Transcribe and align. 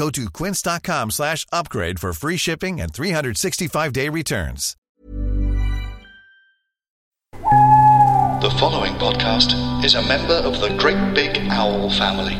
Go 0.00 0.08
to 0.08 0.30
quince.com 0.30 1.10
slash 1.10 1.44
upgrade 1.52 2.00
for 2.00 2.14
free 2.14 2.38
shipping 2.38 2.80
and 2.80 2.90
365-day 2.90 4.08
returns. 4.08 4.74
The 7.34 8.56
following 8.58 8.94
podcast 8.94 9.84
is 9.84 9.96
a 9.96 10.00
member 10.00 10.32
of 10.32 10.58
the 10.58 10.74
Great 10.78 11.12
Big 11.12 11.36
Owl 11.50 11.90
family. 11.90 12.32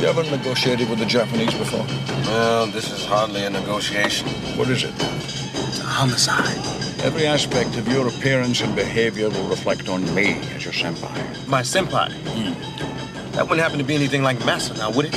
You 0.00 0.06
ever 0.06 0.22
negotiated 0.30 0.88
with 0.88 1.00
the 1.00 1.06
Japanese 1.06 1.54
before? 1.54 1.84
Well, 2.26 2.68
this 2.68 2.92
is 2.92 3.04
hardly 3.04 3.42
a 3.46 3.50
negotiation. 3.50 4.28
What 4.56 4.68
is 4.68 4.84
it? 4.84 5.51
It's 5.72 5.80
a 5.80 5.84
homicide. 5.84 6.58
Every 7.02 7.26
aspect 7.26 7.78
of 7.78 7.88
your 7.88 8.06
appearance 8.06 8.60
and 8.60 8.76
behavior 8.76 9.30
will 9.30 9.48
reflect 9.48 9.88
on 9.88 10.02
me 10.14 10.34
as 10.54 10.64
your 10.66 10.74
senpai. 10.74 11.48
My 11.48 11.62
senpai. 11.62 12.12
Hmm. 12.12 12.52
That 13.32 13.44
wouldn't 13.48 13.60
happen 13.60 13.78
to 13.78 13.84
be 13.84 13.94
anything 13.94 14.22
like 14.22 14.44
Massa, 14.44 14.74
now 14.74 14.90
would 14.90 15.06
it? 15.06 15.16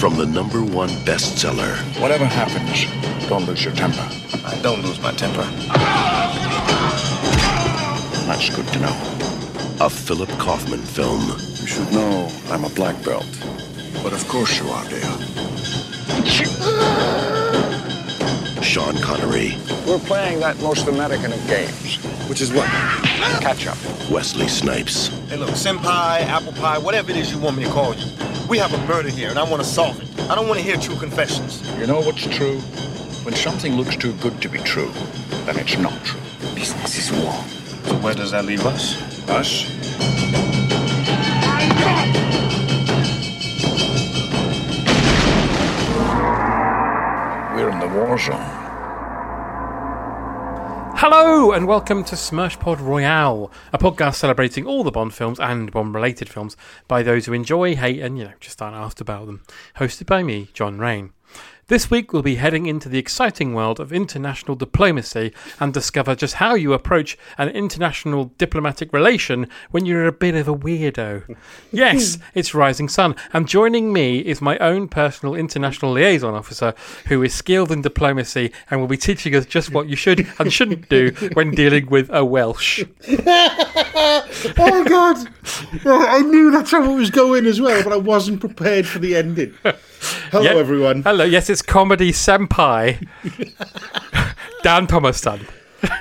From 0.00 0.16
the 0.16 0.24
number 0.24 0.62
one 0.64 0.88
bestseller, 1.04 1.76
Whatever 2.00 2.24
happens, 2.24 2.86
don't 3.28 3.44
lose 3.44 3.62
your 3.62 3.74
temper. 3.74 4.08
I 4.46 4.58
don't 4.62 4.80
lose 4.82 4.98
my 5.02 5.12
temper. 5.12 5.44
That's 8.24 8.48
good 8.48 8.66
to 8.68 8.78
know. 8.80 8.96
a 9.82 9.90
Philip 9.90 10.30
Kaufman 10.38 10.80
film. 10.80 11.20
You 11.60 11.66
should 11.66 11.92
know 11.92 12.30
I'm 12.48 12.64
a 12.64 12.70
black 12.70 12.96
belt. 13.04 13.28
But 14.02 14.14
of 14.14 14.26
course 14.26 14.58
you 14.58 14.70
are, 14.70 14.88
Dale. 14.88 15.18
Sean 18.78 18.96
Connery, 18.98 19.56
We're 19.88 19.98
playing 19.98 20.38
that 20.38 20.56
most 20.60 20.86
American 20.86 21.32
of 21.32 21.48
games. 21.48 21.96
Which 22.28 22.40
is 22.40 22.52
what? 22.52 22.68
Catch 23.40 23.66
up. 23.66 23.76
Wesley 24.08 24.46
Snipes, 24.46 25.08
Hey, 25.28 25.36
look, 25.36 25.50
senpai, 25.50 26.20
apple 26.20 26.52
pie, 26.52 26.78
whatever 26.78 27.10
it 27.10 27.16
is 27.16 27.32
you 27.32 27.40
want 27.40 27.56
me 27.56 27.64
to 27.64 27.70
call 27.70 27.92
you. 27.96 28.06
We 28.48 28.56
have 28.58 28.72
a 28.72 28.78
murder 28.86 29.08
here, 29.08 29.30
and 29.30 29.38
I 29.38 29.42
want 29.42 29.60
to 29.64 29.68
solve 29.68 30.00
it. 30.00 30.30
I 30.30 30.36
don't 30.36 30.46
want 30.46 30.60
to 30.60 30.64
hear 30.64 30.76
true 30.76 30.94
confessions. 30.94 31.68
You 31.80 31.88
know 31.88 31.98
what's 31.98 32.24
true? 32.28 32.60
When 33.24 33.34
something 33.34 33.74
looks 33.74 33.96
too 33.96 34.12
good 34.22 34.40
to 34.42 34.48
be 34.48 34.58
true, 34.58 34.92
then 35.44 35.58
it's 35.58 35.76
not 35.76 36.04
true. 36.04 36.20
Business 36.54 36.98
is 36.98 37.10
war. 37.20 37.34
So 37.82 37.96
where 37.96 38.14
does 38.14 38.30
that 38.30 38.44
leave 38.44 38.64
us? 38.64 38.94
Us? 39.28 39.66
We're 47.56 47.70
in 47.70 47.80
the 47.80 47.88
war 47.88 48.16
zone. 48.16 48.67
Hello 51.00 51.52
and 51.52 51.68
welcome 51.68 52.02
to 52.02 52.16
Smershpod 52.16 52.80
Royale, 52.80 53.52
a 53.72 53.78
podcast 53.78 54.16
celebrating 54.16 54.66
all 54.66 54.82
the 54.82 54.90
Bond 54.90 55.14
films 55.14 55.38
and 55.38 55.70
Bond-related 55.70 56.28
films 56.28 56.56
by 56.88 57.04
those 57.04 57.26
who 57.26 57.32
enjoy, 57.32 57.76
hate, 57.76 58.00
and 58.00 58.18
you 58.18 58.24
know 58.24 58.32
just 58.40 58.60
aren't 58.60 58.74
asked 58.74 59.00
about 59.00 59.26
them. 59.26 59.42
Hosted 59.76 60.06
by 60.06 60.24
me, 60.24 60.48
John 60.54 60.80
Rain. 60.80 61.12
This 61.68 61.90
week 61.90 62.14
we'll 62.14 62.22
be 62.22 62.36
heading 62.36 62.64
into 62.64 62.88
the 62.88 62.98
exciting 62.98 63.52
world 63.52 63.78
of 63.78 63.92
international 63.92 64.56
diplomacy 64.56 65.34
and 65.60 65.74
discover 65.74 66.14
just 66.14 66.36
how 66.36 66.54
you 66.54 66.72
approach 66.72 67.18
an 67.36 67.50
international 67.50 68.32
diplomatic 68.38 68.90
relation 68.90 69.50
when 69.70 69.84
you're 69.84 70.06
a 70.06 70.12
bit 70.12 70.34
of 70.34 70.48
a 70.48 70.54
weirdo. 70.54 71.36
Yes, 71.70 72.16
it's 72.34 72.54
Rising 72.54 72.88
Sun, 72.88 73.14
and 73.34 73.46
joining 73.46 73.92
me 73.92 74.20
is 74.20 74.40
my 74.40 74.56
own 74.58 74.88
personal 74.88 75.34
international 75.34 75.92
liaison 75.92 76.32
officer 76.32 76.72
who 77.08 77.22
is 77.22 77.34
skilled 77.34 77.70
in 77.70 77.82
diplomacy 77.82 78.50
and 78.70 78.80
will 78.80 78.88
be 78.88 78.96
teaching 78.96 79.34
us 79.34 79.44
just 79.44 79.70
what 79.70 79.88
you 79.88 79.96
should 79.96 80.26
and 80.38 80.50
shouldn't 80.50 80.88
do 80.88 81.10
when 81.34 81.50
dealing 81.50 81.86
with 81.90 82.08
a 82.10 82.24
Welsh. 82.24 82.82
Oh 84.56 84.84
God! 84.84 85.28
Oh, 85.84 86.06
I 86.06 86.20
knew 86.20 86.50
that's 86.50 86.70
how 86.70 86.92
it 86.92 86.96
was 86.96 87.10
going 87.10 87.46
as 87.46 87.60
well, 87.60 87.82
but 87.82 87.92
I 87.92 87.96
wasn't 87.96 88.40
prepared 88.40 88.86
for 88.86 88.98
the 88.98 89.16
ending. 89.16 89.54
Hello, 90.30 90.44
Yeah. 90.44 90.54
everyone. 90.58 91.02
Hello, 91.02 91.24
yes, 91.24 91.50
it's 91.50 91.62
comedy 91.62 92.12
senpai. 92.12 93.06
Dan 94.62 94.86
Thomason. 94.86 95.46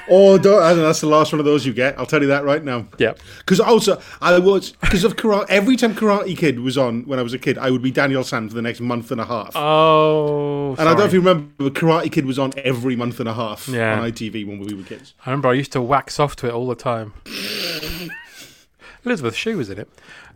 Oh, 0.09 0.39
don't, 0.39 0.63
I 0.63 0.73
know, 0.73 0.81
that's 0.81 1.01
the 1.01 1.07
last 1.07 1.31
one 1.31 1.39
of 1.39 1.45
those 1.45 1.63
you 1.65 1.71
get. 1.71 1.99
I'll 1.99 2.07
tell 2.07 2.21
you 2.21 2.27
that 2.29 2.43
right 2.43 2.63
now. 2.63 2.87
Yeah. 2.97 3.13
Because 3.37 3.59
also, 3.59 4.01
I 4.21 4.39
was 4.39 4.71
because 4.71 5.03
of 5.03 5.15
karate. 5.17 5.45
Every 5.49 5.75
time 5.75 5.93
Karate 5.93 6.35
Kid 6.35 6.59
was 6.61 6.79
on 6.79 7.03
when 7.05 7.19
I 7.19 7.21
was 7.21 7.33
a 7.33 7.37
kid, 7.37 7.59
I 7.59 7.69
would 7.69 7.83
be 7.83 7.91
Daniel 7.91 8.23
San 8.23 8.49
for 8.49 8.55
the 8.55 8.61
next 8.63 8.79
month 8.81 9.11
and 9.11 9.21
a 9.21 9.25
half. 9.25 9.51
Oh, 9.55 10.71
and 10.71 10.81
I 10.81 10.85
don't 10.85 10.97
know 10.99 11.05
if 11.05 11.13
you 11.13 11.19
remember, 11.19 11.51
but 11.57 11.73
Karate 11.75 12.11
Kid 12.11 12.25
was 12.25 12.39
on 12.39 12.53
every 12.57 12.95
month 12.95 13.19
and 13.19 13.29
a 13.29 13.35
half 13.35 13.67
Yeah. 13.67 13.99
on 13.99 14.11
ITV 14.11 14.47
when 14.47 14.59
we 14.59 14.73
were 14.73 14.81
kids. 14.83 15.13
I 15.25 15.29
remember 15.29 15.49
I 15.49 15.53
used 15.53 15.73
to 15.73 15.81
wax 15.81 16.19
off 16.19 16.35
to 16.37 16.47
it 16.47 16.53
all 16.53 16.67
the 16.67 16.75
time. 16.75 17.13
Elizabeth 19.05 19.35
Shue 19.35 19.57
was 19.57 19.69
in 19.69 19.77
it. 19.79 19.89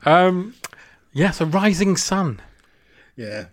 Um, 0.06 0.54
yeah, 1.14 1.32
so 1.32 1.46
Rising 1.46 1.98
Sun. 1.98 2.42
Yeah, 3.22 3.46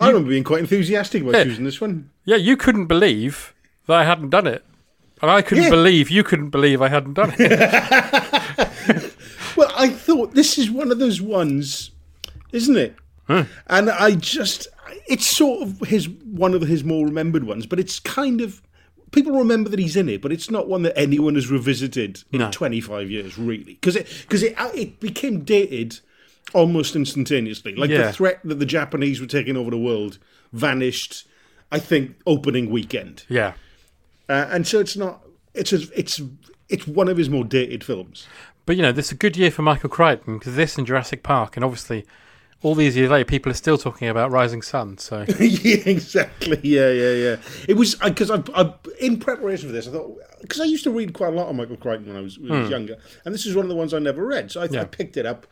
I 0.00 0.08
remember 0.08 0.28
being 0.30 0.44
quite 0.44 0.60
enthusiastic 0.60 1.22
about 1.22 1.34
Yeah. 1.34 1.44
choosing 1.44 1.64
this 1.64 1.80
one. 1.80 2.10
Yeah, 2.24 2.36
you 2.36 2.56
couldn't 2.56 2.86
believe 2.86 3.54
that 3.86 3.94
I 3.96 4.04
hadn't 4.04 4.30
done 4.30 4.46
it. 4.46 4.64
And 5.20 5.30
I 5.30 5.40
couldn't 5.40 5.64
Yeah. 5.64 5.70
believe 5.70 6.10
you 6.10 6.24
couldn't 6.24 6.50
believe 6.50 6.82
I 6.82 6.88
hadn't 6.88 7.14
done 7.14 7.32
it. 7.38 9.12
Well, 9.56 9.70
I 9.76 9.90
thought 9.90 10.34
this 10.34 10.56
is 10.56 10.70
one 10.70 10.90
of 10.90 10.98
those 10.98 11.20
ones, 11.20 11.90
isn't 12.52 12.76
it? 12.76 12.96
And 13.28 13.90
I 13.90 14.14
just, 14.14 14.66
it's 15.06 15.26
sort 15.26 15.62
of 15.62 15.78
his 15.80 16.08
one 16.08 16.54
of 16.54 16.62
his 16.62 16.82
more 16.84 17.04
remembered 17.06 17.44
ones, 17.44 17.66
but 17.66 17.78
it's 17.78 17.98
kind 18.00 18.40
of 18.40 18.60
people 19.10 19.32
remember 19.32 19.68
that 19.70 19.78
he's 19.78 19.94
in 19.96 20.08
it, 20.08 20.20
but 20.22 20.32
it's 20.32 20.50
not 20.50 20.68
one 20.68 20.82
that 20.82 20.98
anyone 20.98 21.34
has 21.34 21.50
revisited 21.50 22.24
in 22.32 22.40
No. 22.40 22.50
25 22.50 23.10
years, 23.10 23.38
really, 23.38 23.74
because 23.74 23.94
it 23.96 24.06
because 24.22 24.42
it 24.42 24.54
it 24.74 25.00
became 25.00 25.44
dated 25.44 26.00
almost 26.54 26.96
instantaneously. 26.96 27.74
Like 27.74 27.90
Yeah. 27.90 28.06
the 28.06 28.12
threat 28.12 28.40
that 28.44 28.58
the 28.58 28.66
Japanese 28.66 29.20
were 29.20 29.26
taking 29.26 29.56
over 29.56 29.70
the 29.70 29.78
world 29.78 30.18
vanished. 30.52 31.26
I 31.70 31.78
think 31.78 32.16
opening 32.26 32.68
weekend, 32.68 33.24
yeah. 33.30 33.54
uh, 34.28 34.46
and 34.50 34.66
so 34.66 34.78
it's 34.78 34.94
not. 34.94 35.22
It's 35.54 35.72
a, 35.72 35.80
it's 35.98 36.20
it's 36.68 36.86
one 36.86 37.08
of 37.08 37.16
his 37.16 37.30
more 37.30 37.44
dated 37.44 37.82
films. 37.82 38.26
But, 38.64 38.76
you 38.76 38.82
know, 38.82 38.92
this 38.92 39.06
is 39.06 39.12
a 39.12 39.16
good 39.16 39.36
year 39.36 39.50
for 39.50 39.62
Michael 39.62 39.88
Crichton 39.88 40.38
because 40.38 40.54
this 40.54 40.78
and 40.78 40.86
Jurassic 40.86 41.22
Park, 41.22 41.56
and 41.56 41.64
obviously 41.64 42.06
all 42.62 42.74
these 42.76 42.96
years 42.96 43.10
later, 43.10 43.24
people 43.24 43.50
are 43.50 43.56
still 43.56 43.76
talking 43.76 44.08
about 44.08 44.30
Rising 44.30 44.62
Sun. 44.62 44.98
So, 44.98 45.24
yeah, 45.40 45.82
exactly. 45.84 46.60
Yeah, 46.62 46.90
yeah, 46.90 47.12
yeah. 47.12 47.36
It 47.68 47.74
was 47.74 47.96
because 47.96 48.30
I, 48.30 48.42
I, 48.54 48.72
in 49.00 49.18
preparation 49.18 49.68
for 49.68 49.72
this, 49.72 49.88
I 49.88 49.90
thought 49.90 50.16
because 50.40 50.60
I 50.60 50.64
used 50.64 50.84
to 50.84 50.90
read 50.90 51.12
quite 51.12 51.32
a 51.32 51.36
lot 51.36 51.48
of 51.48 51.56
Michael 51.56 51.76
Crichton 51.76 52.08
when 52.08 52.16
I 52.16 52.20
was, 52.20 52.38
when 52.38 52.52
I 52.52 52.60
was 52.60 52.70
younger, 52.70 52.96
and 53.24 53.34
this 53.34 53.46
is 53.46 53.56
one 53.56 53.64
of 53.64 53.68
the 53.68 53.74
ones 53.74 53.92
I 53.92 53.98
never 53.98 54.24
read. 54.24 54.52
So 54.52 54.62
I, 54.62 54.64
I 54.80 54.84
picked 54.84 55.16
it 55.16 55.26
up, 55.26 55.46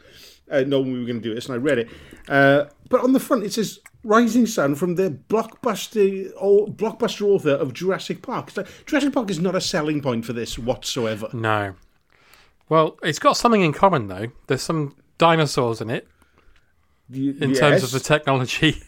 uh, 0.50 0.64
knowing 0.66 0.92
we 0.92 0.98
were 0.98 1.06
going 1.06 1.20
to 1.20 1.28
do 1.28 1.34
this, 1.34 1.46
and 1.46 1.54
I 1.54 1.58
read 1.58 1.78
it. 1.78 1.88
Uh, 2.28 2.64
but 2.88 3.02
on 3.02 3.12
the 3.12 3.20
front 3.20 3.44
it 3.44 3.52
says 3.52 3.80
"Rising 4.04 4.46
Sun" 4.46 4.74
from 4.74 4.94
the 4.96 5.10
blockbuster 5.28 6.32
or 6.36 6.68
blockbuster 6.68 7.22
author 7.22 7.50
of 7.50 7.72
Jurassic 7.72 8.22
Park. 8.22 8.56
Like, 8.56 8.68
Jurassic 8.86 9.12
Park 9.12 9.30
is 9.30 9.38
not 9.40 9.54
a 9.54 9.60
selling 9.60 10.00
point 10.00 10.24
for 10.24 10.32
this 10.32 10.58
whatsoever. 10.58 11.28
no. 11.32 11.74
Well, 12.68 12.98
it's 13.02 13.18
got 13.18 13.36
something 13.36 13.62
in 13.62 13.72
common, 13.72 14.06
though. 14.06 14.28
There's 14.46 14.62
some 14.62 14.94
dinosaurs 15.18 15.80
in 15.80 15.90
it 15.90 16.06
in 17.12 17.52
terms 17.52 17.82
of 17.82 17.90
the 17.90 17.98
technology. 17.98 18.80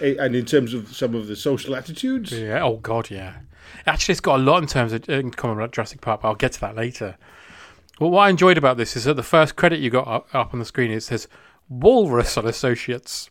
and 0.00 0.36
in 0.36 0.44
terms 0.44 0.74
of 0.74 0.94
some 0.94 1.14
of 1.16 1.26
the 1.26 1.34
social 1.34 1.74
attitudes. 1.74 2.32
Yeah. 2.32 2.62
Oh 2.62 2.76
God, 2.76 3.10
yeah. 3.10 3.34
Actually, 3.86 4.12
it's 4.12 4.20
got 4.20 4.38
a 4.40 4.42
lot 4.42 4.62
in 4.62 4.68
terms 4.68 4.92
of 4.92 5.08
in 5.08 5.30
common 5.32 5.58
with 5.58 5.72
Jurassic 5.72 6.00
Park. 6.00 6.22
But 6.22 6.28
I'll 6.28 6.34
get 6.34 6.52
to 6.52 6.60
that 6.60 6.76
later. 6.76 7.16
Well, 8.00 8.10
what 8.10 8.22
I 8.22 8.30
enjoyed 8.30 8.58
about 8.58 8.76
this 8.78 8.96
is 8.96 9.04
that 9.04 9.14
the 9.14 9.22
first 9.22 9.54
credit 9.56 9.78
you 9.78 9.90
got 9.90 10.08
up, 10.08 10.34
up 10.34 10.52
on 10.52 10.58
the 10.58 10.64
screen 10.64 10.90
it 10.90 11.02
says 11.02 11.28
Walrus 11.68 12.36
and 12.36 12.48
Associates. 12.48 13.30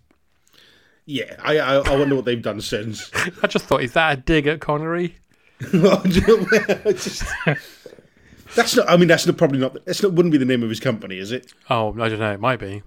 Yeah, 1.06 1.36
I, 1.44 1.57
I 1.57 1.75
I 1.77 1.98
wonder 1.98 2.16
what 2.16 2.25
they've 2.25 2.42
done 2.42 2.62
since. 2.62 3.10
I 3.44 3.48
just 3.48 3.66
thought, 3.66 3.81
is 3.81 3.94
that 3.94 4.18
a 4.18 4.21
dig 4.21 4.45
at 4.45 4.62
Connery? 4.62 5.18
Just- 5.60 7.24
that's 8.56 8.75
not. 8.75 8.88
I 8.89 8.95
mean, 8.95 9.07
that's 9.07 9.25
not, 9.25 9.36
probably 9.36 9.57
not. 9.60 9.83
That's 9.86 10.04
not. 10.04 10.13
Wouldn't 10.13 10.31
be 10.31 10.38
the 10.38 10.45
name 10.45 10.62
of 10.62 10.69
his 10.69 10.80
company, 10.80 11.18
is 11.18 11.31
it? 11.31 11.51
Oh, 11.69 11.89
I 12.00 12.10
don't 12.10 12.19
know. 12.19 12.31
It 12.33 12.39
might 12.39 12.60
be. 12.60 12.83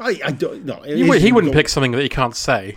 I, 0.00 0.20
I 0.24 0.32
don't. 0.32 0.64
No, 0.64 0.82
He, 0.82 1.04
would, 1.08 1.20
he 1.20 1.30
wouldn't 1.30 1.52
pick 1.52 1.68
something 1.68 1.92
that 1.92 2.02
he 2.02 2.08
can't 2.08 2.34
say. 2.34 2.76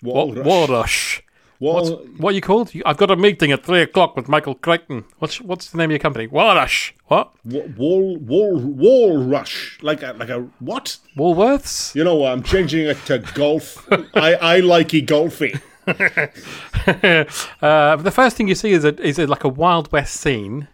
What? 0.00 0.28
Walrush. 0.28 1.20
Walrush. 1.60 1.90
What's, 1.90 2.18
what 2.18 2.30
are 2.30 2.34
you 2.34 2.40
called? 2.40 2.70
I've 2.84 2.96
got 2.98 3.10
a 3.10 3.16
meeting 3.16 3.50
at 3.52 3.64
three 3.64 3.80
o'clock 3.82 4.14
with 4.16 4.28
Michael 4.28 4.54
Crichton. 4.54 5.04
What's 5.18 5.40
what's 5.40 5.70
the 5.70 5.78
name 5.78 5.86
of 5.86 5.92
your 5.92 5.98
company? 6.00 6.28
Walrush. 6.28 6.92
What? 7.06 7.32
Wa- 7.44 7.62
Wall, 7.76 8.16
wall, 8.18 8.58
wall 8.58 9.24
rush, 9.24 9.78
like 9.80 10.02
a, 10.02 10.12
like 10.18 10.28
a 10.28 10.40
what? 10.58 10.98
Woolworths? 11.16 11.94
You 11.94 12.04
know 12.04 12.16
what? 12.16 12.32
I'm 12.32 12.42
changing 12.42 12.86
it 12.86 12.98
to 13.06 13.18
golf. 13.34 13.86
I, 14.14 14.34
I 14.56 14.60
likey 14.60 15.06
golfy. 15.06 15.58
Uh, 17.62 17.96
the 17.96 18.10
first 18.10 18.36
thing 18.36 18.48
you 18.48 18.54
see 18.54 18.72
is 18.72 18.84
a, 18.84 19.00
is 19.00 19.18
a, 19.18 19.26
like 19.26 19.44
a 19.44 19.48
Wild 19.48 19.90
West 19.92 20.14
scene, 20.20 20.68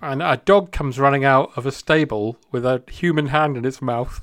and 0.00 0.22
a 0.22 0.38
dog 0.44 0.72
comes 0.72 0.98
running 0.98 1.24
out 1.24 1.52
of 1.56 1.66
a 1.66 1.72
stable 1.72 2.36
with 2.50 2.64
a 2.64 2.82
human 2.90 3.26
hand 3.28 3.56
in 3.56 3.64
its 3.64 3.80
mouth. 3.82 4.20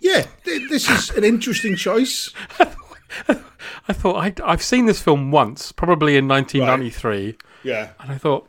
Yeah, 0.00 0.26
th- 0.44 0.68
this 0.68 0.88
is 0.90 1.10
an 1.10 1.24
interesting 1.24 1.76
choice. 1.76 2.30
I 3.88 3.92
thought 3.92 4.16
I'd, 4.16 4.40
I've 4.40 4.62
seen 4.62 4.86
this 4.86 5.02
film 5.02 5.30
once, 5.30 5.72
probably 5.72 6.16
in 6.16 6.26
1993, 6.28 7.36
Yeah, 7.62 7.90
and 8.00 8.12
I 8.12 8.18
thought 8.18 8.48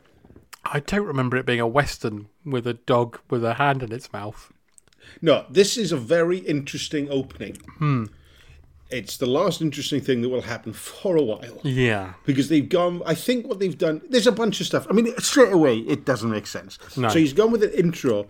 I 0.64 0.80
don't 0.80 1.06
remember 1.06 1.36
it 1.36 1.46
being 1.46 1.60
a 1.60 1.66
western 1.66 2.28
with 2.44 2.66
a 2.66 2.74
dog 2.74 3.18
with 3.30 3.44
a 3.44 3.54
hand 3.54 3.82
in 3.82 3.92
its 3.92 4.12
mouth. 4.12 4.52
no, 5.22 5.44
this 5.50 5.76
is 5.76 5.92
a 5.92 5.96
very 5.96 6.38
interesting 6.38 7.08
opening. 7.10 7.56
Hmm. 7.78 8.04
It's 8.88 9.16
the 9.16 9.26
last 9.26 9.60
interesting 9.62 10.00
thing 10.00 10.22
that 10.22 10.28
will 10.28 10.42
happen 10.42 10.72
for 10.72 11.16
a 11.16 11.22
while. 11.22 11.58
Yeah, 11.64 12.14
because 12.24 12.48
they've 12.48 12.68
gone. 12.68 13.02
I 13.04 13.14
think 13.14 13.46
what 13.48 13.58
they've 13.58 13.76
done. 13.76 14.00
There's 14.08 14.28
a 14.28 14.32
bunch 14.32 14.60
of 14.60 14.66
stuff. 14.66 14.86
I 14.88 14.92
mean, 14.92 15.12
straight 15.18 15.52
away, 15.52 15.78
it 15.78 16.04
doesn't 16.04 16.30
make 16.30 16.46
sense. 16.46 16.78
No. 16.96 17.08
So 17.08 17.18
he's 17.18 17.32
gone 17.32 17.50
with 17.50 17.64
an 17.64 17.72
intro, 17.72 18.28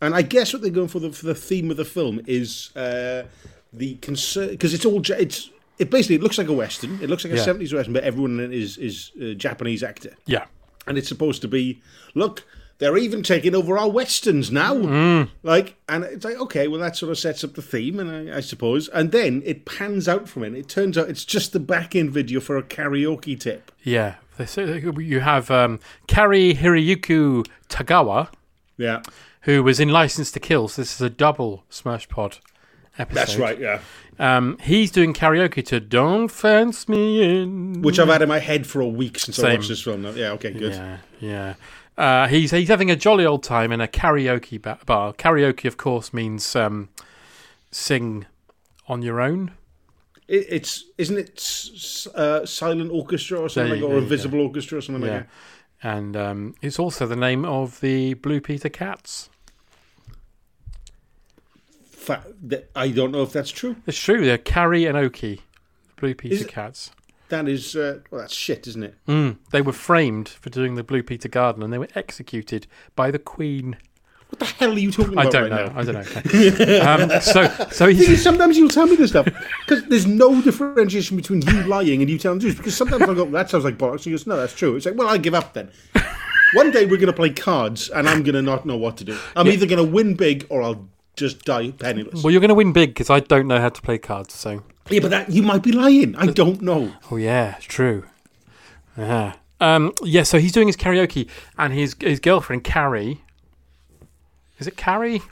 and 0.00 0.14
I 0.14 0.22
guess 0.22 0.52
what 0.52 0.62
they're 0.62 0.70
going 0.70 0.86
for 0.88 1.00
the 1.00 1.10
for 1.10 1.26
the 1.26 1.34
theme 1.34 1.72
of 1.72 1.76
the 1.76 1.84
film 1.84 2.20
is 2.26 2.70
uh, 2.76 3.24
the 3.72 3.96
concern 3.96 4.50
because 4.50 4.74
it's 4.74 4.84
all 4.86 5.02
it's 5.10 5.50
it 5.78 5.90
basically 5.90 6.16
it 6.16 6.22
looks 6.22 6.38
like 6.38 6.48
a 6.48 6.52
western. 6.52 6.98
It 7.02 7.08
looks 7.10 7.24
like 7.24 7.32
a 7.32 7.36
Yeah. 7.36 7.42
seventies 7.44 7.72
western, 7.74 7.92
but 7.94 8.04
everyone 8.04 8.38
in 8.40 8.52
it 8.52 8.58
is 8.58 8.76
is 8.78 9.12
a 9.20 9.34
Japanese 9.34 9.82
actor, 9.82 10.14
yeah, 10.26 10.44
and 10.86 10.96
it's 10.98 11.08
supposed 11.08 11.42
to 11.42 11.48
be 11.48 11.80
look. 12.14 12.44
They're 12.78 12.98
even 12.98 13.22
taking 13.22 13.54
over 13.54 13.78
our 13.78 13.88
westerns 13.88 14.52
now, 14.52 14.74
Mm. 14.74 15.30
like, 15.42 15.76
and 15.88 16.04
it's 16.04 16.26
like 16.26 16.36
okay, 16.38 16.68
well 16.68 16.78
that 16.80 16.94
sort 16.94 17.10
of 17.10 17.18
sets 17.18 17.42
up 17.42 17.54
the 17.54 17.62
theme, 17.62 17.98
and 17.98 18.30
I, 18.30 18.36
I 18.36 18.40
suppose, 18.40 18.88
and 18.88 19.12
then 19.12 19.42
it 19.46 19.64
pans 19.64 20.06
out 20.08 20.28
from 20.28 20.44
it. 20.44 20.52
It 20.54 20.68
turns 20.68 20.98
out 20.98 21.08
it's 21.08 21.24
just 21.24 21.54
the 21.54 21.58
back 21.60 21.96
end 21.96 22.10
video 22.10 22.38
for 22.38 22.58
a 22.58 22.62
karaoke 22.62 23.38
tip. 23.40 23.72
yeah. 23.82 24.16
They 24.36 24.44
say- 24.44 24.82
You 24.98 25.20
have 25.20 25.50
um, 25.50 25.80
Cary-Hiroyuki 26.08 27.46
Tagawa, 27.68 28.28
Yeah, 28.76 29.00
who 29.42 29.62
was 29.62 29.80
in 29.80 29.88
License 29.88 30.30
to 30.32 30.40
Kill. 30.40 30.68
So 30.68 30.82
this 30.82 30.94
is 30.94 31.00
a 31.00 31.08
double 31.10 31.64
Smersh 31.70 32.08
Pod 32.08 32.38
episode. 32.98 33.14
that's 33.14 33.36
right. 33.36 33.58
Yeah, 33.60 33.80
Um, 34.18 34.58
he's 34.62 34.90
doing 34.90 35.12
karaoke 35.14 35.64
to 35.66 35.80
"Don't 35.80 36.28
Fence 36.28 36.88
Me 36.88 37.22
In." 37.42 37.82
which 37.82 37.98
I've 37.98 38.08
had 38.08 38.22
in 38.22 38.28
my 38.28 38.38
head 38.38 38.66
for 38.66 38.80
a 38.80 38.86
week 38.88 39.18
since 39.18 39.38
I 39.38 39.42
Same. 39.42 39.56
watched 39.58 39.68
this 39.68 39.82
film. 39.82 40.04
Yeah, 40.16 40.30
okay, 40.32 40.52
good. 40.52 40.72
Yeah, 40.72 40.98
yeah. 41.20 41.54
Uh, 41.98 42.26
he's 42.28 42.50
he's 42.50 42.68
having 42.68 42.90
a 42.90 42.96
jolly 42.96 43.24
old 43.24 43.42
time 43.42 43.72
in 43.72 43.80
a 43.80 43.88
karaoke 43.88 44.60
bar. 44.60 45.12
Karaoke, 45.14 45.64
of 45.66 45.76
course, 45.76 46.12
means 46.12 46.54
um, 46.54 46.88
sing 47.70 48.26
on 48.88 49.02
your 49.02 49.20
own. 49.20 49.52
It, 50.28 50.46
it's 50.50 50.84
isn't 50.98 51.18
it 51.18 52.06
uh, 52.14 52.44
silent 52.44 52.90
orchestra 52.92 53.38
or 53.38 53.48
something 53.48 53.78
you 53.80 53.86
or 53.86 53.98
invisible 53.98 54.40
orchestra 54.40 54.78
or 54.78 54.80
something 54.80 55.04
Yeah, 55.04 55.12
like 55.18 55.26
that. 55.82 55.96
and 55.96 56.16
um, 56.16 56.54
it's 56.62 56.78
also 56.78 57.06
the 57.06 57.16
name 57.16 57.44
of 57.44 57.80
the 57.80 58.14
Blue 58.14 58.40
Peter 58.40 58.68
Cats. 58.68 59.30
Fa- 62.06 62.24
that- 62.44 62.70
I 62.76 62.88
don't 62.88 63.10
know 63.10 63.22
if 63.22 63.32
that's 63.32 63.50
true. 63.50 63.76
It's 63.86 63.98
true. 63.98 64.24
They're 64.24 64.38
Carrie 64.38 64.84
and 64.86 64.96
Oki, 64.96 65.42
Blue 66.00 66.14
Peter 66.14 66.34
Is 66.34 66.42
it- 66.42 66.48
Cats. 66.48 66.92
That 67.28 67.48
is 67.48 67.74
uh, 67.74 67.98
well, 68.12 68.20
that's 68.20 68.32
shit, 68.32 68.68
isn't 68.68 68.84
it? 68.84 68.94
Mm, 69.08 69.38
they 69.50 69.60
were 69.60 69.72
framed 69.72 70.28
for 70.28 70.48
doing 70.48 70.76
the 70.76 70.84
Blue 70.84 71.02
Peter 71.02 71.26
Garden, 71.28 71.60
and 71.64 71.72
they 71.72 71.78
were 71.78 71.88
executed 71.96 72.68
by 72.94 73.10
the 73.10 73.18
Queen. 73.18 73.76
What 74.28 74.38
the 74.38 74.44
hell 74.44 74.70
are 74.72 74.78
you 74.78 74.92
talking 74.92 75.14
about? 75.14 75.26
I 75.26 75.30
don't 75.30 75.50
right 75.50 75.66
know. 75.66 75.72
now? 75.72 75.78
I 75.80 75.84
don't 75.84 75.94
know. 75.94 77.12
Um, 77.16 77.20
so 77.20 77.48
so 77.72 77.92
sometimes 78.14 78.56
you'll 78.56 78.68
tell 78.68 78.86
me 78.86 78.94
this 78.94 79.10
stuff 79.10 79.26
because 79.66 79.84
there's 79.86 80.06
no 80.06 80.40
differentiation 80.40 81.16
between 81.16 81.42
you 81.42 81.64
lying 81.64 82.00
and 82.00 82.08
you 82.08 82.16
telling 82.16 82.38
the 82.38 82.44
truth. 82.44 82.58
Because 82.58 82.76
sometimes 82.76 83.02
I 83.02 83.14
go, 83.14 83.24
"That 83.24 83.50
sounds 83.50 83.64
like 83.64 83.76
bollocks," 83.76 83.94
and 83.94 84.04
he 84.04 84.10
goes, 84.12 84.26
"No, 84.28 84.36
that's 84.36 84.54
true." 84.54 84.76
It's 84.76 84.86
like, 84.86 84.94
well, 84.96 85.08
I 85.08 85.18
give 85.18 85.34
up 85.34 85.52
then. 85.52 85.70
One 86.54 86.70
day 86.70 86.84
we're 86.86 86.96
going 86.96 87.06
to 87.08 87.12
play 87.12 87.30
cards, 87.30 87.88
and 87.88 88.08
I'm 88.08 88.22
going 88.22 88.36
to 88.36 88.42
not 88.42 88.64
know 88.66 88.76
what 88.76 88.96
to 88.98 89.04
do. 89.04 89.18
I'm 89.34 89.48
either 89.48 89.66
going 89.66 89.84
to 89.84 89.92
win 89.92 90.14
big 90.14 90.46
or 90.48 90.62
I'll 90.62 90.86
just 91.16 91.44
die 91.44 91.70
penniless. 91.72 92.22
well. 92.22 92.30
You're 92.30 92.40
going 92.40 92.48
to 92.50 92.54
win 92.54 92.72
big 92.72 92.90
because 92.90 93.10
I 93.10 93.20
don't 93.20 93.46
know 93.48 93.58
how 93.60 93.68
to 93.70 93.82
play 93.82 93.98
cards. 93.98 94.34
So 94.34 94.62
yeah, 94.88 95.00
but 95.00 95.10
that 95.10 95.30
you 95.30 95.42
might 95.42 95.62
be 95.62 95.72
lying. 95.72 96.14
I 96.16 96.26
don't 96.26 96.62
know. 96.62 96.92
Oh 97.10 97.16
yeah, 97.16 97.56
it's 97.56 97.64
true. 97.66 98.04
Yeah. 98.96 99.34
Um, 99.60 99.92
yeah, 100.02 100.22
so 100.22 100.38
he's 100.38 100.52
doing 100.52 100.66
his 100.68 100.76
karaoke 100.76 101.28
and 101.58 101.72
his 101.72 101.96
his 102.00 102.20
girlfriend 102.20 102.62
Carrie 102.64 103.22
Is 104.58 104.66
it 104.66 104.76
Carrie? 104.76 105.22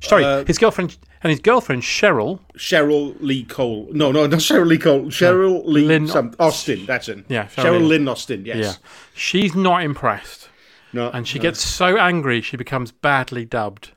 Sorry, 0.00 0.24
Uh, 0.24 0.44
his 0.44 0.58
girlfriend 0.58 0.96
and 1.22 1.30
his 1.30 1.38
girlfriend 1.40 1.82
Cheryl. 1.82 2.40
Cheryl 2.56 3.14
Lee 3.20 3.44
Cole. 3.44 3.88
No, 3.92 4.10
no, 4.10 4.26
not 4.26 4.40
Cheryl 4.40 4.66
Lee 4.66 4.78
Cole. 4.78 5.04
Cheryl 5.06 5.62
Lee 5.64 5.84
Lynn- 5.86 6.08
some, 6.08 6.34
Austin. 6.40 6.86
That's 6.86 7.08
it. 7.08 7.24
Yeah, 7.28 7.46
Cheryl 7.46 7.64
Cheryl, 7.64 7.72
Lynn. 7.80 7.88
Lynn 7.88 8.08
Austin. 8.08 8.44
Yes. 8.44 8.56
Yeah. 8.58 8.72
She's 9.14 9.54
not 9.54 9.82
impressed. 9.84 10.48
No, 10.92 11.08
And 11.10 11.26
she 11.26 11.38
no. 11.38 11.42
gets 11.42 11.64
so 11.64 11.96
angry 11.96 12.40
she 12.42 12.56
becomes 12.56 12.90
badly 12.92 13.44
dubbed. 13.44 13.92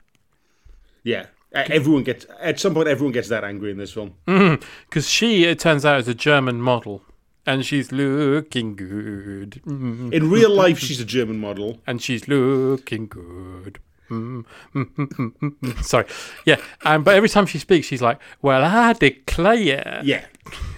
Yeah. 1.06 1.26
Everyone 1.54 2.02
gets 2.02 2.26
at 2.40 2.60
some 2.60 2.74
point. 2.74 2.88
Everyone 2.88 3.12
gets 3.12 3.28
that 3.28 3.44
angry 3.44 3.70
in 3.70 3.78
this 3.78 3.92
film. 3.92 4.14
Because 4.26 5.08
she, 5.08 5.44
it 5.44 5.58
turns 5.58 5.86
out, 5.86 6.00
is 6.00 6.08
a 6.08 6.14
German 6.14 6.60
model. 6.60 7.02
And 7.46 7.64
she's 7.64 7.92
looking 7.92 8.74
good. 8.74 9.62
Mm. 9.64 10.12
In 10.12 10.28
real 10.30 10.50
life, 10.50 10.78
she's 10.80 11.00
a 11.00 11.04
German 11.04 11.38
model. 11.38 11.80
and 11.86 12.02
she's 12.02 12.26
looking 12.28 13.06
good. 13.06 13.78
Mm, 14.10 14.44
mm, 14.74 14.84
mm, 14.94 15.08
mm, 15.08 15.32
mm, 15.40 15.50
mm. 15.60 15.84
Sorry, 15.84 16.06
yeah, 16.44 16.60
um, 16.84 17.02
but 17.02 17.16
every 17.16 17.28
time 17.28 17.44
she 17.44 17.58
speaks, 17.58 17.88
she's 17.88 18.00
like, 18.00 18.20
"Well, 18.40 18.62
I 18.62 18.92
declare." 18.92 20.00
Yeah. 20.04 20.04
It 20.04 20.26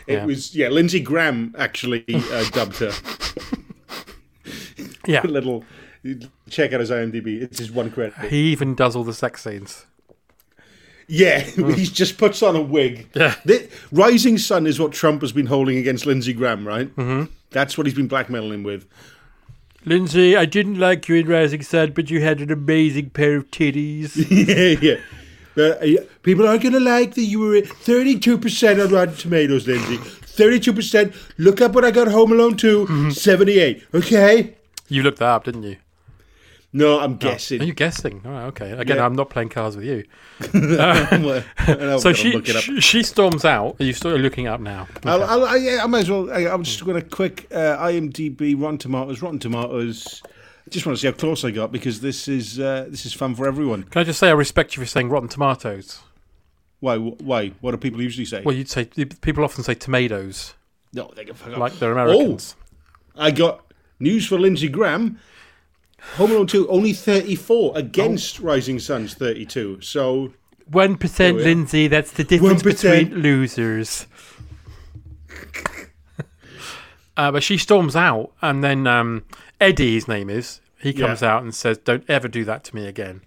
Yeah. 0.07 0.25
was 0.25 0.55
yeah. 0.57 0.69
Lindsey 0.69 1.01
Graham 1.01 1.55
actually 1.59 2.05
uh, 2.09 2.45
dubbed 2.53 2.79
her. 2.79 2.93
yeah. 5.07 5.23
A 5.25 5.27
little. 5.39 5.65
Check 6.49 6.73
out 6.73 6.81
his 6.81 6.91
IMDb. 6.91 7.43
It's 7.43 7.59
his 7.59 7.71
one 7.71 7.91
credit. 7.91 8.15
He 8.31 8.51
even 8.53 8.75
does 8.75 8.97
all 8.97 9.05
the 9.05 9.13
sex 9.13 9.43
scenes. 9.45 9.85
Yeah, 11.09 11.41
he 11.41 11.85
just 11.87 12.19
puts 12.19 12.43
on 12.43 12.55
a 12.55 12.61
wig. 12.61 13.09
Yeah. 13.15 13.35
The, 13.45 13.69
Rising 13.91 14.39
Sun 14.39 14.67
is 14.67 14.79
what 14.79 14.93
Trump 14.93 15.23
has 15.23 15.33
been 15.33 15.47
holding 15.47 15.79
against 15.79 16.07
Lindsey 16.07 16.35
Graham, 16.35 16.69
right? 16.69 16.95
Mm-hmm. 16.97 17.33
That's 17.51 17.79
what 17.79 17.87
he's 17.87 17.97
been 17.97 18.09
blackmailing 18.09 18.63
with. 18.63 18.87
Lindsay, 19.85 20.37
I 20.37 20.45
didn't 20.45 20.79
like 20.79 21.09
you 21.09 21.15
in 21.17 21.27
Rising 21.27 21.63
Sun, 21.63 21.93
but 21.93 22.11
you 22.11 22.21
had 22.21 22.41
an 22.41 22.53
amazing 22.53 23.11
pair 23.11 23.37
of 23.37 23.51
titties. 23.51 24.17
yeah, 24.31 24.79
yeah. 24.83 25.01
But, 25.55 25.83
uh, 25.83 26.05
people 26.23 26.47
aren't 26.47 26.63
going 26.63 26.75
to 26.75 26.81
like 26.81 27.15
that 27.15 27.23
you 27.23 27.41
were 27.41 27.57
at 27.57 27.65
32% 27.65 28.85
on 28.85 28.93
Rotten 28.93 29.17
Tomatoes, 29.17 29.67
Lindsay. 29.67 29.97
32%. 29.97 31.15
Look 31.39 31.61
up 31.61 31.73
what 31.73 31.85
I 31.85 31.91
got 31.91 32.09
Home 32.09 32.33
Alone 32.33 32.57
2, 32.57 33.11
78. 33.13 33.85
Okay? 33.95 34.55
you 34.89 35.03
looked 35.03 35.19
that 35.19 35.29
up, 35.29 35.45
didn't 35.45 35.63
you? 35.63 35.77
No, 36.73 37.01
I'm 37.01 37.17
guessing. 37.17 37.63
Are 37.63 37.65
you 37.65 37.73
guessing? 37.73 38.21
Oh, 38.25 38.47
okay. 38.47 38.73
Again, 38.73 38.99
Yeah. 38.99 39.07
I'm 39.07 39.15
not 39.15 39.31
playing 39.31 39.49
cards 39.49 39.77
with 39.77 39.87
you. 39.87 40.05
So 41.99 42.13
gotta 42.13 42.15
she, 42.15 42.37
up. 42.37 42.83
she 42.83 43.03
storms 43.03 43.45
out. 43.45 43.77
Are 43.81 43.85
you 43.85 43.93
still 43.93 44.17
looking 44.17 44.47
up 44.47 44.61
now? 44.61 44.87
I'll, 45.05 45.23
I'll, 45.25 45.45
I, 45.45 45.57
yeah, 45.57 45.83
I 45.83 45.87
might 45.87 46.01
as 46.01 46.11
well. 46.11 46.31
I, 46.31 46.47
I'm 46.47 46.63
just 46.63 46.85
going 46.85 47.01
to 47.01 47.09
quick 47.09 47.47
uh, 47.51 47.79
IMDb, 47.79 48.61
Rotten 48.61 48.79
Tomatoes, 48.79 49.23
Rotten 49.23 49.39
Tomatoes. 49.39 50.23
I 50.25 50.71
just 50.71 50.85
want 50.85 50.99
to 50.99 51.01
see 51.01 51.07
how 51.07 51.15
close 51.15 51.45
I 51.45 51.51
got 51.51 51.73
because 51.73 52.01
this 52.01 52.29
is 52.29 52.61
uh, 52.61 52.87
this 52.89 53.07
is 53.07 53.15
fun 53.15 53.35
for 53.35 53.47
everyone. 53.47 53.85
Can 53.85 54.01
I 54.01 54.05
just 54.05 54.19
say 54.19 54.29
I 54.29 54.33
respect 54.33 54.77
you 54.77 54.83
for 54.83 54.87
saying 54.87 55.09
Rotten 55.09 55.29
Tomatoes? 55.29 56.01
Why? 56.81 56.99
Why? 56.99 57.49
What 57.61 57.71
do 57.71 57.79
people 57.79 58.03
usually 58.03 58.27
say? 58.27 58.43
Well, 58.43 58.55
you'd 58.55 58.69
say 58.69 58.85
people 58.85 59.45
often 59.45 59.65
say 59.65 59.75
tomatoes, 59.75 60.55
no, 60.93 61.11
they 61.17 61.25
can 61.25 61.35
fuck 61.35 61.57
like 61.57 61.79
they're 61.79 61.93
Americans. 61.93 62.55
I 63.17 63.31
got 63.31 63.73
news 63.99 64.27
for 64.27 64.39
Lindsey 64.39 64.69
Graham. 64.69 65.19
Home 66.17 66.31
Alone 66.31 66.47
2, 66.47 66.69
only 66.69 66.93
34 66.93 67.73
against 67.77 68.41
Rising 68.41 68.79
Suns 68.79 69.15
32. 69.15 69.81
So, 69.81 70.33
One 70.71 70.97
percent. 70.97 71.39
Lindsay. 71.39 71.89
That's 71.89 72.13
the 72.13 72.25
difference 72.25 72.63
1%. 72.63 72.65
between 72.65 73.15
losers. 73.23 74.07
uh, 77.17 77.33
but 77.33 77.43
she 77.43 77.59
storms 77.59 77.97
out, 77.97 78.33
and 78.41 78.63
then 78.63 78.87
um, 78.87 79.25
Eddie, 79.61 79.95
his 79.95 80.09
name 80.09 80.31
is, 80.31 80.61
He 80.81 80.93
comes 80.93 81.23
out 81.23 81.43
and 81.43 81.55
says, 81.55 81.79
"Don't 81.79 82.05
ever 82.09 82.29
do 82.29 82.45
that 82.45 82.65
to 82.65 82.75
me 82.75 82.87
again. 82.87 83.23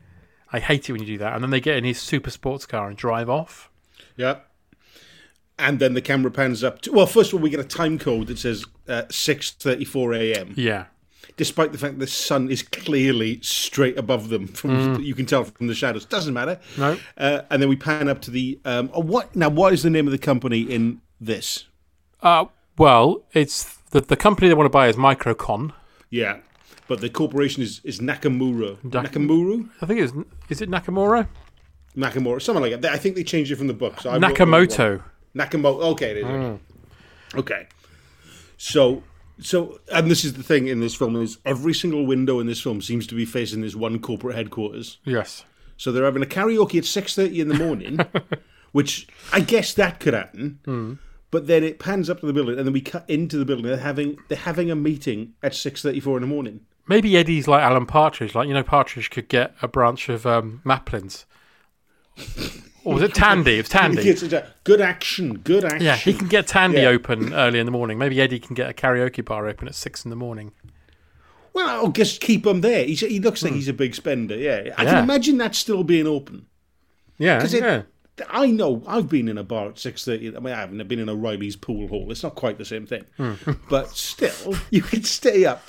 I 0.53 0.59
hate 0.59 0.89
it 0.89 0.93
when 0.93 1.01
you 1.01 1.07
do 1.07 1.17
that." 1.19 1.33
And 1.33 1.43
then 1.43 1.51
they 1.51 1.59
get 1.61 1.77
in 1.77 1.83
his 1.83 1.99
super 1.99 2.29
sports 2.29 2.65
car 2.65 2.87
and 2.87 2.97
drive 2.97 3.29
off. 3.29 3.69
Yeah. 4.15 4.39
And 5.59 5.79
then 5.79 5.93
the 5.93 6.01
camera 6.01 6.31
pans 6.31 6.63
up 6.63 6.81
to. 6.81 6.91
Well, 6.91 7.05
first 7.05 7.31
of 7.31 7.35
all, 7.35 7.43
we 7.43 7.49
get 7.49 7.59
a 7.59 7.63
time 7.63 7.99
code 7.99 8.27
that 8.27 8.39
says 8.39 8.65
uh, 8.87 9.03
6.34 9.09 10.17
a.m. 10.35 10.53
Yeah, 10.57 10.85
despite 11.37 11.71
the 11.71 11.77
fact 11.77 11.99
the 11.99 12.07
sun 12.07 12.49
is 12.49 12.61
clearly 12.63 13.39
straight 13.41 13.97
above 13.97 14.29
them. 14.29 14.47
From 14.47 15.01
you 15.01 15.13
can 15.15 15.25
tell 15.25 15.43
from 15.43 15.67
the 15.67 15.75
shadows. 15.75 16.05
Doesn't 16.05 16.33
matter. 16.33 16.59
No. 16.77 16.97
Uh, 17.17 17.41
and 17.49 17.61
then 17.61 17.69
we 17.69 17.75
pan 17.75 18.07
up 18.07 18.21
to 18.21 18.31
the. 18.31 18.59
Um, 18.65 18.89
oh, 18.93 19.01
what 19.01 19.35
now? 19.35 19.49
What 19.49 19.73
is 19.73 19.83
the 19.83 19.89
name 19.89 20.07
of 20.07 20.11
the 20.11 20.17
company 20.17 20.61
in 20.61 21.01
this? 21.19 21.65
Uh, 22.21 22.45
well, 22.77 23.23
it's 23.33 23.75
the 23.91 24.01
the 24.01 24.17
company 24.17 24.47
they 24.47 24.53
want 24.53 24.65
to 24.65 24.69
buy 24.71 24.87
is 24.87 24.95
Microcon. 24.95 25.73
Yeah, 26.09 26.37
but 26.87 27.01
the 27.01 27.09
corporation 27.09 27.63
is 27.63 27.81
is 27.83 27.99
Nakamura. 27.99 28.83
Nak- 28.83 29.11
Nakamura. 29.11 29.69
I 29.81 29.85
think 29.85 29.99
it's 29.99 30.13
is 30.49 30.61
it 30.61 30.69
Nakamura? 30.69 31.27
Nakamura. 31.95 32.41
Something 32.41 32.63
like 32.63 32.79
that. 32.81 32.91
I 32.93 32.97
think 32.97 33.15
they 33.15 33.23
changed 33.23 33.51
it 33.51 33.55
from 33.57 33.67
the 33.67 33.73
book. 33.73 33.99
So 34.01 34.09
I 34.09 34.13
wrote 34.17 34.37
the 34.37 34.45
wrong 34.45 34.65
Nakamoto. 34.67 35.03
Nakamoto. 35.35 35.81
Okay, 35.93 36.11
it 36.11 36.17
is. 36.17 36.25
okay. 36.25 36.59
Okay. 37.35 37.67
So. 38.57 39.03
So, 39.41 39.79
and 39.91 40.09
this 40.09 40.23
is 40.23 40.33
the 40.33 40.43
thing 40.43 40.67
in 40.67 40.79
this 40.79 40.95
film 40.95 41.19
is 41.21 41.39
every 41.45 41.73
single 41.73 42.05
window 42.05 42.39
in 42.39 42.47
this 42.47 42.61
film 42.61 42.81
seems 42.81 43.07
to 43.07 43.15
be 43.15 43.25
facing 43.25 43.61
this 43.61 43.75
one 43.75 43.99
corporate 43.99 44.35
headquarters. 44.35 44.99
Yes. 45.03 45.43
So 45.77 45.91
they're 45.91 46.05
having 46.05 46.21
a 46.21 46.27
karaoke 46.27 46.77
at 46.77 46.85
six 46.85 47.15
thirty 47.15 47.41
in 47.41 47.47
the 47.47 47.55
morning, 47.55 47.99
which 48.71 49.07
I 49.33 49.39
guess 49.39 49.73
that 49.73 49.99
could 49.99 50.13
happen. 50.13 50.99
But 51.31 51.47
then 51.47 51.63
it 51.63 51.79
pans 51.79 52.09
up 52.09 52.19
to 52.19 52.25
the 52.25 52.33
building, 52.33 52.57
and 52.57 52.67
then 52.67 52.73
we 52.73 52.81
cut 52.81 53.09
into 53.09 53.37
the 53.37 53.45
building. 53.45 53.65
They're 53.65 53.77
having 53.77 54.19
they're 54.27 54.37
having 54.37 54.69
a 54.69 54.75
meeting 54.75 55.33
at 55.41 55.55
six 55.55 55.81
thirty 55.81 55.99
four 55.99 56.17
in 56.17 56.21
the 56.21 56.27
morning. 56.27 56.61
Maybe 56.87 57.15
Eddie's 57.17 57.47
like 57.47 57.63
Alan 57.63 57.85
Partridge. 57.85 58.35
Like 58.35 58.47
you 58.47 58.53
know, 58.53 58.63
Partridge 58.63 59.09
could 59.09 59.27
get 59.27 59.55
a 59.61 59.67
branch 59.67 60.09
of 60.09 60.25
um, 60.25 60.61
Maplins. 60.65 61.25
Or 62.83 62.95
was 62.95 63.03
it 63.03 63.13
Tandy? 63.13 63.59
It 63.59 63.61
was 63.61 63.69
Tandy. 63.69 64.15
Good 64.63 64.81
action, 64.81 65.37
good 65.39 65.63
action. 65.65 65.81
Yeah, 65.81 65.95
he 65.95 66.13
can 66.13 66.27
get 66.27 66.47
Tandy 66.47 66.81
Yeah. 66.81 66.89
open 66.89 67.33
early 67.33 67.59
in 67.59 67.65
the 67.65 67.71
morning. 67.71 67.97
Maybe 67.97 68.19
Eddie 68.19 68.39
can 68.39 68.55
get 68.55 68.69
a 68.69 68.73
karaoke 68.73 69.23
bar 69.23 69.47
open 69.47 69.67
at 69.67 69.75
six 69.75 70.03
in 70.03 70.09
the 70.09 70.15
morning. 70.15 70.51
Well, 71.53 71.67
I'll 71.67 71.91
just 71.91 72.21
keep 72.21 72.45
him 72.45 72.61
there. 72.61 72.85
He's, 72.85 73.01
he 73.01 73.19
looks 73.19 73.43
like 73.43 73.51
hmm. 73.51 73.57
he's 73.57 73.67
a 73.67 73.73
big 73.73 73.93
spender. 73.93 74.35
Yeah, 74.35 74.73
I 74.77 74.83
Yeah. 74.83 74.91
can 74.91 75.03
imagine 75.03 75.37
that 75.39 75.53
still 75.55 75.83
being 75.83 76.07
open. 76.07 76.45
Yeah, 77.17 77.43
it- 77.43 77.53
yeah. 77.53 77.83
I 78.29 78.47
know 78.47 78.83
I've 78.85 79.09
been 79.09 79.27
in 79.27 79.37
a 79.37 79.43
bar 79.43 79.69
at 79.69 79.79
six 79.79 80.05
thirty. 80.05 80.35
I 80.35 80.39
mean, 80.39 80.53
I 80.53 80.59
haven't 80.59 80.87
been 80.87 80.99
in 80.99 81.09
a 81.09 81.13
O'Reilly's 81.13 81.55
pool 81.55 81.87
hall. 81.87 82.11
It's 82.11 82.21
not 82.21 82.35
quite 82.35 82.57
the 82.57 82.65
same 82.65 82.85
thing, 82.85 83.05
hmm. 83.17 83.33
but 83.69 83.89
still, 83.89 84.55
you 84.69 84.81
could 84.81 85.05
stay 85.05 85.45
up. 85.45 85.63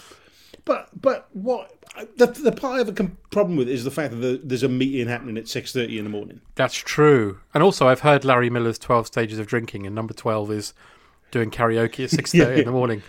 But 0.65 0.89
but 1.01 1.29
what 1.33 1.71
the 2.17 2.27
the 2.27 2.53
part 2.53 2.75
I 2.75 2.79
have 2.79 2.89
a 2.89 3.11
problem 3.31 3.57
with 3.57 3.69
is 3.69 3.85
the 3.85 3.91
fact 3.91 4.13
that 4.13 4.17
the, 4.17 4.41
there's 4.43 4.63
a 4.63 4.69
meeting 4.69 5.09
happening 5.09 5.37
at 5.37 5.49
six 5.49 5.73
thirty 5.73 5.99
in 5.99 6.05
the 6.05 6.11
morning. 6.11 6.41
That's 6.55 6.75
true. 6.75 7.41
And 7.53 7.63
also, 7.63 7.89
I've 7.89 8.01
heard 8.01 8.25
Larry 8.25 8.51
Miller's 8.51 8.79
Twelve 8.79 9.07
Stages 9.07 9.39
of 9.39 9.47
Drinking, 9.47 9.87
and 9.87 9.95
number 9.95 10.15
twelve 10.15 10.51
is 10.51 10.73
doing 11.31 11.51
karaoke 11.51 12.05
at 12.05 12.11
six 12.19 12.33
thirty 12.33 12.61
in 12.61 12.67
the 12.67 12.73
morning. 12.73 13.03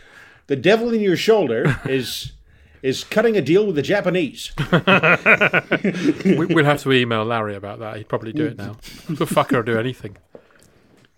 The 0.47 0.55
devil 0.55 0.93
in 0.93 0.99
your 0.99 1.15
shoulder 1.15 1.79
is 1.85 2.33
is 2.81 3.05
cutting 3.05 3.37
a 3.37 3.41
deal 3.41 3.65
with 3.65 3.75
the 3.75 3.81
Japanese. 3.81 4.51
we, 6.37 6.45
we'll 6.47 6.65
have 6.65 6.81
to 6.83 6.91
email 6.91 7.23
Larry 7.23 7.55
about 7.55 7.79
that. 7.79 7.95
He'd 7.95 8.09
probably 8.09 8.33
do 8.33 8.47
it 8.47 8.57
now. 8.57 8.73
The 9.07 9.25
fucker 9.25 9.55
will 9.55 9.63
do 9.63 9.79
anything. 9.79 10.17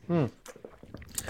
Hmm. 0.05 0.25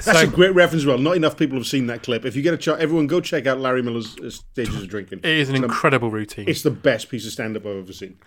That's 0.03 0.19
So- 0.19 0.25
a 0.25 0.27
great 0.27 0.53
reference. 0.53 0.85
Well, 0.85 0.97
not 0.97 1.15
enough 1.15 1.37
people 1.37 1.57
have 1.57 1.67
seen 1.67 1.87
that 1.87 2.03
clip. 2.03 2.25
If 2.25 2.35
you 2.35 2.41
get 2.41 2.53
a 2.53 2.57
chance, 2.57 2.81
everyone 2.81 3.07
go 3.07 3.21
check 3.21 3.45
out 3.47 3.59
Larry 3.59 3.81
Miller's 3.81 4.17
uh, 4.19 4.29
stages 4.29 4.81
of 4.81 4.87
drinking. 4.89 5.19
It 5.19 5.25
is 5.25 5.49
an 5.49 5.55
It's 5.55 5.63
incredible 5.63 6.09
routine. 6.11 6.47
It's 6.47 6.61
the 6.63 6.71
best 6.71 7.09
piece 7.09 7.25
of 7.25 7.31
stand 7.31 7.55
up 7.57 7.65
I've 7.65 7.77
ever 7.77 7.93
seen. 7.93 8.17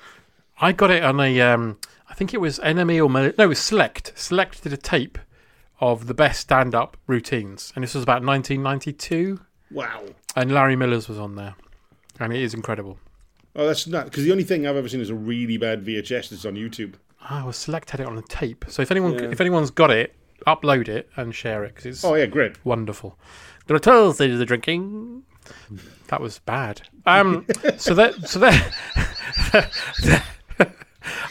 I 0.60 0.72
got 0.72 0.90
it 0.90 1.02
on 1.04 1.20
a, 1.20 1.40
um, 1.40 1.78
I 2.10 2.14
think 2.14 2.34
it 2.34 2.40
was 2.40 2.58
Enemy 2.60 3.00
or 3.00 3.08
Mil- 3.08 3.32
no, 3.38 3.44
it 3.44 3.48
was 3.48 3.58
Select. 3.60 4.12
Select 4.16 4.62
did 4.62 4.72
a 4.72 4.76
tape 4.76 5.18
of 5.80 6.06
the 6.08 6.14
best 6.14 6.40
stand-up 6.40 6.96
routines, 7.06 7.72
and 7.76 7.84
this 7.84 7.94
was 7.94 8.02
about 8.02 8.25
1992, 8.25 9.40
Wow. 9.70 10.02
and 10.34 10.52
Larry 10.52 10.75
Miller's 10.76 11.08
was 11.08 11.18
on 11.18 11.37
there, 11.37 11.54
and 12.18 12.32
it 12.32 12.40
is 12.42 12.54
incredible. 12.54 12.98
Oh, 13.54 13.66
that's 13.66 13.87
not 13.87 14.06
because 14.06 14.25
the 14.25 14.32
only 14.32 14.42
thing 14.44 14.66
I've 14.66 14.75
ever 14.76 14.88
seen 14.88 15.00
is 15.00 15.10
a 15.10 15.14
really 15.14 15.56
bad 15.56 15.84
VHS 15.84 16.30
that's 16.30 16.44
on 16.44 16.54
YouTube. 16.54 16.94
Ah, 17.22 17.42
well, 17.44 17.52
Select 17.52 17.90
had 17.90 18.00
it 18.00 18.06
on 18.06 18.18
a 18.18 18.22
tape, 18.22 18.64
so 18.68 18.82
if 18.82 18.90
anyone 18.90 19.14
if 19.32 19.40
anyone's 19.40 19.70
got 19.70 19.90
it, 19.90 20.14
upload 20.47 20.88
it 20.88 21.09
and 21.16 21.35
share 21.35 21.64
it 21.64 21.68
because 21.75 21.87
it's 21.87 22.04
Oh 22.04 22.14
yeah, 22.14 22.26
great. 22.26 22.62
wonderful. 22.64 23.18
The 23.66 23.75
are 23.75 23.78
12 23.78 24.14
stages 24.14 24.40
of 24.40 24.47
drinking. 24.49 25.25
That 26.09 26.21
was 26.21 26.38
bad. 26.40 26.83
Um, 27.07 27.47
so 27.76 27.95
that 27.95 28.28
so 28.28 28.38
that. 28.40 28.73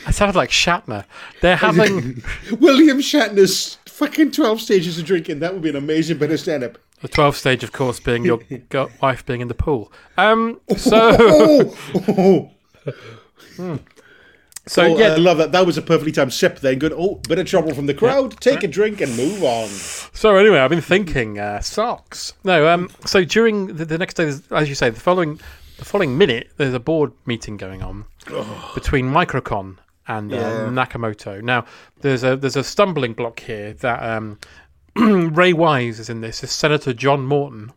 I 0.07 0.11
sounded 0.11 0.35
like 0.35 0.49
Shatner. 0.49 1.05
They're 1.41 1.55
having 1.55 2.23
William 2.59 2.97
Shatner's 2.99 3.77
fucking 3.85 4.31
twelve 4.31 4.61
stages 4.61 4.97
of 4.97 5.05
drinking. 5.05 5.39
That 5.39 5.53
would 5.53 5.61
be 5.61 5.69
an 5.69 5.75
amazing 5.75 6.17
bit 6.17 6.31
of 6.31 6.39
stand 6.39 6.63
up. 6.63 6.77
The 7.01 7.07
12th 7.09 7.35
stage, 7.35 7.63
of 7.63 7.71
course, 7.71 7.99
being 7.99 8.25
your 8.25 8.39
wife 9.03 9.23
being 9.23 9.41
in 9.41 9.49
the 9.49 9.53
pool. 9.53 9.91
Um, 10.17 10.59
so, 10.77 11.15
Oh, 11.19 12.51
oh, 13.59 13.79
so 14.67 14.83
oh, 14.83 14.97
yeah, 14.97 15.13
I 15.13 15.15
love 15.15 15.37
that. 15.37 15.51
That 15.51 15.65
was 15.65 15.77
a 15.77 15.81
perfectly 15.81 16.11
timed 16.11 16.33
sip. 16.33 16.59
Then 16.59 16.79
good. 16.79 16.93
Oh, 16.93 17.15
bit 17.27 17.39
of 17.39 17.47
trouble 17.47 17.73
from 17.73 17.85
the 17.85 17.93
crowd. 17.93 18.39
Take 18.39 18.63
a 18.63 18.67
drink 18.67 19.01
and 19.01 19.15
move 19.15 19.43
on. 19.43 19.67
so 19.69 20.35
anyway, 20.35 20.59
I've 20.59 20.69
been 20.69 20.81
thinking 20.81 21.39
uh, 21.39 21.61
socks. 21.61 22.33
No, 22.43 22.67
um, 22.67 22.89
so 23.05 23.23
during 23.23 23.75
the, 23.75 23.85
the 23.85 23.97
next 23.97 24.15
day, 24.15 24.31
as 24.51 24.69
you 24.69 24.75
say, 24.75 24.89
the 24.89 24.99
following 24.99 25.39
the 25.77 25.85
following 25.85 26.17
minute, 26.17 26.51
there's 26.57 26.73
a 26.73 26.79
board 26.79 27.11
meeting 27.25 27.57
going 27.57 27.81
on 27.81 28.05
between 28.73 29.05
Microcon 29.05 29.77
and 30.07 30.33
uh, 30.33 30.67
Nakamoto. 30.69 31.41
Now, 31.41 31.65
there's 32.01 32.23
a 32.23 32.35
there's 32.35 32.55
a 32.55 32.63
stumbling 32.63 33.13
block 33.13 33.39
here 33.39 33.73
that 33.73 34.03
um, 34.03 34.39
Ray 34.95 35.53
Wise 35.53 35.99
is 35.99 36.09
in 36.09 36.21
this. 36.21 36.43
Is 36.43 36.51
Senator 36.51 36.93
John 36.93 37.25
Morton. 37.25 37.73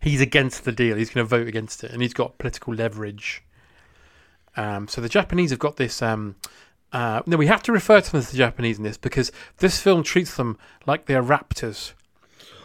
He's 0.00 0.20
against 0.20 0.64
the 0.64 0.72
deal. 0.72 0.96
He's 0.96 1.10
going 1.10 1.24
to 1.24 1.28
vote 1.28 1.46
against 1.46 1.84
it, 1.84 1.92
and 1.92 2.02
he's 2.02 2.14
got 2.14 2.38
political 2.38 2.74
leverage. 2.74 3.42
Um, 4.56 4.88
so 4.88 5.00
the 5.00 5.08
Japanese 5.08 5.50
have 5.50 5.58
got 5.58 5.76
this. 5.76 6.02
Um, 6.02 6.36
uh, 6.92 7.22
no, 7.26 7.36
we 7.36 7.46
have 7.46 7.62
to 7.64 7.72
refer 7.72 8.00
to 8.00 8.12
them 8.12 8.18
as 8.18 8.30
the 8.30 8.36
Japanese 8.36 8.76
in 8.78 8.84
this 8.84 8.98
because 8.98 9.32
this 9.58 9.80
film 9.80 10.02
treats 10.02 10.36
them 10.36 10.58
like 10.86 11.06
they're 11.06 11.22
raptors. 11.22 11.92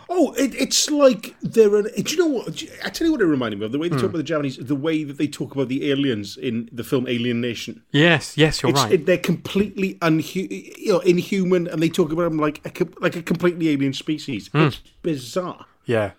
Oh, 0.09 0.31
it, 0.33 0.55
it's 0.55 0.89
like 0.89 1.35
they're. 1.41 1.75
An, 1.75 1.87
do 2.01 2.11
you 2.13 2.17
know 2.17 2.27
what? 2.27 2.63
I 2.83 2.89
tell 2.89 3.05
you 3.07 3.11
what 3.11 3.21
it 3.21 3.25
reminded 3.25 3.59
me 3.59 3.65
of 3.65 3.73
the 3.73 3.79
way 3.79 3.89
they 3.89 3.95
Hmm. 3.95 4.01
talk 4.01 4.09
about 4.11 4.17
the 4.19 4.23
Japanese, 4.23 4.55
the 4.57 4.73
way 4.75 5.03
that 5.03 5.17
they 5.17 5.27
talk 5.27 5.53
about 5.53 5.67
the 5.67 5.89
aliens 5.91 6.37
in 6.37 6.69
the 6.71 6.83
film 6.85 7.07
Alien 7.09 7.41
Nation. 7.41 7.83
Yes, 7.91 8.37
yes, 8.37 8.61
you're 8.63 8.69
It's, 8.71 8.79
right. 8.83 8.91
it, 8.93 9.05
they're 9.05 9.17
completely 9.17 9.95
unhu- 9.95 10.77
you 10.77 10.93
know, 10.93 10.99
inhuman, 10.99 11.67
and 11.67 11.81
they 11.83 11.89
talk 11.89 12.13
about 12.13 12.23
them 12.29 12.37
like 12.37 12.61
a, 12.81 12.87
like 13.01 13.17
a 13.17 13.21
completely 13.21 13.67
alien 13.69 13.91
species. 13.93 14.47
Hmm. 14.47 14.59
It's 14.67 14.79
bizarre. 15.01 15.65
yeah, 15.85 16.11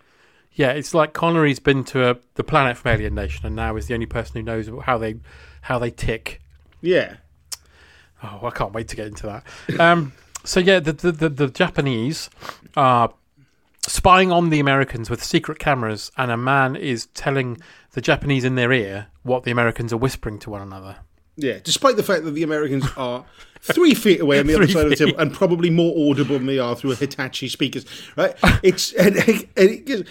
yeah. 0.58 0.72
It's 0.72 0.92
like 0.92 1.12
Connery's 1.12 1.60
been 1.60 1.84
to 1.84 2.10
a, 2.10 2.16
the 2.34 2.44
planet 2.44 2.76
from 2.76 2.92
Alien 2.92 3.14
Nation, 3.14 3.46
and 3.46 3.56
now 3.56 3.76
is 3.76 3.86
the 3.86 3.94
only 3.94 4.06
person 4.06 4.34
who 4.34 4.42
knows 4.42 4.68
how 4.84 4.98
they 4.98 5.16
how 5.62 5.78
they 5.78 5.90
tick. 5.90 6.42
Yeah. 6.80 7.16
Oh, 8.22 8.40
I 8.42 8.50
can't 8.50 8.72
wait 8.72 8.88
to 8.88 8.96
get 8.96 9.06
into 9.06 9.26
that. 9.26 9.80
Um, 9.80 10.12
so 10.44 10.60
yeah, 10.60 10.80
the, 10.80 10.92
the 10.92 11.12
the 11.12 11.28
the 11.28 11.46
Japanese 11.48 12.28
are 12.76 13.14
spying 13.86 14.32
on 14.32 14.50
the 14.50 14.60
Americans 14.60 15.08
with 15.08 15.22
secret 15.22 15.58
cameras, 15.58 16.10
and 16.16 16.30
a 16.30 16.36
man 16.36 16.74
is 16.74 17.06
telling 17.06 17.58
the 17.92 18.00
Japanese 18.00 18.44
in 18.44 18.56
their 18.56 18.72
ear 18.72 19.06
what 19.22 19.44
the 19.44 19.50
Americans 19.50 19.92
are 19.92 19.96
whispering 19.96 20.38
to 20.40 20.50
one 20.50 20.62
another. 20.62 20.96
Yeah, 21.36 21.58
despite 21.62 21.96
the 21.96 22.02
fact 22.02 22.24
that 22.24 22.32
the 22.32 22.42
Americans 22.42 22.84
are 22.96 23.24
three 23.60 23.94
feet 23.94 24.20
away 24.20 24.40
on 24.40 24.48
the 24.48 24.54
other 24.56 24.66
side 24.66 24.84
of 24.84 24.90
the 24.90 24.96
table 24.96 25.18
and 25.18 25.32
probably 25.32 25.70
more 25.70 26.10
audible 26.10 26.36
than 26.36 26.46
they 26.46 26.58
are 26.58 26.74
through 26.74 26.96
Hitachi 26.96 27.48
speakers, 27.48 27.86
right? 28.16 28.34
It's 28.62 28.92
and, 28.94 29.16
and, 29.16 29.46
it, 29.56 30.08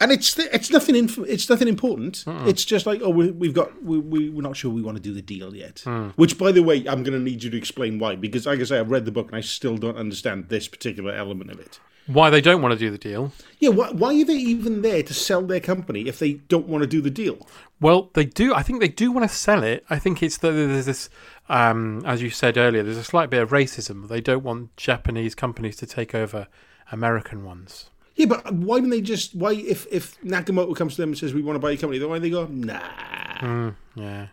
and 0.00 0.10
it's 0.10 0.38
it's 0.38 0.70
nothing 0.70 0.96
inf- 0.96 1.18
it's 1.18 1.48
nothing 1.48 1.68
important. 1.68 2.24
It's 2.46 2.64
just 2.64 2.86
like 2.86 3.00
oh 3.02 3.10
we, 3.10 3.30
we've 3.30 3.54
got 3.54 3.82
we, 3.82 3.98
we 3.98 4.30
we're 4.30 4.42
not 4.42 4.56
sure 4.56 4.70
we 4.70 4.82
want 4.82 4.96
to 4.96 5.02
do 5.02 5.12
the 5.12 5.22
deal 5.22 5.54
yet. 5.54 5.82
Which 6.16 6.38
by 6.38 6.52
the 6.52 6.62
way, 6.62 6.78
I'm 6.88 7.02
going 7.02 7.12
to 7.12 7.18
need 7.18 7.42
you 7.42 7.50
to 7.50 7.56
explain 7.56 7.98
why 7.98 8.16
because 8.16 8.46
like 8.46 8.60
I 8.60 8.64
say, 8.64 8.78
I've 8.78 8.90
read 8.90 9.04
the 9.04 9.12
book 9.12 9.28
and 9.28 9.36
I 9.36 9.40
still 9.42 9.76
don't 9.76 9.96
understand 9.96 10.48
this 10.48 10.68
particular 10.68 11.12
element 11.12 11.50
of 11.50 11.60
it. 11.60 11.78
Why 12.06 12.28
they 12.28 12.40
don't 12.40 12.60
want 12.60 12.72
to 12.72 12.78
do 12.78 12.90
the 12.90 12.98
deal? 12.98 13.30
Yeah, 13.60 13.68
why, 13.68 13.90
why 13.92 14.20
are 14.20 14.24
they 14.24 14.34
even 14.34 14.82
there 14.82 15.02
to 15.02 15.14
sell 15.14 15.42
their 15.42 15.60
company 15.60 16.08
if 16.08 16.18
they 16.18 16.32
don't 16.32 16.66
want 16.66 16.82
to 16.82 16.88
do 16.88 17.00
the 17.00 17.10
deal? 17.10 17.46
Well, 17.80 18.10
they 18.14 18.24
do. 18.24 18.52
I 18.52 18.62
think 18.62 18.80
they 18.80 18.88
do 18.88 19.12
want 19.12 19.30
to 19.30 19.36
sell 19.36 19.62
it. 19.62 19.84
I 19.88 19.98
think 20.00 20.20
it's 20.20 20.38
that 20.38 20.50
there's 20.50 20.86
this, 20.86 21.08
um, 21.48 22.02
as 22.04 22.20
you 22.20 22.30
said 22.30 22.56
earlier, 22.56 22.82
there's 22.82 22.96
a 22.96 23.04
slight 23.04 23.30
bit 23.30 23.42
of 23.42 23.50
racism. 23.50 24.08
They 24.08 24.20
don't 24.20 24.42
want 24.42 24.76
Japanese 24.76 25.36
companies 25.36 25.76
to 25.76 25.86
take 25.86 26.12
over 26.12 26.48
American 26.90 27.44
ones. 27.44 27.90
Yeah, 28.16 28.26
but 28.26 28.52
why 28.52 28.80
don't 28.80 28.90
they 28.90 29.00
just 29.00 29.34
why 29.34 29.52
if 29.52 29.86
if 29.90 30.20
Nakamoto 30.22 30.76
comes 30.76 30.96
to 30.96 31.02
them 31.02 31.10
and 31.10 31.18
says 31.18 31.32
we 31.32 31.42
want 31.42 31.56
to 31.56 31.60
buy 31.60 31.70
your 31.70 31.80
company, 31.80 31.98
then 31.98 32.08
why 32.08 32.18
do 32.18 32.22
they 32.22 32.30
go 32.30 32.46
nah? 32.46 33.72
Yeah, 33.94 34.28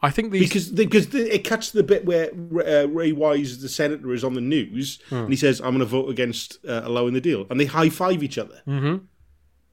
I 0.00 0.10
think 0.10 0.32
these. 0.32 0.48
Because 0.48 0.68
because 0.68 1.14
it 1.14 1.44
cuts 1.44 1.70
to 1.70 1.78
the 1.78 1.82
bit 1.82 2.04
where 2.04 2.30
uh, 2.32 2.86
Ray 2.86 3.12
Wise, 3.12 3.60
the 3.60 3.68
senator, 3.68 4.12
is 4.12 4.24
on 4.24 4.34
the 4.34 4.40
news 4.40 4.98
and 5.10 5.28
he 5.28 5.36
says, 5.36 5.60
"I'm 5.60 5.70
going 5.70 5.80
to 5.80 5.84
vote 5.84 6.10
against 6.10 6.64
uh, 6.66 6.82
allowing 6.84 7.14
the 7.14 7.20
deal," 7.20 7.46
and 7.50 7.60
they 7.60 7.66
high 7.66 7.88
five 7.88 8.22
each 8.22 8.38
other. 8.38 8.62
Mm-hmm. 8.66 9.04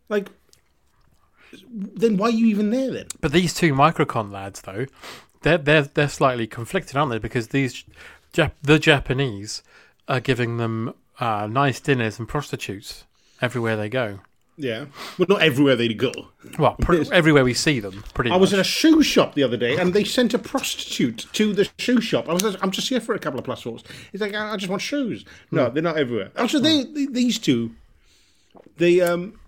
Like, 0.07 0.29
then 1.63 2.17
why 2.17 2.27
are 2.27 2.31
you 2.31 2.48
even 2.48 2.69
there 2.69 2.91
then? 2.91 3.07
But 3.21 3.31
these 3.31 3.53
two 3.53 3.74
microcon 3.74 4.31
lads, 4.31 4.62
though, 4.62 4.86
they're 5.41 5.57
they're 5.57 5.83
they're 5.83 6.09
slightly 6.09 6.45
conflicted, 6.45 6.95
aren't 6.95 7.12
they? 7.12 7.19
Because 7.19 7.48
these 7.48 7.83
Jap- 8.33 8.51
the 8.62 8.77
Japanese 8.77 9.63
are 10.07 10.19
giving 10.19 10.57
them 10.57 10.93
uh, 11.19 11.48
nice 11.48 11.79
dinners 11.79 12.19
and 12.19 12.27
prostitutes 12.27 13.05
everywhere 13.41 13.75
they 13.75 13.89
go. 13.89 14.19
Yeah, 14.62 14.88
well, 15.17 15.27
not 15.29 15.41
everywhere 15.41 15.77
they 15.77 15.88
go. 15.93 16.12
Well, 16.58 16.75
pr- 16.81 17.03
everywhere 17.13 17.46
we 17.46 17.53
see 17.53 17.79
them, 17.79 18.03
pretty 18.13 18.29
I 18.29 18.36
was 18.36 18.51
in 18.51 18.60
a 18.60 18.63
shoe 18.63 19.01
shop 19.01 19.34
the 19.34 19.41
other 19.43 19.55
day, 19.55 19.77
and 19.77 19.93
they 19.93 20.03
sent 20.03 20.34
a 20.34 20.38
prostitute 20.38 21.27
to 21.31 21.53
the 21.53 21.69
shoe 21.77 22.01
shop. 22.01 22.27
I 22.27 22.34
was, 22.34 22.58
I'm 22.62 22.72
just 22.72 22.89
here 22.89 23.00
for 23.00 23.15
a 23.15 23.19
couple 23.19 23.39
of 23.39 23.46
plus 23.46 23.62
fours. 23.62 23.86
He's 24.12 24.19
like, 24.19 24.34
I 24.34 24.51
I 24.51 24.58
just 24.58 24.69
want 24.69 24.81
shoes. 24.81 25.24
No, 25.50 25.67
hmm. 25.67 25.74
they're 25.74 25.84
not 25.84 25.98
everywhere. 25.98 26.31
Also, 26.38 26.58
hmm. 26.58 26.65
they, 26.65 26.84
they 26.84 27.05
these 27.05 27.39
two, 27.39 27.74
they 28.75 29.00
um, 29.00 29.39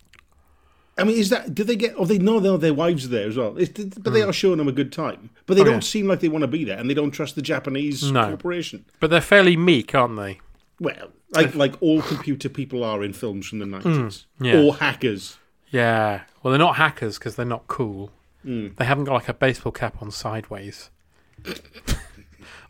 I 0.98 1.04
mean, 1.04 1.18
is 1.18 1.30
that 1.30 1.54
do 1.54 1.66
they 1.66 1.76
get? 1.76 1.94
Oh, 1.98 2.06
they 2.06 2.18
know 2.18 2.40
their 2.40 2.58
their 2.58 2.74
wives 2.74 3.04
are 3.04 3.10
there 3.10 3.28
as 3.28 3.36
well. 3.36 3.58
It's, 3.58 3.72
but 3.96 4.14
they 4.14 4.22
hmm. 4.22 4.30
are 4.30 4.34
showing 4.34 4.60
them 4.60 4.70
a 4.70 4.74
good 4.74 4.94
time. 4.94 5.30
But 5.46 5.56
they 5.56 5.62
Oh, 5.62 5.66
don't 5.66 5.74
yeah. 5.76 5.80
seem 5.82 6.08
like 6.08 6.22
they 6.22 6.30
want 6.30 6.44
to 6.44 6.48
be 6.48 6.64
there, 6.64 6.78
and 6.78 6.90
they 6.90 6.94
don't 6.94 7.12
trust 7.12 7.36
the 7.36 7.42
Japanese 7.42 8.10
No. 8.10 8.28
corporation. 8.28 8.86
but 9.02 9.10
they're 9.10 9.20
fairly 9.20 9.58
meek, 9.58 9.94
aren't 9.94 10.16
they? 10.16 10.40
Well, 10.80 11.12
like 11.32 11.56
like 11.56 11.82
all 11.82 12.02
computer 12.02 12.50
people 12.50 12.84
are 12.84 13.04
in 13.04 13.14
films 13.14 13.48
from 13.48 13.60
the 13.60 13.66
nineties, 13.66 14.26
yeah. 14.40 14.60
or 14.60 14.76
hackers. 14.76 15.38
Yeah. 15.70 16.22
Well, 16.44 16.52
they're 16.52 16.60
not 16.60 16.76
hackers 16.76 17.18
because 17.18 17.36
they're 17.36 17.46
not 17.46 17.68
cool. 17.68 18.12
They 18.44 18.86
haven't 18.86 19.04
got 19.06 19.14
like 19.14 19.30
a 19.30 19.34
baseball 19.34 19.72
cap 19.72 20.02
on 20.02 20.10
sideways, 20.12 20.90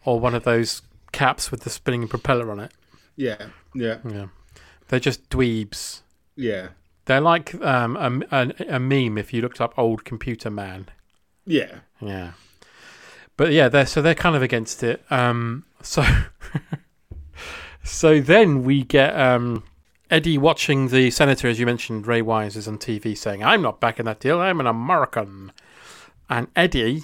or 0.05 0.19
one 0.19 0.35
of 0.35 0.43
those 0.43 0.81
caps 1.13 1.49
with 1.49 1.61
the 1.61 1.69
spinning 1.69 2.07
propeller 2.07 2.51
on 2.51 2.59
it. 2.59 2.71
Yeah, 3.15 3.47
yeah, 3.73 3.97
Yeah. 4.09 4.27
They're 4.89 4.99
just 4.99 5.29
dweebs. 5.29 6.01
yeah, 6.35 6.69
They're 7.05 7.21
like 7.21 7.55
um, 7.63 7.95
a, 7.95 8.35
a, 8.43 8.75
a 8.75 8.79
meme 8.79 9.17
if 9.17 9.31
you 9.33 9.41
looked 9.41 9.61
up 9.61 9.73
old 9.77 10.03
computer 10.03 10.49
man. 10.49 10.87
yeah. 11.45 11.79
Yeah. 12.01 12.31
But 13.37 13.53
yeah, 13.53 13.69
they're 13.69 13.85
so 13.85 14.01
they're 14.01 14.13
kind 14.13 14.35
of 14.35 14.41
against 14.41 14.83
it. 14.83 15.01
Um, 15.09 15.63
so 15.81 16.03
so 17.83 18.19
then 18.21 18.63
we 18.63 18.83
get 18.83 19.17
um, 19.19 19.63
Eddie 20.09 20.37
watching 20.37 20.89
the 20.89 21.09
senator, 21.11 21.47
as 21.47 21.59
you 21.59 21.65
mentioned, 21.65 22.07
Ray 22.07 22.21
Wise 22.21 22.55
is 22.55 22.67
on 22.67 22.77
TV 22.77 23.17
saying, 23.17 23.43
"I'm 23.43 23.61
not 23.61 23.79
backing 23.79 24.05
that 24.05 24.19
deal. 24.19 24.39
I'm 24.39 24.59
an 24.59 24.67
American." 24.67 25.51
And 26.29 26.47
Eddie, 26.55 27.03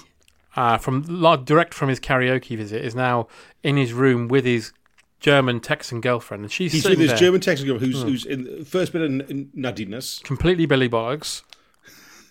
uh, 0.56 0.78
from 0.78 1.02
direct 1.44 1.74
from 1.74 1.88
his 1.88 2.00
karaoke 2.00 2.56
visit, 2.56 2.84
is 2.84 2.94
now 2.94 3.28
in 3.62 3.76
his 3.76 3.92
room 3.92 4.28
with 4.28 4.44
his 4.44 4.72
German 5.20 5.60
Texan 5.60 6.00
girlfriend, 6.00 6.44
and 6.44 6.52
she's 6.52 6.72
He's 6.72 6.84
with 6.88 6.98
his 6.98 7.08
there, 7.10 7.18
German 7.18 7.40
Texan 7.40 7.66
girl, 7.66 7.78
who's 7.78 8.02
who's 8.02 8.24
in 8.24 8.44
the 8.44 8.64
first 8.64 8.92
bit 8.92 9.02
of 9.02 9.10
n- 9.10 9.50
nuttiness. 9.56 10.22
completely 10.22 10.64
Billy 10.66 10.88
Bollocks. 10.88 11.42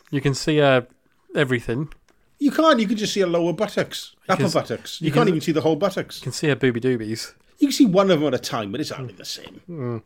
You 0.10 0.22
can 0.22 0.34
see 0.34 0.62
uh, 0.62 0.82
everything. 1.36 1.92
You 2.40 2.52
can't. 2.52 2.80
You 2.80 2.88
can 2.88 2.96
just 2.98 3.14
see 3.14 3.20
her 3.20 3.28
lower 3.28 3.52
buttocks, 3.52 4.16
upper 4.30 4.44
can- 4.44 4.52
buttocks. 4.52 5.02
You, 5.02 5.08
you 5.08 5.12
can't 5.12 5.24
can- 5.24 5.30
even 5.30 5.42
see 5.42 5.52
the 5.52 5.62
whole 5.62 5.76
buttocks. 5.76 6.20
You 6.20 6.24
can 6.24 6.32
see 6.32 6.48
her 6.48 6.56
booby 6.56 6.80
doobies. 6.80 7.34
You 7.60 7.68
can 7.68 7.72
see 7.72 7.86
one 7.86 8.12
of 8.12 8.20
them 8.20 8.28
at 8.28 8.34
a 8.34 8.40
time, 8.40 8.72
but 8.72 8.80
it's 8.82 8.92
hardly 8.92 9.14
the 9.14 9.26
same. 9.26 10.02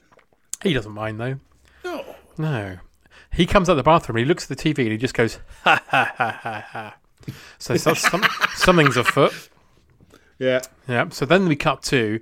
He 0.63 0.73
doesn't 0.73 0.91
mind 0.91 1.19
though. 1.19 1.39
No. 1.83 2.15
No. 2.37 2.77
He 3.33 3.45
comes 3.45 3.69
out 3.69 3.75
the 3.75 3.83
bathroom, 3.83 4.17
he 4.17 4.25
looks 4.25 4.49
at 4.49 4.57
the 4.57 4.73
TV 4.73 4.79
and 4.79 4.91
he 4.91 4.97
just 4.97 5.13
goes, 5.13 5.39
ha 5.63 5.81
ha 5.87 6.13
ha 6.17 6.39
ha 6.41 6.65
ha. 6.71 6.95
So, 7.59 7.75
so 7.77 7.93
some, 7.95 8.23
something's 8.55 8.97
afoot. 8.97 9.49
Yeah. 10.39 10.61
Yeah. 10.87 11.09
So 11.09 11.25
then 11.25 11.47
we 11.47 11.55
cut 11.55 11.81
to, 11.83 12.19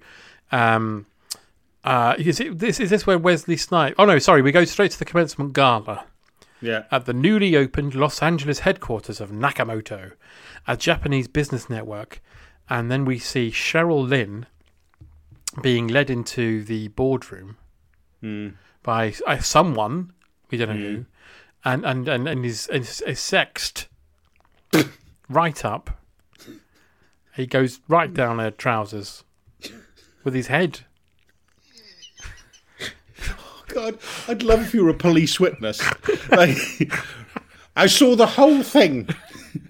um, 0.51 1.05
uh, 1.83 2.15
is 2.17 2.39
it 2.39 2.59
this 2.59 2.79
is 2.79 2.89
this 2.89 3.07
where 3.07 3.17
Wesley 3.17 3.55
Snipes? 3.57 3.95
Oh 3.98 4.05
no, 4.05 4.19
sorry, 4.19 4.41
we 4.41 4.51
go 4.51 4.65
straight 4.65 4.91
to 4.91 5.00
the 5.00 5.05
commencement 5.05 5.53
gala 5.53 6.05
Yeah. 6.62 6.83
at 6.91 7.05
the 7.05 7.13
newly 7.13 7.55
opened 7.55 7.95
Los 7.95 8.21
Angeles 8.21 8.59
headquarters 8.59 9.21
of 9.21 9.31
Nakamoto, 9.31 10.12
a 10.67 10.75
Japanese 10.75 11.27
business 11.29 11.69
network, 11.69 12.21
and 12.69 12.91
then 12.91 13.05
we 13.05 13.17
see 13.17 13.50
Cheryl 13.51 14.05
Lynn 14.07 14.45
being 15.62 15.88
led 15.88 16.09
into 16.09 16.63
the 16.63 16.88
boardroom 16.89 17.57
by 18.83 19.13
uh, 19.25 19.39
someone 19.39 20.13
we 20.51 20.57
don't 20.57 20.69
know 20.69 20.75
who, 20.75 21.05
and 21.63 21.85
and 21.85 22.07
and 22.07 22.27
and 22.27 22.45
is, 22.45 22.67
is, 22.67 23.01
is 23.01 23.19
sexed 23.19 23.88
right 25.29 25.63
up. 25.65 26.01
He 27.35 27.45
goes 27.45 27.79
right 27.88 28.13
down 28.13 28.39
her 28.39 28.51
trousers 28.51 29.23
with 30.23 30.33
his 30.33 30.47
head. 30.47 30.81
Oh 33.29 33.63
God, 33.67 33.97
I'd 34.27 34.43
love 34.43 34.62
if 34.62 34.73
you 34.73 34.83
were 34.83 34.89
a 34.89 34.95
police 34.95 35.39
witness. 35.39 35.81
like, 36.31 36.57
I 37.75 37.85
saw 37.88 38.15
the 38.15 38.25
whole 38.25 38.63
thing. 38.63 39.07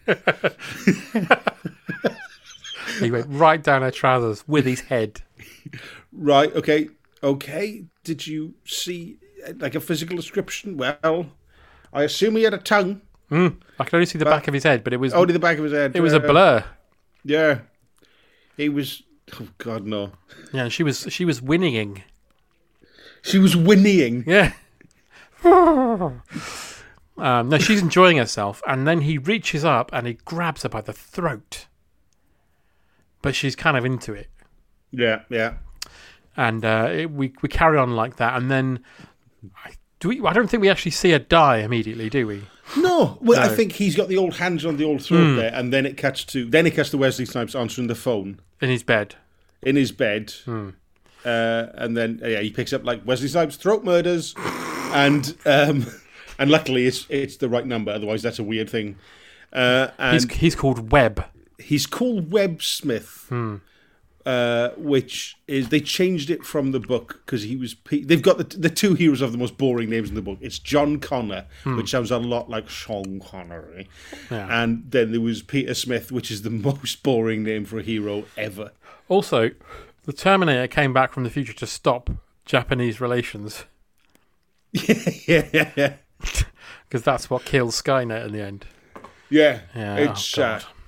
He 2.99 3.11
went 3.11 3.27
right 3.29 3.61
down 3.61 3.81
her 3.81 3.91
trousers 3.91 4.45
with 4.47 4.65
his 4.65 4.81
head. 4.81 5.21
Right. 6.11 6.53
Okay. 6.55 6.89
Okay. 7.23 7.85
Did 8.03 8.25
you 8.27 8.53
see 8.65 9.17
like 9.57 9.75
a 9.75 9.79
physical 9.79 10.15
description? 10.15 10.77
Well, 10.77 11.27
I 11.93 12.03
assume 12.03 12.35
he 12.35 12.43
had 12.43 12.53
a 12.53 12.57
tongue. 12.57 13.01
I 13.31 13.83
could 13.83 13.93
only 13.93 14.05
see 14.07 14.17
the 14.17 14.25
back 14.25 14.47
of 14.47 14.53
his 14.55 14.63
head, 14.63 14.83
but 14.83 14.91
it 14.91 14.97
was 14.97 15.13
Only 15.13 15.33
the 15.33 15.39
back 15.39 15.57
of 15.59 15.63
his 15.63 15.73
head. 15.73 15.95
it 15.95 16.01
was 16.01 16.13
a 16.13 16.19
blur. 16.19 16.63
Yeah. 17.23 17.59
He 18.57 18.69
was. 18.69 19.03
Oh 19.39 19.47
God, 19.59 19.85
no. 19.85 20.13
Yeah, 20.51 20.69
she 20.69 20.81
was 20.83 21.05
she 21.09 21.23
was 21.25 21.39
whinnying. 21.39 22.03
She 23.21 23.37
was 23.37 23.53
whinnying. 23.55 24.23
Yeah. 24.25 24.53
um, 25.43 26.21
no, 27.17 27.57
she's 27.59 27.81
enjoying 27.81 28.17
herself, 28.17 28.61
and 28.67 28.87
then 28.87 29.01
he 29.01 29.17
reaches 29.17 29.63
up 29.63 29.89
and 29.93 30.07
he 30.07 30.13
grabs 30.25 30.63
her 30.63 30.69
by 30.69 30.81
the 30.81 30.93
throat. 30.93 31.67
But 33.21 33.35
she's 33.35 33.55
kind 33.55 33.77
of 33.77 33.85
into 33.85 34.13
it, 34.13 34.29
Yeah. 34.91 35.21
Yeah. 35.29 35.53
and 36.37 36.63
uh, 36.65 36.89
it, 36.91 37.11
we 37.11 37.33
we 37.41 37.49
carry 37.49 37.77
on 37.77 37.95
like 37.95 38.15
that, 38.17 38.35
and 38.37 38.49
then 38.49 38.79
I, 39.65 39.71
do 39.99 40.09
we? 40.09 40.21
I 40.25 40.33
don't 40.33 40.49
think 40.49 40.61
we 40.61 40.69
actually 40.69 40.91
see 40.91 41.11
a 41.13 41.19
die 41.19 41.57
immediately, 41.57 42.09
do 42.09 42.25
we? 42.27 42.43
No, 42.77 43.17
well, 43.21 43.39
I 43.39 43.47
think 43.55 43.71
he's 43.73 43.95
got 43.95 44.09
the 44.09 44.17
old 44.17 44.35
hands 44.35 44.63
on 44.63 44.77
the 44.77 44.83
old 44.85 45.03
throat 45.03 45.35
there, 45.35 45.51
and 45.53 45.73
then 45.73 45.85
it 45.87 45.97
cuts 45.97 46.23
to 46.25 46.45
then 46.45 46.67
it 46.67 46.71
cuts 46.75 46.91
to 46.91 46.97
Wesley 46.97 47.25
Snipes 47.25 47.55
answering 47.55 47.87
the 47.87 47.95
phone 47.95 48.39
In 48.61 48.69
his 48.69 48.83
bed. 48.83 49.15
in 49.63 49.75
his 49.75 49.91
bed, 49.91 50.33
uh, 50.47 50.71
and 51.25 51.97
then 51.97 52.21
yeah, 52.23 52.39
he 52.41 52.51
picks 52.51 52.71
up 52.73 52.85
like 52.85 53.05
Wesley 53.05 53.27
Snipes 53.27 53.55
throat 53.55 53.83
murders, 53.83 54.35
and 54.93 55.35
um, 55.45 55.85
and 56.39 56.49
luckily 56.51 56.85
it's 56.85 57.05
it's 57.09 57.37
the 57.37 57.49
right 57.49 57.65
number. 57.65 57.91
Otherwise, 57.91 58.21
that's 58.21 58.39
a 58.39 58.43
weird 58.43 58.69
thing. 58.69 58.97
Uh, 59.51 59.87
and 59.97 60.13
He's 60.13 60.31
he's 60.31 60.55
called 60.55 60.91
Webb. 60.91 61.25
he's 61.57 61.87
called 61.87 62.31
Webb 62.31 62.61
Smith, 62.61 63.31
uh, 64.25 64.69
which 64.77 65.37
is 65.47 65.69
they 65.69 65.79
changed 65.79 66.29
it 66.29 66.43
from 66.45 66.71
the 66.71 66.79
book 66.79 67.21
because 67.25 67.43
he 67.43 67.55
was. 67.55 67.75
They've 67.89 68.21
got 68.21 68.37
the 68.37 68.43
the 68.57 68.69
two 68.69 68.93
heroes 68.93 69.21
of 69.21 69.31
the 69.31 69.37
most 69.37 69.57
boring 69.57 69.89
names 69.89 70.09
in 70.09 70.15
the 70.15 70.21
book. 70.21 70.39
It's 70.41 70.59
John 70.59 70.99
Connor, 70.99 71.45
which 71.63 71.89
sounds 71.91 72.11
a 72.11 72.17
lot 72.17 72.49
like 72.49 72.69
Sean 72.69 73.19
Connery, 73.19 73.87
Yeah. 74.29 74.61
and 74.63 74.83
then 74.91 75.11
there 75.11 75.21
was 75.21 75.41
Peter 75.41 75.73
Smith, 75.73 76.11
which 76.11 76.29
is 76.31 76.41
the 76.43 76.49
most 76.69 77.01
boring 77.03 77.43
name 77.43 77.65
for 77.65 77.79
a 77.79 77.83
hero 77.83 78.25
ever. 78.37 78.71
Also, 79.07 79.51
the 80.03 80.13
Terminator 80.13 80.67
came 80.67 80.93
back 80.93 81.11
from 81.13 81.23
the 81.23 81.29
future 81.29 81.53
to 81.53 81.65
stop 81.67 82.09
Japanese 82.45 82.99
relations 83.01 83.65
yeah, 84.73 85.47
yeah, 85.51 85.71
yeah. 85.75 85.93
because 86.87 87.03
that's 87.03 87.29
what 87.29 87.45
kills 87.45 87.81
Skynet 87.81 88.25
in 88.27 88.33
the 88.33 88.41
end. 88.41 88.65
Yeah, 89.31 89.61
Yeah, 89.75 89.95
it's 89.97 90.37
oh, 90.37 90.43
uh, 90.43 90.59
God. 90.59 90.61
If 90.61 90.63
he- 90.63 90.78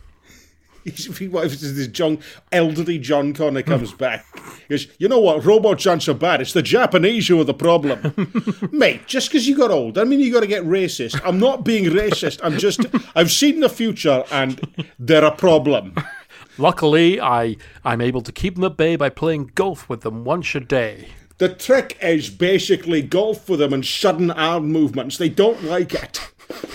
what 1.30 1.46
if 1.46 1.60
this 1.60 1.88
John, 1.88 2.20
elderly 2.52 2.98
John 2.98 3.34
Connor 3.34 3.62
comes 3.62 3.94
back? 3.94 4.26
He 4.68 4.70
goes, 4.70 4.88
you 4.98 5.08
know 5.08 5.20
what? 5.20 5.46
Robots 5.46 5.86
aren't 5.86 6.04
so 6.04 6.14
bad. 6.14 6.42
It's 6.42 6.54
the 6.54 6.62
Japanese 6.62 7.28
who 7.28 7.40
are 7.40 7.46
the 7.46 7.54
problem, 7.54 8.14
mate. 8.72 9.06
Just 9.08 9.30
because 9.30 9.48
you 9.48 9.56
got 9.56 9.72
old, 9.72 9.98
I 9.98 10.04
mean 10.04 10.20
you 10.20 10.32
got 10.32 10.42
to 10.42 10.48
get 10.48 10.64
racist. 10.64 11.20
I'm 11.24 11.40
not 11.40 11.64
being 11.64 11.86
racist. 11.86 12.40
I'm 12.44 12.58
just 12.58 12.86
I've 13.16 13.32
seen 13.32 13.60
the 13.60 13.70
future 13.70 14.24
and 14.32 14.90
they're 15.00 15.24
a 15.26 15.32
problem. 15.36 15.96
Luckily, 16.58 17.20
I 17.22 17.58
I'm 17.86 18.02
able 18.02 18.22
to 18.22 18.32
keep 18.32 18.56
them 18.56 18.64
at 18.66 18.78
bay 18.78 18.96
by 18.96 19.10
playing 19.10 19.52
golf 19.56 19.88
with 19.90 20.02
them 20.02 20.24
once 20.24 20.54
a 20.56 20.60
day. 20.60 21.10
The 21.38 21.50
trick 21.50 21.98
is 22.02 22.30
basically 22.30 23.02
golf 23.02 23.50
with 23.50 23.60
them 23.60 23.74
and 23.74 23.86
sudden 23.86 24.30
arm 24.30 24.72
movements. 24.72 25.18
They 25.18 25.30
don't 25.30 25.64
like 25.64 25.94
it. 25.94 26.20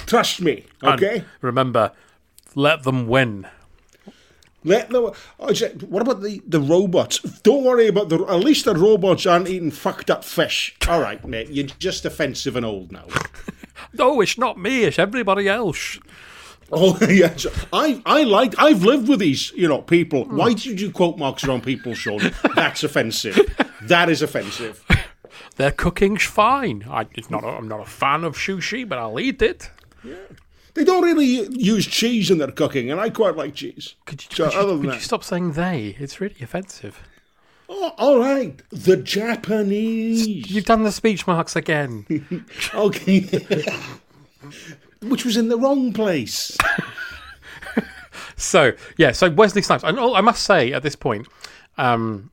Trust 0.07 0.40
me, 0.40 0.64
And 0.83 1.01
okay? 1.03 1.25
remember, 1.40 1.92
let 2.57 2.83
them 2.83 3.07
win. 3.07 3.47
Let 4.66 4.90
the, 4.90 5.14
oh, 5.38 5.55
what 5.88 6.02
about 6.02 6.22
the, 6.22 6.42
the 6.46 6.61
robots? 6.61 7.20
Don't 7.20 7.62
worry 7.62 7.87
about 7.87 8.09
the. 8.09 8.24
At 8.24 8.40
least 8.40 8.64
the 8.64 8.74
robots 8.74 9.24
aren't 9.24 9.48
eating 9.48 9.70
fucked 9.70 10.11
up 10.11 10.24
fish. 10.24 10.76
All 10.88 11.00
right, 11.00 11.24
mate. 11.24 11.48
You're 11.50 11.66
just 11.66 12.05
offensive 12.05 12.57
and 12.57 12.66
old 12.66 12.92
now. 12.92 13.07
No, 13.92 14.20
it's 14.20 14.38
not 14.38 14.59
me. 14.59 14.85
It's 14.85 14.98
everybody 14.98 15.48
else. 15.48 15.98
Oh 16.72 16.98
yes, 17.09 17.46
I 17.72 18.02
I 18.05 18.24
like. 18.24 18.55
I've 18.59 18.83
lived 18.83 19.09
with 19.09 19.20
these, 19.20 19.52
you 19.52 19.68
know, 19.68 19.83
people. 19.83 20.24
Hmm. 20.24 20.37
Why 20.37 20.48
did 20.48 20.64
you 20.64 20.74
do 20.74 20.90
quote 20.90 21.18
marks 21.18 21.44
around 21.44 21.62
people, 21.62 21.94
Sean? 21.94 22.33
That's 22.55 22.83
offensive. 22.83 23.38
That 23.83 24.09
is 24.09 24.22
offensive. 24.22 24.85
Their 25.57 25.70
cooking's 25.70 26.24
fine. 26.24 26.85
I, 26.88 27.07
it's 27.12 27.31
not. 27.31 27.44
A, 27.44 27.48
I'm 27.48 27.68
not 27.68 27.81
a 27.81 27.85
fan 27.85 28.24
of 28.24 28.35
sushi, 28.35 28.88
but 28.88 28.98
I'll 28.98 29.20
eat 29.20 29.40
it. 29.42 29.70
They 30.77 30.85
don't 30.85 31.03
really 31.03 31.49
use 31.59 31.87
cheese 31.87 32.31
in 32.31 32.39
their 32.39 32.53
cooking, 32.53 32.91
and 32.91 33.01
I 33.01 33.11
quite 33.11 33.35
like 33.35 33.55
cheese. 33.55 33.95
Could 34.05 34.23
you, 34.23 34.29
So 34.31 34.45
could 34.45 34.53
you- 34.55 34.61
other 34.61 34.73
than 34.77 34.83
could 34.85 34.95
you 34.95 35.01
stop 35.01 35.25
saying 35.25 35.53
they? 35.53 35.97
It's 35.99 36.21
really 36.21 36.37
offensive. 36.41 37.01
Oh, 37.69 37.93
all 37.99 38.19
right, 38.21 38.61
the 38.71 38.97
Japanese. 38.97 40.27
You've 40.29 40.67
done 40.67 40.85
the 40.85 40.93
speech 40.93 41.27
marks 41.27 41.57
again. 41.57 42.07
Okay. 42.75 43.21
Which 45.03 45.25
was 45.25 45.37
in 45.37 45.49
the 45.49 45.59
wrong 45.59 45.93
place. 45.93 46.57
So 48.39 48.73
yeah, 48.99 49.12
so 49.12 49.31
Wesley 49.31 49.62
Snipes. 49.62 49.83
And 49.83 49.99
I 49.99 50.21
must 50.21 50.43
say 50.43 50.73
at 50.75 50.83
this 50.83 50.95
point, 50.95 51.27
um, 51.79 52.31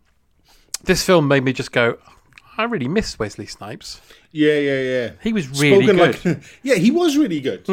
this 0.83 1.05
film 1.05 1.29
made 1.29 1.45
me 1.45 1.53
just 1.53 1.71
go. 1.71 1.97
I 2.57 2.65
really 2.65 2.89
miss 2.89 3.17
Wesley 3.17 3.45
Snipes. 3.45 4.01
Yeah, 4.33 4.55
yeah, 4.55 4.81
yeah. 4.81 5.11
He 5.21 5.31
was 5.31 5.47
really 5.61 5.85
Spoken 5.87 5.95
good. 5.95 6.25
Like- 6.25 6.43
yeah, 6.63 6.75
he 6.75 6.91
was 6.91 7.15
really 7.17 7.39
good. 7.39 7.65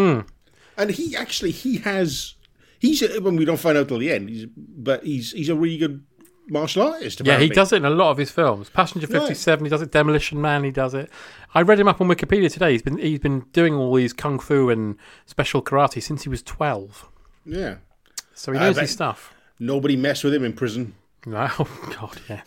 And 0.81 0.91
he 0.91 1.17
actually 1.17 1.51
he 1.51 1.79
has 1.79 2.35
he's 2.79 3.03
a, 3.03 3.21
when 3.21 3.37
we 3.37 3.45
don't 3.45 3.59
find 3.61 3.77
out 3.79 3.89
till 3.89 3.99
the 3.99 4.11
end. 4.11 4.29
He's 4.29 4.47
but 4.57 5.05
he's 5.05 5.33
he's 5.33 5.49
a 5.49 5.55
really 5.55 5.79
good 5.79 6.05
martial 6.49 6.83
artist. 6.83 7.21
Yeah, 7.25 7.39
he 7.39 7.49
does 7.49 7.73
it 7.73 7.77
in 7.77 7.85
a 7.85 7.91
lot 7.91 8.11
of 8.11 8.19
his 8.19 8.31
films. 8.31 8.71
Passenger 8.71 9.07
Right. 9.07 9.21
Fifty 9.21 9.35
Seven, 9.35 9.65
he 9.65 9.71
does 9.71 9.83
it. 9.83 9.93
Demolition 9.93 10.41
Man, 10.41 10.65
he 10.65 10.71
does 10.71 10.95
it. 10.95 11.11
I 11.55 11.63
read 11.63 11.79
him 11.81 11.89
up 11.89 12.01
on 12.01 12.09
Wikipedia 12.09 12.51
today. 12.53 12.73
He's 12.73 12.83
been 12.83 12.99
he's 12.99 13.19
been 13.19 13.41
doing 13.53 13.75
all 13.75 13.95
these 13.95 14.13
kung 14.13 14.39
fu 14.39 14.71
and 14.71 14.97
special 15.27 15.63
karate 15.63 16.03
since 16.03 16.23
he 16.23 16.29
was 16.29 16.43
twelve. 16.43 17.09
Yeah. 17.45 17.77
So 18.35 18.53
he 18.53 18.59
knows 18.59 18.79
uh, 18.79 18.83
his 18.83 18.91
stuff. 18.91 19.35
Nobody 19.59 19.97
messed 19.97 20.25
with 20.25 20.35
him 20.35 20.45
in 20.45 20.53
prison. 20.53 20.95
Oh 21.27 21.69
God, 22.01 22.19
yeah, 22.31 22.41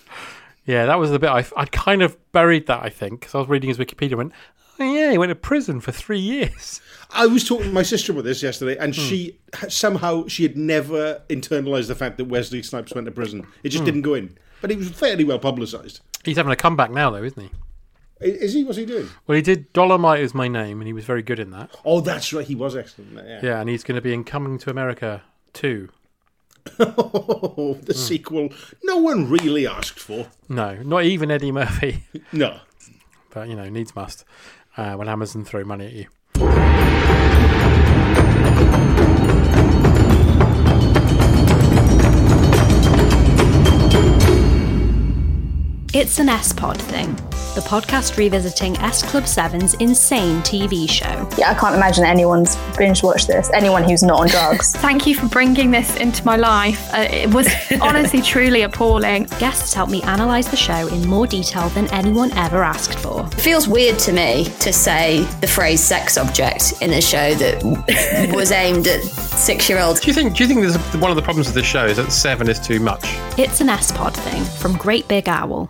yeah. 0.65 0.87
That 0.87 0.97
was 0.97 1.11
the 1.11 1.19
bit 1.19 1.29
I 1.29 1.45
I 1.55 1.65
kind 1.65 2.01
of 2.01 2.17
buried 2.31 2.65
that. 2.65 2.81
I 2.81 2.89
think 2.89 3.19
because 3.19 3.35
I 3.35 3.37
was 3.37 3.47
reading 3.47 3.67
his 3.67 3.77
Wikipedia. 3.77 4.13
and 4.13 4.17
Went, 4.17 4.33
oh 4.79 4.93
yeah, 4.93 5.11
he 5.11 5.17
went 5.17 5.29
to 5.29 5.35
prison 5.35 5.79
for 5.79 5.91
three 5.91 6.19
years. 6.19 6.81
I 7.11 7.27
was 7.27 7.43
talking 7.47 7.67
to 7.67 7.71
my 7.73 7.83
sister 7.83 8.11
about 8.11 8.23
this 8.23 8.41
yesterday, 8.41 8.77
and 8.77 8.95
Hmm. 8.95 9.01
she 9.01 9.39
somehow 9.69 10.27
she 10.27 10.43
had 10.43 10.57
never 10.57 11.21
internalized 11.29 11.87
the 11.87 11.95
fact 11.95 12.17
that 12.17 12.25
Wesley 12.25 12.63
Snipes 12.63 12.93
went 12.93 13.05
to 13.05 13.11
prison. 13.11 13.45
It 13.63 13.69
just 13.69 13.81
Hmm. 13.81 13.85
didn't 13.85 14.01
go 14.01 14.13
in, 14.15 14.37
but 14.61 14.69
he 14.71 14.75
was 14.75 14.89
fairly 14.89 15.23
well 15.23 15.39
publicised. 15.39 16.01
He's 16.25 16.37
having 16.37 16.51
a 16.51 16.55
comeback 16.55 16.91
now, 16.91 17.09
though, 17.11 17.23
isn't 17.23 17.41
he? 17.41 17.49
Is 18.21 18.53
he? 18.53 18.63
What's 18.63 18.77
he 18.77 18.85
doing? 18.85 19.09
Well, 19.27 19.35
he 19.35 19.41
did 19.41 19.71
Dolomite 19.73 20.21
is 20.21 20.33
my 20.33 20.47
name, 20.47 20.79
and 20.79 20.87
he 20.87 20.93
was 20.93 21.03
very 21.03 21.21
good 21.21 21.39
in 21.39 21.51
that. 21.51 21.69
Oh, 21.83 21.99
that's 21.99 22.31
right. 22.31 22.45
He 22.47 22.55
was 22.55 22.75
excellent. 22.75 23.09
in 23.11 23.15
that, 23.17 23.25
Yeah. 23.27 23.39
Yeah, 23.43 23.59
and 23.59 23.69
he's 23.69 23.83
going 23.83 23.95
to 23.95 24.01
be 24.01 24.13
in 24.13 24.23
Coming 24.23 24.57
to 24.59 24.69
America 24.69 25.23
too. 25.51 25.89
Oh, 26.79 27.77
the 27.83 27.93
sequel. 27.93 28.49
No 28.83 28.97
one 28.97 29.29
really 29.29 29.67
asked 29.67 29.99
for. 29.99 30.27
No, 30.47 30.75
not 30.83 31.03
even 31.03 31.29
Eddie 31.31 31.51
Murphy, 31.51 32.05
No. 32.31 32.59
but 33.33 33.49
you 33.49 33.55
know, 33.55 33.67
needs 33.69 33.95
must 33.95 34.23
uh, 34.77 34.95
when 34.95 35.07
Amazon 35.07 35.43
throw 35.45 35.63
money 35.63 35.85
at 35.87 35.93
you. 35.93 36.07
It's 45.95 46.17
an 46.17 46.27
S 46.27 46.51
Pod 46.51 46.81
thing, 46.81 47.13
the 47.53 47.61
podcast 47.67 48.17
revisiting 48.17 48.75
S 48.77 49.03
Club 49.03 49.25
7's 49.25 49.75
insane 49.75 50.41
TV 50.41 50.89
show. 50.89 51.29
Yeah, 51.37 51.51
I 51.51 51.53
can't 51.53 51.75
imagine 51.75 52.03
anyone's 52.03 52.55
binge 52.75 53.03
watched 53.03 53.27
this. 53.27 53.51
Anyone 53.53 53.83
who's 53.83 54.01
not 54.01 54.21
on 54.21 54.27
drugs. 54.27 54.73
Thank 54.77 55.05
you 55.05 55.13
for 55.13 55.27
bringing 55.27 55.69
this 55.69 55.95
into 55.97 56.25
my 56.25 56.35
life. 56.35 56.91
Uh, 56.91 57.07
it 57.11 57.31
was 57.31 57.47
honestly, 57.79 58.23
truly 58.23 58.63
appalling. 58.63 59.25
Guests 59.37 59.71
helped 59.71 59.91
me 59.91 60.01
analyse 60.01 60.47
the 60.47 60.57
show 60.57 60.87
in 60.87 61.07
more 61.07 61.27
detail 61.27 61.69
than 61.69 61.87
anyone 61.93 62.31
ever 62.31 62.63
asked 62.63 62.97
for. 62.97 63.27
It 63.27 63.35
feels 63.35 63.67
weird 63.67 63.99
to 63.99 64.13
me 64.13 64.45
to 64.61 64.73
say 64.73 65.21
the 65.41 65.47
phrase 65.47 65.83
sex 65.83 66.17
object 66.17 66.73
in 66.81 66.89
a 66.93 67.01
show 67.01 67.35
that 67.35 68.31
was 68.35 68.51
aimed 68.51 68.87
at 68.87 69.03
six 69.03 69.69
year 69.69 69.77
olds. 69.79 69.99
Do 69.99 70.07
you 70.07 70.13
think? 70.13 70.35
Do 70.35 70.43
you 70.43 70.47
think 70.47 70.61
there's 70.61 70.77
one 70.95 71.11
of 71.11 71.17
the 71.17 71.21
problems 71.21 71.45
with 71.45 71.55
the 71.55 71.63
show 71.63 71.85
is 71.85 71.97
that 71.97 72.11
seven 72.11 72.49
is 72.49 72.59
too 72.59 72.79
much? 72.79 73.03
It's 73.37 73.61
an 73.61 73.69
S 73.69 73.91
Pod 73.91 74.15
thing 74.15 74.43
from 74.43 74.75
Great 74.75 75.07
Big 75.07 75.29
Owl. 75.29 75.69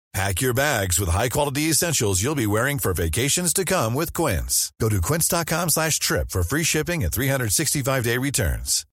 Pack 0.13 0.41
your 0.41 0.53
bags 0.53 0.99
with 0.99 1.07
high-quality 1.07 1.69
essentials 1.69 2.21
you'll 2.21 2.35
be 2.35 2.45
wearing 2.45 2.79
for 2.79 2.93
vacations 2.93 3.53
to 3.53 3.63
come 3.63 3.93
with 3.93 4.11
Quince. 4.13 4.73
Go 4.79 4.89
to 4.89 4.99
quince.com 4.99 5.69
slash 5.69 5.99
trip 5.99 6.29
for 6.31 6.43
free 6.43 6.63
shipping 6.63 7.01
and 7.03 7.13
365-day 7.13 8.17
returns. 8.17 8.85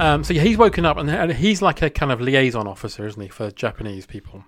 Um, 0.00 0.24
so 0.24 0.34
yeah, 0.34 0.42
he's 0.42 0.58
woken 0.58 0.84
up 0.84 0.96
and 0.96 1.08
and 1.08 1.32
he's 1.32 1.62
like 1.62 1.80
a 1.80 1.88
kind 1.88 2.10
of 2.10 2.20
liaison 2.20 2.66
officer, 2.66 3.06
isn't 3.06 3.22
he, 3.22 3.28
for 3.28 3.52
Japanese 3.52 4.04
people? 4.04 4.44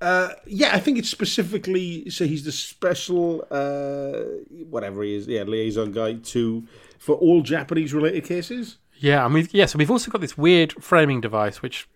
Uh, 0.00 0.30
yeah, 0.46 0.74
I 0.74 0.80
think 0.80 0.98
it's 0.98 1.10
specifically 1.10 2.08
so 2.08 2.24
he's 2.24 2.44
the 2.44 2.52
special 2.52 3.46
uh, 3.50 4.20
whatever 4.70 5.02
he 5.02 5.14
is, 5.14 5.26
yeah, 5.26 5.42
liaison 5.42 5.92
guy 5.92 6.14
to 6.14 6.66
for 6.98 7.16
all 7.16 7.42
Japanese 7.42 7.92
related 7.92 8.24
cases. 8.24 8.78
Yeah, 8.96 9.24
I 9.24 9.28
mean, 9.28 9.48
yeah. 9.52 9.66
So 9.66 9.78
we've 9.78 9.90
also 9.90 10.10
got 10.10 10.20
this 10.20 10.38
weird 10.38 10.72
framing 10.82 11.20
device, 11.20 11.60
which 11.60 11.88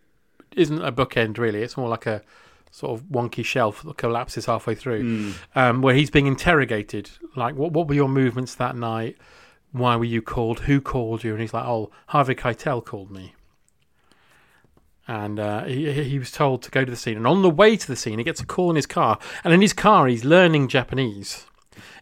isn't 0.54 0.82
a 0.82 0.92
bookend 0.92 1.38
really. 1.38 1.62
It's 1.62 1.76
more 1.76 1.88
like 1.88 2.06
a 2.06 2.22
sort 2.70 2.98
of 2.98 3.06
wonky 3.06 3.44
shelf 3.44 3.82
that 3.84 3.96
collapses 3.96 4.46
halfway 4.46 4.74
through, 4.74 5.34
um, 5.54 5.80
where 5.80 5.94
he's 5.94 6.10
being 6.10 6.26
interrogated. 6.26 7.10
Like, 7.36 7.54
what 7.54 7.72
what 7.72 7.88
were 7.88 7.94
your 7.94 8.08
movements 8.08 8.54
that 8.56 8.76
night? 8.76 9.16
Why 9.72 9.96
were 9.96 10.04
you 10.04 10.20
called? 10.22 10.60
Who 10.60 10.80
called 10.80 11.24
you? 11.24 11.32
And 11.32 11.40
he's 11.40 11.54
like, 11.54 11.64
oh, 11.64 11.90
Harvey 12.08 12.34
Keitel 12.34 12.84
called 12.84 13.10
me. 13.10 13.34
And 15.06 15.38
uh, 15.38 15.64
he, 15.64 15.92
he 16.04 16.18
was 16.18 16.30
told 16.32 16.62
to 16.62 16.70
go 16.70 16.84
to 16.84 16.90
the 16.90 16.96
scene. 16.96 17.16
And 17.16 17.26
on 17.26 17.42
the 17.42 17.50
way 17.50 17.76
to 17.76 17.86
the 17.86 17.96
scene, 17.96 18.18
he 18.18 18.24
gets 18.24 18.40
a 18.40 18.46
call 18.46 18.70
in 18.70 18.76
his 18.76 18.86
car. 18.86 19.18
And 19.44 19.52
in 19.52 19.60
his 19.60 19.72
car, 19.74 20.06
he's 20.06 20.24
learning 20.24 20.68
Japanese. 20.68 21.46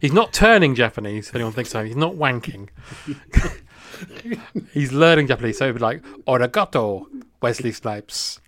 He's 0.01 0.13
not 0.13 0.31
turning 0.33 0.73
Japanese, 0.75 1.29
if 1.29 1.35
anyone 1.35 1.53
thinks 1.53 1.69
so. 1.71 1.83
He's 1.83 1.95
not 1.97 2.13
wanking. 2.15 2.69
he's 4.73 4.91
learning 4.91 5.27
Japanese. 5.27 5.57
So 5.57 5.65
he'd 5.67 5.73
be 5.73 5.79
like, 5.79 6.01
Origato, 6.27 7.05
Wesley 7.41 7.71
Snipes. 7.71 8.39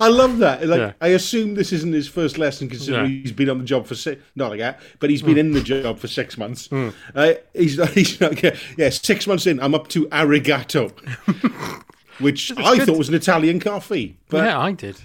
I 0.00 0.08
love 0.08 0.38
that. 0.38 0.66
Like, 0.66 0.78
Yeah. 0.78 0.92
I 1.00 1.08
assume 1.08 1.54
this 1.54 1.72
isn't 1.72 1.92
his 1.92 2.06
first 2.06 2.38
lesson, 2.38 2.68
considering 2.68 3.10
Yeah. 3.10 3.20
he's 3.22 3.32
been 3.32 3.50
on 3.50 3.58
the 3.58 3.64
job 3.64 3.86
for 3.86 3.94
six, 3.96 4.22
not 4.36 4.50
like 4.50 4.60
that, 4.60 4.80
but 5.00 5.10
he's 5.10 5.22
been 5.22 5.34
Mm. 5.34 5.40
in 5.40 5.52
the 5.52 5.62
job 5.62 5.98
for 5.98 6.06
six 6.06 6.38
months. 6.38 6.68
Mm. 6.68 6.92
Uh, 7.14 7.32
he's 7.52 7.82
he's 7.94 8.20
not, 8.20 8.40
yeah, 8.42 8.54
yeah, 8.76 8.90
six 8.90 9.26
months 9.26 9.46
in. 9.48 9.58
I'm 9.60 9.74
up 9.74 9.88
to 9.88 10.06
arigato, 10.06 10.92
which 12.18 12.52
I 12.56 12.76
good. 12.76 12.86
thought 12.86 12.98
was 12.98 13.08
an 13.08 13.14
Italian 13.14 13.60
coffee. 13.60 14.18
But 14.28 14.44
yeah, 14.44 14.58
I 14.58 14.72
did. 14.72 14.96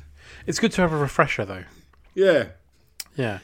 It's 0.45 0.59
good 0.59 0.71
to 0.73 0.81
have 0.81 0.91
a 0.91 0.97
refresher, 0.97 1.45
though. 1.45 1.63
Yeah. 2.15 2.49
Yeah. 3.15 3.39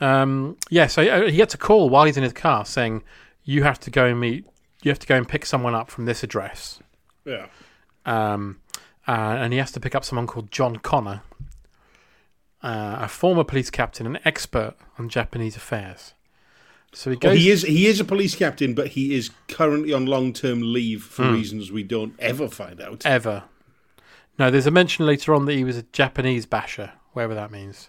Um, 0.00 0.56
yeah, 0.70 0.88
so 0.88 1.02
uh, 1.02 1.26
he 1.30 1.36
gets 1.36 1.54
a 1.54 1.58
call 1.58 1.88
while 1.88 2.04
he's 2.06 2.16
in 2.16 2.22
his 2.24 2.32
car 2.32 2.64
saying, 2.64 3.04
"You 3.44 3.62
have 3.62 3.78
to 3.80 3.90
go 3.90 4.06
and 4.06 4.18
meet. 4.18 4.44
You 4.82 4.90
have 4.90 4.98
to 4.98 5.06
go 5.06 5.16
and 5.16 5.28
pick 5.28 5.46
someone 5.46 5.74
up 5.74 5.90
from 5.90 6.06
this 6.06 6.22
address." 6.24 6.80
Yeah. 7.24 7.46
Um, 8.04 8.60
uh, 9.06 9.36
and 9.38 9.52
he 9.52 9.58
has 9.58 9.70
to 9.72 9.80
pick 9.80 9.94
up 9.94 10.04
someone 10.04 10.26
called 10.26 10.50
John 10.50 10.76
Connor, 10.76 11.22
uh, 12.62 12.96
a 13.00 13.08
former 13.08 13.44
police 13.44 13.70
captain 13.70 14.06
and 14.06 14.18
expert 14.24 14.74
on 14.98 15.08
Japanese 15.08 15.56
affairs. 15.56 16.14
So 16.94 17.10
he 17.10 17.18
Well, 17.22 17.34
he 17.34 17.50
is 17.50 17.62
he 17.62 17.86
is 17.86 18.00
a 18.00 18.04
police 18.04 18.34
captain, 18.34 18.74
but 18.74 18.88
he 18.88 19.14
is 19.14 19.30
currently 19.48 19.92
on 19.92 20.06
long 20.06 20.32
term 20.32 20.60
leave 20.60 21.02
for 21.02 21.24
Hmm. 21.24 21.32
reasons 21.34 21.72
we 21.72 21.82
don't 21.82 22.14
ever 22.18 22.48
find 22.48 22.80
out. 22.80 23.06
ever. 23.06 23.44
No, 24.38 24.50
there's 24.50 24.66
a 24.66 24.70
mention 24.70 25.06
later 25.06 25.34
on 25.34 25.44
that 25.46 25.52
he 25.54 25.64
was 25.64 25.76
a 25.76 25.82
Japanese 25.92 26.46
basher, 26.46 26.92
whatever 27.12 27.34
that 27.34 27.50
means. 27.50 27.88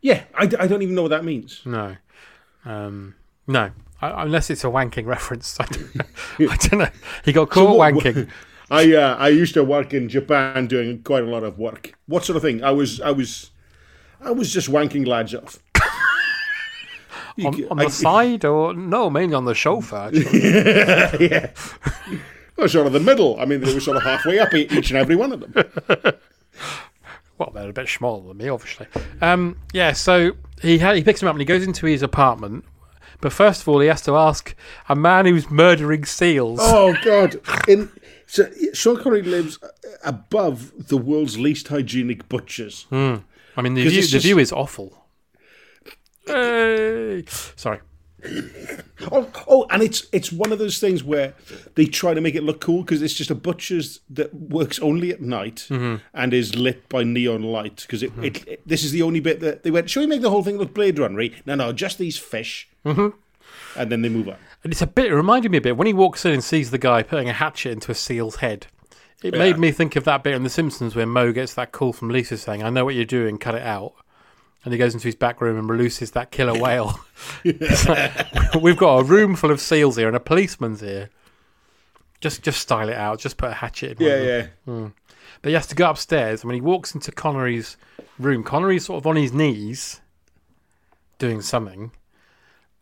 Yeah, 0.00 0.24
I, 0.34 0.42
I 0.58 0.66
don't 0.66 0.82
even 0.82 0.94
know 0.94 1.02
what 1.02 1.08
that 1.10 1.24
means. 1.24 1.62
No, 1.64 1.96
um, 2.64 3.14
no, 3.46 3.70
I, 4.02 4.22
unless 4.24 4.50
it's 4.50 4.64
a 4.64 4.68
wanking 4.68 5.06
reference. 5.16 5.58
I 5.60 5.64
don't 5.66 5.94
know. 5.94 6.04
I 6.50 6.56
don't 6.56 6.80
know. 6.80 6.88
He 7.24 7.32
got 7.32 7.52
So 7.52 7.66
caught 7.66 7.76
what- 7.78 7.94
wanking. 7.94 8.28
I 8.70 8.94
uh, 8.94 9.16
I 9.16 9.28
used 9.28 9.54
to 9.54 9.62
work 9.64 9.92
in 9.92 10.08
Japan 10.08 10.66
doing 10.66 11.02
quite 11.02 11.22
a 11.22 11.26
lot 11.26 11.44
of 11.44 11.58
work. 11.58 11.92
What 12.06 12.24
sort 12.24 12.36
of 12.36 12.42
thing? 12.42 12.64
I 12.64 12.70
was 12.72 12.98
I 13.00 13.10
was 13.10 13.50
I 14.22 14.30
was 14.32 14.52
just 14.52 14.70
wanking 14.70 15.06
lads 15.06 15.34
off. 15.34 15.58
On, 17.42 17.64
on 17.70 17.76
the 17.78 17.86
I- 17.86 17.88
side, 17.88 18.44
or 18.44 18.74
no, 18.74 19.10
mainly 19.10 19.34
on 19.34 19.44
the 19.44 19.54
chauffeur. 19.54 19.96
Actually. 20.14 21.28
yeah. 21.30 21.50
Well, 22.56 22.68
sort 22.68 22.86
of 22.86 22.92
the 22.92 23.00
middle. 23.00 23.40
I 23.40 23.44
mean, 23.46 23.60
they 23.60 23.74
were 23.74 23.80
sort 23.80 23.96
of 23.96 24.04
halfway 24.04 24.38
up 24.38 24.54
each 24.54 24.90
and 24.90 24.98
every 24.98 25.16
one 25.16 25.32
of 25.32 25.40
them. 25.40 25.54
Well, 27.36 27.50
they're 27.52 27.68
a 27.68 27.72
bit 27.72 27.88
smaller 27.88 28.28
than 28.28 28.36
me, 28.36 28.48
obviously. 28.48 28.86
Um, 29.20 29.56
yeah, 29.72 29.92
so 29.92 30.34
he 30.62 30.78
ha- 30.78 30.92
he 30.92 31.02
picks 31.02 31.20
him 31.20 31.26
up 31.26 31.34
and 31.34 31.40
he 31.40 31.44
goes 31.44 31.64
into 31.64 31.84
his 31.86 32.00
apartment. 32.00 32.64
But 33.20 33.32
first 33.32 33.62
of 33.62 33.68
all, 33.68 33.80
he 33.80 33.88
has 33.88 34.02
to 34.02 34.14
ask 34.16 34.54
a 34.88 34.94
man 34.94 35.26
who's 35.26 35.50
murdering 35.50 36.04
seals. 36.04 36.60
Oh 36.62 36.94
God! 37.04 37.40
In 37.66 37.90
so 38.26 38.48
Sean 38.72 39.02
Connery 39.02 39.22
lives 39.22 39.58
above 40.04 40.86
the 40.88 40.96
world's 40.96 41.36
least 41.36 41.66
hygienic 41.68 42.28
butchers. 42.28 42.84
Hmm. 42.90 43.16
I 43.56 43.62
mean, 43.62 43.74
the 43.74 43.82
view, 43.82 44.02
the 44.02 44.06
just- 44.06 44.24
view 44.24 44.38
is 44.38 44.52
awful. 44.52 45.03
Hey. 46.26 47.24
Sorry. 47.56 47.80
Oh, 49.12 49.30
oh, 49.48 49.66
and 49.70 49.82
it's 49.82 50.06
it's 50.12 50.32
one 50.32 50.50
of 50.50 50.58
those 50.58 50.78
things 50.78 51.04
where 51.04 51.34
they 51.74 51.84
try 51.84 52.14
to 52.14 52.22
make 52.22 52.34
it 52.34 52.42
look 52.42 52.60
cool 52.60 52.80
because 52.82 53.02
it's 53.02 53.12
just 53.12 53.30
a 53.30 53.34
butcher's 53.34 54.00
that 54.08 54.32
works 54.34 54.78
only 54.78 55.10
at 55.10 55.20
night 55.20 55.66
Mhm. 55.68 56.00
and 56.14 56.32
is 56.32 56.54
lit 56.54 56.88
by 56.88 57.04
neon 57.04 57.42
light. 57.42 57.82
Because 57.82 58.02
it, 58.02 58.12
it, 58.22 58.48
it- 58.48 58.62
this 58.66 58.82
is 58.82 58.92
the 58.92 59.02
only 59.02 59.20
bit 59.20 59.40
that 59.40 59.62
they 59.62 59.70
went. 59.70 59.90
Should 59.90 60.00
we 60.00 60.06
make 60.06 60.22
the 60.22 60.30
whole 60.30 60.42
thing 60.42 60.56
look 60.56 60.72
Blade 60.72 60.98
Runner? 60.98 61.22
No, 61.44 61.54
no, 61.54 61.72
just 61.72 61.98
these 61.98 62.16
fish. 62.16 62.66
Mhm. 62.86 63.12
And 63.76 63.92
then 63.92 64.00
they 64.02 64.08
move 64.08 64.28
on. 64.28 64.36
And 64.62 64.72
it's 64.72 64.80
a 64.82 64.86
bit, 64.86 65.06
it 65.12 65.14
reminded 65.14 65.50
me 65.52 65.58
a 65.58 65.60
bit 65.60 65.76
when 65.76 65.86
he 65.86 65.92
walks 65.92 66.24
in 66.24 66.32
and 66.32 66.42
sees 66.42 66.70
the 66.70 66.78
guy 66.78 67.02
putting 67.02 67.28
a 67.28 67.32
hatchet 67.34 67.72
into 67.72 67.90
a 67.92 67.94
seal's 67.94 68.36
head. 68.36 68.68
It 69.22 69.34
Yeah. 69.34 69.38
made 69.40 69.58
me 69.58 69.70
think 69.70 69.96
of 69.96 70.04
that 70.04 70.22
bit 70.22 70.34
in 70.34 70.44
The 70.44 70.50
Simpsons 70.50 70.96
where 70.96 71.06
Moe 71.06 71.32
gets 71.32 71.52
that 71.54 71.72
call 71.72 71.92
from 71.92 72.08
Lisa 72.08 72.38
saying, 72.38 72.62
I 72.62 72.70
know 72.70 72.84
what 72.86 72.94
you're 72.94 73.04
doing, 73.04 73.36
cut 73.36 73.54
it 73.54 73.62
out. 73.62 73.92
And 74.64 74.72
he 74.72 74.78
goes 74.78 74.94
into 74.94 75.06
his 75.06 75.14
back 75.14 75.40
room 75.40 75.58
and 75.58 75.68
releases 75.68 76.12
that 76.12 76.30
killer 76.30 76.58
whale. 76.58 76.98
Like, 77.44 78.54
We've 78.54 78.76
got 78.76 79.00
a 79.00 79.04
room 79.04 79.36
full 79.36 79.50
of 79.50 79.60
seals 79.60 79.96
here 79.96 80.08
and 80.08 80.16
a 80.16 80.20
policeman's 80.20 80.80
here. 80.80 81.10
Just 82.20 82.42
just 82.42 82.60
style 82.60 82.88
it 82.88 82.96
out. 82.96 83.18
Just 83.18 83.36
put 83.36 83.50
a 83.50 83.54
hatchet 83.54 84.00
in. 84.00 84.06
Yeah, 84.06 84.14
of. 84.14 84.50
Mm. 84.66 84.92
But 85.42 85.48
he 85.50 85.54
has 85.54 85.66
to 85.66 85.74
go 85.74 85.90
upstairs. 85.90 86.40
And 86.40 86.48
when 86.48 86.54
he 86.54 86.62
walks 86.62 86.94
into 86.94 87.12
Connery's 87.12 87.76
room, 88.18 88.42
Connery's 88.42 88.86
sort 88.86 89.02
of 89.02 89.06
on 89.06 89.16
his 89.16 89.32
knees 89.32 90.00
doing 91.18 91.42
something. 91.42 91.90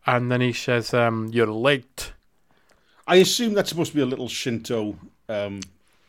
And 0.05 0.31
then 0.31 0.41
he 0.41 0.53
says, 0.53 0.93
um, 0.93 1.29
You're 1.33 1.47
late. 1.47 2.13
I 3.05 3.17
assume 3.17 3.53
that's 3.53 3.69
supposed 3.69 3.91
to 3.91 3.97
be 3.97 4.01
a 4.01 4.05
little 4.05 4.29
Shinto 4.29 4.97
um, 5.27 5.59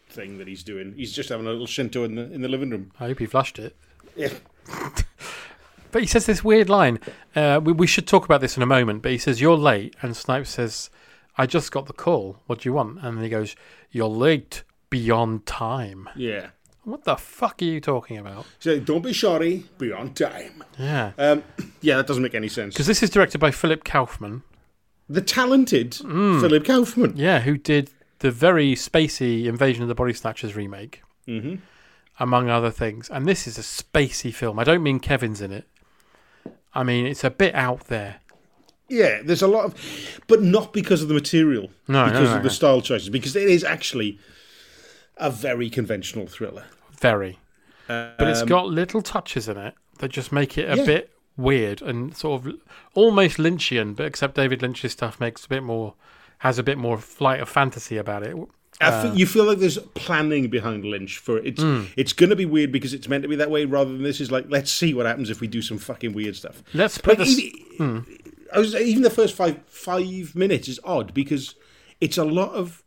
thing 0.09 0.39
that 0.39 0.47
he's 0.47 0.63
doing. 0.63 0.95
He's 0.97 1.13
just 1.13 1.29
having 1.29 1.47
a 1.47 1.51
little 1.51 1.67
Shinto 1.67 2.05
in 2.05 2.15
the 2.15 2.33
in 2.33 2.41
the 2.41 2.49
living 2.49 2.71
room. 2.71 2.93
I 3.01 3.07
hope 3.07 3.19
he 3.19 3.27
flushed 3.27 3.59
it. 3.59 3.77
Yeah. 4.17 4.31
But 5.95 6.03
he 6.03 6.09
says 6.09 6.27
this 6.27 6.43
weird 6.43 6.69
line. 6.69 6.99
Uh, 7.37 7.61
we, 7.63 7.73
we 7.73 7.87
should 7.87 8.07
talk 8.09 8.25
about 8.25 8.41
this 8.41 8.57
in 8.57 8.63
a 8.65 8.67
moment. 8.67 9.01
But 9.01 9.13
he 9.13 9.19
says, 9.19 9.41
You're 9.41 9.57
late. 9.57 9.95
And 10.03 10.17
Snipes 10.17 10.51
says, 10.51 10.91
I 11.39 11.47
just 11.47 11.71
got 11.71 11.87
the 11.87 11.93
call. 11.93 12.41
What 12.47 12.61
do 12.61 12.69
you 12.69 12.73
want? 12.73 12.99
And 13.03 13.17
then 13.17 13.23
he 13.25 13.31
goes, 13.31 13.55
You're 13.93 14.09
late 14.09 14.65
beyond 14.91 15.47
time. 15.47 16.09
Yeah. 16.17 16.49
What 16.83 17.05
the 17.05 17.17
fuck 17.17 17.63
are 17.63 17.65
you 17.65 17.81
talking 17.81 18.19
about? 18.19 18.45
So 18.59 18.79
don't 18.81 19.03
be 19.03 19.15
sorry. 19.15 19.65
Be 19.79 19.93
on 19.93 20.13
time. 20.15 20.65
Yeah. 20.79 21.13
Um, 21.17 21.45
yeah, 21.81 21.97
that 21.97 22.07
doesn't 22.09 22.23
make 22.25 22.35
any 22.35 22.49
sense. 22.49 22.75
Because 22.75 22.89
this 22.89 23.03
is 23.03 23.09
directed 23.09 23.39
by 23.39 23.53
Philip 23.53 23.85
Kaufman. 23.85 24.43
The 25.09 25.23
talented 25.23 25.95
Philip 25.95 26.65
Kaufman. 26.67 27.13
Yeah, 27.17 27.39
who 27.41 27.57
did 27.57 27.91
the 28.19 28.31
very 28.33 28.75
spacey 28.75 29.45
Invasion 29.47 29.83
of 29.83 29.89
the 29.89 29.95
Body 29.95 30.13
Snatchers 30.13 30.57
remake, 30.57 31.03
Mhm. 31.29 31.61
among 32.19 32.49
other 32.51 32.71
things. 32.71 33.09
And 33.11 33.27
this 33.27 33.47
is 33.47 33.59
a 33.59 33.63
spacey 33.63 34.33
film. 34.35 34.59
I 34.59 34.65
don't 34.65 34.83
mean 34.83 34.99
Kevin's 35.01 35.41
in 35.41 35.53
it. 35.53 35.67
I 36.75 36.83
mean, 36.83 37.07
it's 37.07 37.25
a 37.25 37.31
bit 37.31 37.55
out 37.55 37.87
there. 37.87 38.17
Yeah, 38.89 39.23
there's 39.25 39.43
a 39.43 39.49
lot 39.49 39.65
of, 39.65 40.21
but 40.27 40.43
not 40.43 40.73
because 40.73 41.03
of 41.03 41.09
the 41.09 41.15
material. 41.15 41.71
No, 41.89 42.07
no, 42.07 42.13
because 42.13 42.31
no, 42.31 42.37
of 42.37 42.43
the 42.43 42.51
style 42.51 42.81
choices. 42.81 43.09
Because 43.09 43.35
it 43.35 43.49
is 43.49 43.65
actually 43.65 44.19
a 45.17 45.31
very 45.31 45.71
conventional 45.71 46.27
thriller. 46.27 46.65
Very. 47.01 47.39
But 47.87 48.17
it's 48.21 48.43
um, 48.43 48.49
got 48.49 48.67
little 48.67 49.03
touches 49.03 49.49
in 49.49 49.57
it 49.57 49.75
that 49.99 50.09
just 50.09 50.33
make 50.33 50.59
it 50.59 50.71
a 50.71 50.77
Yeah. 50.77 50.85
bit 50.85 51.11
weird 51.37 51.83
and 51.83 52.17
sort 52.17 52.45
of 52.47 52.55
almost 52.95 53.39
Lynchian, 53.39 53.97
but 53.97 54.07
except 54.07 54.35
David 54.35 54.63
Lynch's 54.63 54.93
stuff 54.93 55.21
makes 55.21 55.45
a 55.45 55.49
bit 55.49 55.63
more, 55.63 55.95
has 56.39 56.59
a 56.59 56.63
bit 56.63 56.79
more 56.79 56.99
flight 56.99 57.41
of 57.41 57.49
fantasy 57.49 57.97
about 57.97 58.23
it. 58.23 58.37
I 58.81 58.87
Uh, 58.89 59.15
you 59.15 59.25
feel 59.27 59.45
like 59.45 59.59
there's 59.59 59.79
planning 59.95 60.49
behind 60.49 60.85
Lynch 60.85 61.19
for 61.19 61.39
it. 61.39 61.47
It's 61.47 61.63
Mm. 61.63 61.87
it's 61.97 62.13
going 62.13 62.31
to 62.31 62.37
be 62.37 62.45
weird 62.45 62.73
because 62.73 62.93
it's 62.93 63.09
meant 63.09 63.23
to 63.23 63.29
be 63.29 63.37
that 63.37 63.51
way, 63.51 63.65
rather 63.65 63.93
than 63.93 64.03
this 64.03 64.21
is 64.21 64.31
like 64.31 64.47
let's 64.49 64.71
see 64.71 64.93
what 64.95 65.07
happens 65.07 65.31
if 65.31 65.41
we 65.41 65.47
do 65.47 65.63
some 65.63 65.79
fucking 65.79 66.13
weird 66.13 66.37
stuff. 66.37 66.63
Let's 66.75 66.99
put 66.99 67.19
Like, 67.19 67.29
this. 67.29 67.39
even- 67.39 67.55
Hmm. 67.79 67.99
I 68.53 68.59
was 68.59 68.75
even 68.75 69.03
the 69.03 69.11
first 69.11 69.35
five 69.35 69.61
five 69.67 70.35
minutes 70.35 70.69
is 70.69 70.79
odd 70.85 71.15
because 71.15 71.55
it's 72.01 72.19
a 72.19 72.25
lot 72.25 72.53
of 72.53 72.83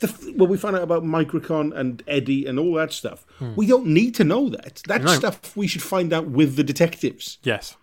the 0.00 0.12
well 0.36 0.48
we 0.48 0.56
find 0.56 0.74
out 0.76 0.82
about 0.82 1.04
Microcon 1.04 1.76
and 1.76 2.02
Eddie 2.08 2.46
and 2.46 2.58
all 2.58 2.74
that 2.74 2.92
stuff. 2.92 3.24
Hmm. 3.38 3.54
We 3.56 3.66
don't 3.66 3.86
need 3.86 4.14
to 4.16 4.24
know 4.24 4.48
that. 4.48 4.82
That's 4.86 5.04
No. 5.04 5.14
stuff 5.14 5.56
we 5.56 5.66
should 5.66 5.82
find 5.82 6.12
out 6.12 6.28
with 6.28 6.56
the 6.56 6.64
detectives. 6.64 7.38
Yes. 7.42 7.76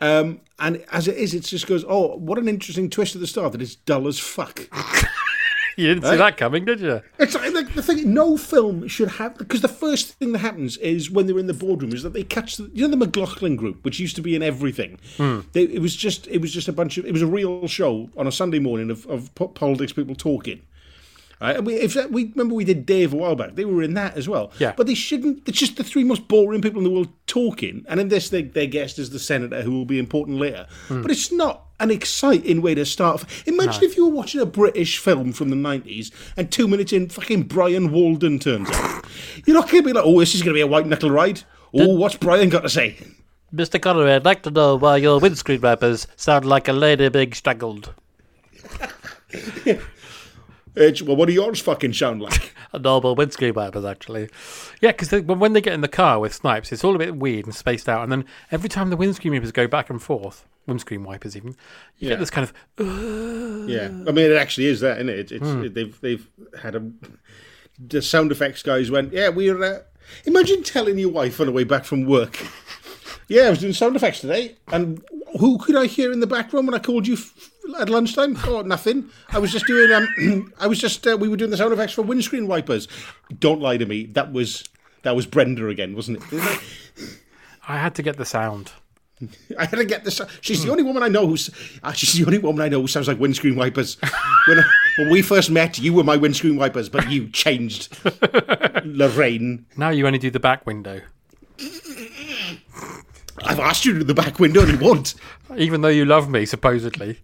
Um, 0.00 0.40
and 0.58 0.82
as 0.90 1.06
it 1.06 1.16
is, 1.16 1.32
it 1.32 1.44
just 1.44 1.66
goes, 1.68 1.84
oh, 1.88 2.16
what 2.16 2.36
an 2.38 2.48
interesting 2.48 2.90
twist 2.90 3.14
at 3.14 3.20
the 3.20 3.26
start 3.28 3.52
that 3.52 3.62
it's 3.62 3.76
dull 3.76 4.08
as 4.08 4.18
fuck. 4.18 4.68
You 5.76 5.88
didn't 5.88 6.04
see 6.08 6.16
that 6.16 6.36
coming, 6.36 6.64
did 6.64 6.80
you? 6.80 7.02
It's 7.18 7.34
like, 7.34 7.52
like 7.52 7.74
the 7.74 7.82
thing. 7.82 8.12
No 8.12 8.36
film 8.36 8.88
should 8.88 9.08
have 9.08 9.38
because 9.38 9.60
the 9.60 9.68
first 9.68 10.14
thing 10.14 10.32
that 10.32 10.38
happens 10.38 10.76
is 10.78 11.10
when 11.10 11.26
they're 11.26 11.38
in 11.38 11.46
the 11.46 11.54
boardroom 11.54 11.92
is 11.92 12.02
that 12.02 12.12
they 12.12 12.24
catch 12.24 12.56
the, 12.56 12.70
you 12.74 12.82
know 12.82 12.88
the 12.88 12.96
McLaughlin 12.96 13.56
group, 13.56 13.84
which 13.84 13.98
used 13.98 14.16
to 14.16 14.22
be 14.22 14.34
in 14.34 14.42
everything. 14.42 14.98
Hmm. 15.16 15.40
They, 15.52 15.64
it 15.64 15.80
was 15.80 15.96
just 15.96 16.26
it 16.28 16.40
was 16.40 16.52
just 16.52 16.68
a 16.68 16.72
bunch 16.72 16.98
of 16.98 17.06
it 17.06 17.12
was 17.12 17.22
a 17.22 17.26
real 17.26 17.66
show 17.66 18.10
on 18.16 18.26
a 18.26 18.32
Sunday 18.32 18.58
morning 18.58 18.90
of, 18.90 19.06
of 19.06 19.34
politics 19.34 19.92
people 19.92 20.14
talking. 20.14 20.62
Right? 21.40 21.56
And 21.56 21.66
we, 21.66 21.74
if 21.74 21.94
that, 21.94 22.12
we 22.12 22.26
remember 22.26 22.54
we 22.54 22.64
did 22.64 22.86
Dave 22.86 23.12
a 23.12 23.16
while 23.16 23.34
back, 23.34 23.56
they 23.56 23.64
were 23.64 23.82
in 23.82 23.94
that 23.94 24.16
as 24.16 24.28
well. 24.28 24.52
Yeah. 24.60 24.74
but 24.76 24.86
they 24.86 24.94
shouldn't. 24.94 25.48
It's 25.48 25.58
just 25.58 25.76
the 25.76 25.82
three 25.82 26.04
most 26.04 26.28
boring 26.28 26.62
people 26.62 26.78
in 26.78 26.84
the 26.84 26.90
world 26.90 27.08
talking, 27.26 27.84
and 27.88 27.98
in 27.98 28.08
this, 28.08 28.28
they, 28.28 28.42
their 28.42 28.66
guest 28.66 28.96
is 29.00 29.10
the 29.10 29.18
senator 29.18 29.62
who 29.62 29.72
will 29.72 29.84
be 29.84 29.98
important 29.98 30.38
later. 30.38 30.68
Hmm. 30.86 31.02
But 31.02 31.10
it's 31.10 31.32
not 31.32 31.66
an 31.82 31.90
exciting 31.90 32.62
way 32.62 32.74
to 32.74 32.86
start. 32.86 33.24
Imagine 33.46 33.80
No. 33.82 33.86
if 33.88 33.96
you 33.96 34.06
were 34.06 34.12
watching 34.14 34.40
a 34.40 34.46
British 34.46 34.98
film 34.98 35.32
from 35.32 35.50
the 35.50 35.56
nineties, 35.56 36.10
and 36.36 36.50
two 36.50 36.66
minutes 36.68 36.92
in, 36.92 37.08
fucking 37.08 37.42
Brian 37.44 37.90
Walden 37.92 38.38
turns 38.38 38.70
up. 38.70 39.04
You're 39.44 39.56
not 39.56 39.68
going 39.70 39.82
to 39.82 39.86
be 39.88 39.92
like, 39.92 40.04
"Oh, 40.06 40.20
this 40.20 40.34
is 40.34 40.42
going 40.42 40.54
to 40.54 40.58
be 40.58 40.62
a 40.62 40.66
white 40.66 40.86
knuckle 40.86 41.10
ride." 41.10 41.42
Oh, 41.74 41.94
what's 41.96 42.16
Brian 42.16 42.48
got 42.48 42.60
to 42.60 42.68
say? 42.68 42.96
Mr. 43.54 43.80
Connery, 43.80 44.12
I'd 44.12 44.24
like 44.24 44.42
to 44.44 44.50
know 44.50 44.76
why 44.76 44.96
your 44.96 45.18
windscreen 45.20 45.60
wipers 45.60 46.06
sound 46.16 46.44
like 46.46 46.68
a 46.68 46.72
lady 46.72 47.08
being 47.10 47.32
strangled. 47.34 47.92
It's, 50.74 51.02
well, 51.02 51.16
what 51.16 51.26
do 51.26 51.34
yours 51.34 51.60
fucking 51.60 51.92
sound 51.92 52.22
like? 52.22 52.54
A 52.72 52.78
normal 52.78 53.14
windscreen 53.14 53.52
wipers, 53.54 53.84
actually. 53.84 54.30
Yeah, 54.80 54.92
because 54.92 55.12
when 55.22 55.52
they 55.52 55.60
get 55.60 55.74
in 55.74 55.82
the 55.82 55.88
car 55.88 56.18
with 56.18 56.32
Snipes, 56.32 56.72
it's 56.72 56.82
all 56.82 56.94
a 56.94 56.98
bit 56.98 57.16
weird 57.16 57.44
and 57.44 57.54
spaced 57.54 57.88
out. 57.88 58.02
And 58.02 58.10
then 58.10 58.24
every 58.50 58.70
time 58.70 58.88
the 58.88 58.96
windscreen 58.96 59.34
wipers 59.34 59.52
go 59.52 59.66
back 59.66 59.90
and 59.90 60.02
forth, 60.02 60.46
windscreen 60.66 61.04
wipers 61.04 61.36
even, 61.36 61.50
you 61.98 62.08
Yeah. 62.08 62.10
get 62.10 62.20
this 62.20 62.30
kind 62.30 62.48
of. 62.48 62.54
"Uh." 62.80 63.66
Yeah, 63.66 63.88
I 64.08 64.12
mean, 64.12 64.30
it 64.30 64.36
actually 64.36 64.66
is 64.66 64.80
that, 64.80 64.96
isn't 64.96 65.08
it? 65.10 65.18
It's, 65.18 65.32
it's 65.32 65.44
Hmm. 65.46 65.66
they've 65.72 66.00
they've 66.00 66.26
had 66.62 66.74
a 66.74 66.82
the 67.78 68.00
sound 68.00 68.32
effects 68.32 68.62
guys 68.62 68.90
went, 68.90 69.12
yeah, 69.12 69.28
we're. 69.28 69.62
Uh, 69.62 69.78
imagine 70.24 70.62
telling 70.62 70.98
your 70.98 71.10
wife 71.10 71.38
on 71.40 71.46
the 71.46 71.52
way 71.52 71.64
back 71.64 71.84
from 71.84 72.06
work, 72.06 72.38
yeah, 73.32 73.44
I 73.44 73.50
was 73.50 73.60
doing 73.60 73.72
sound 73.72 73.96
effects 73.96 74.20
today, 74.20 74.56
and 74.68 75.02
who 75.40 75.56
could 75.58 75.76
I 75.76 75.86
hear 75.86 76.12
in 76.12 76.20
the 76.20 76.26
background 76.26 76.66
when 76.66 76.74
I 76.74 76.78
called 76.78 77.06
you 77.06 77.14
f- 77.14 77.50
at 77.78 77.88
lunchtime? 77.88 78.36
Oh, 78.44 78.60
nothing. 78.60 79.08
I 79.30 79.38
was 79.38 79.50
just 79.50 79.66
doing. 79.66 79.90
Um, 79.90 80.52
I 80.60 80.66
was 80.66 80.78
just. 80.78 81.06
Uh, 81.06 81.16
we 81.18 81.28
were 81.28 81.36
doing 81.36 81.50
the 81.50 81.56
sound 81.56 81.72
effects 81.72 81.94
for 81.94 82.02
windscreen 82.02 82.46
wipers. 82.46 82.88
Don't 83.38 83.60
lie 83.60 83.78
to 83.78 83.86
me. 83.86 84.04
That 84.06 84.32
was 84.32 84.64
That 85.02 85.16
was 85.16 85.26
Brenda 85.26 85.68
again, 85.68 85.94
wasn't 85.96 86.22
it? 86.32 86.60
I 87.66 87.78
had 87.78 87.94
to 87.94 88.02
get 88.02 88.16
the 88.18 88.26
sound. 88.26 88.72
I 89.58 89.64
had 89.64 89.76
to 89.76 89.84
get 89.84 90.04
this. 90.04 90.20
She's 90.40 90.62
the 90.64 90.70
only 90.70 90.82
woman 90.82 91.02
I 91.02 91.08
know 91.08 91.26
who's. 91.26 91.48
Uh, 91.82 91.92
she's 91.92 92.12
the 92.12 92.26
only 92.26 92.38
woman 92.38 92.60
I 92.62 92.68
know 92.68 92.80
who 92.82 92.86
sounds 92.86 93.08
like 93.08 93.18
windscreen 93.18 93.56
wipers. 93.56 93.96
when, 94.46 94.58
I, 94.58 94.64
when 94.98 95.10
we 95.10 95.22
first 95.22 95.50
met, 95.50 95.78
you 95.78 95.94
were 95.94 96.04
my 96.04 96.16
windscreen 96.16 96.56
wipers, 96.56 96.88
but 96.88 97.10
you 97.10 97.28
changed, 97.28 97.96
Lorraine. 98.84 99.64
Now 99.76 99.90
you 99.90 100.06
only 100.06 100.18
do 100.18 100.30
the 100.30 100.40
back 100.40 100.66
window. 100.66 101.00
I've 103.44 103.60
asked 103.60 103.84
you 103.84 103.98
to 103.98 104.04
the 104.04 104.14
back 104.14 104.38
window, 104.38 104.62
and 104.62 104.72
you 104.72 104.78
won't. 104.78 105.14
Even 105.56 105.82
though 105.82 105.88
you 105.88 106.04
love 106.04 106.30
me, 106.30 106.46
supposedly. 106.46 107.18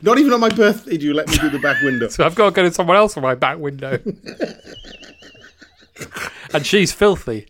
Not 0.00 0.18
even 0.18 0.32
on 0.32 0.40
my 0.40 0.48
birthday 0.48 0.96
do 0.96 1.06
you 1.06 1.14
let 1.14 1.28
me 1.28 1.36
do 1.38 1.50
the 1.50 1.58
back 1.58 1.82
window. 1.82 2.08
So 2.10 2.24
I've 2.24 2.34
got 2.34 2.46
to 2.46 2.50
go 2.52 2.62
to 2.62 2.72
someone 2.72 2.96
else 2.96 3.16
on 3.16 3.22
my 3.22 3.34
back 3.34 3.58
window. 3.58 3.98
and 6.54 6.66
she's 6.66 6.92
filthy. 6.92 7.48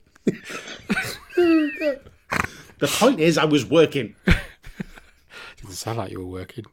The 2.83 2.89
point 2.89 3.21
is, 3.21 3.39
I 3.39 3.45
was 3.45 3.65
working. 3.65 4.17
Doesn't 5.63 5.77
sound 5.77 5.99
like 5.99 6.11
you 6.11 6.19
were 6.19 6.27
working. 6.27 6.65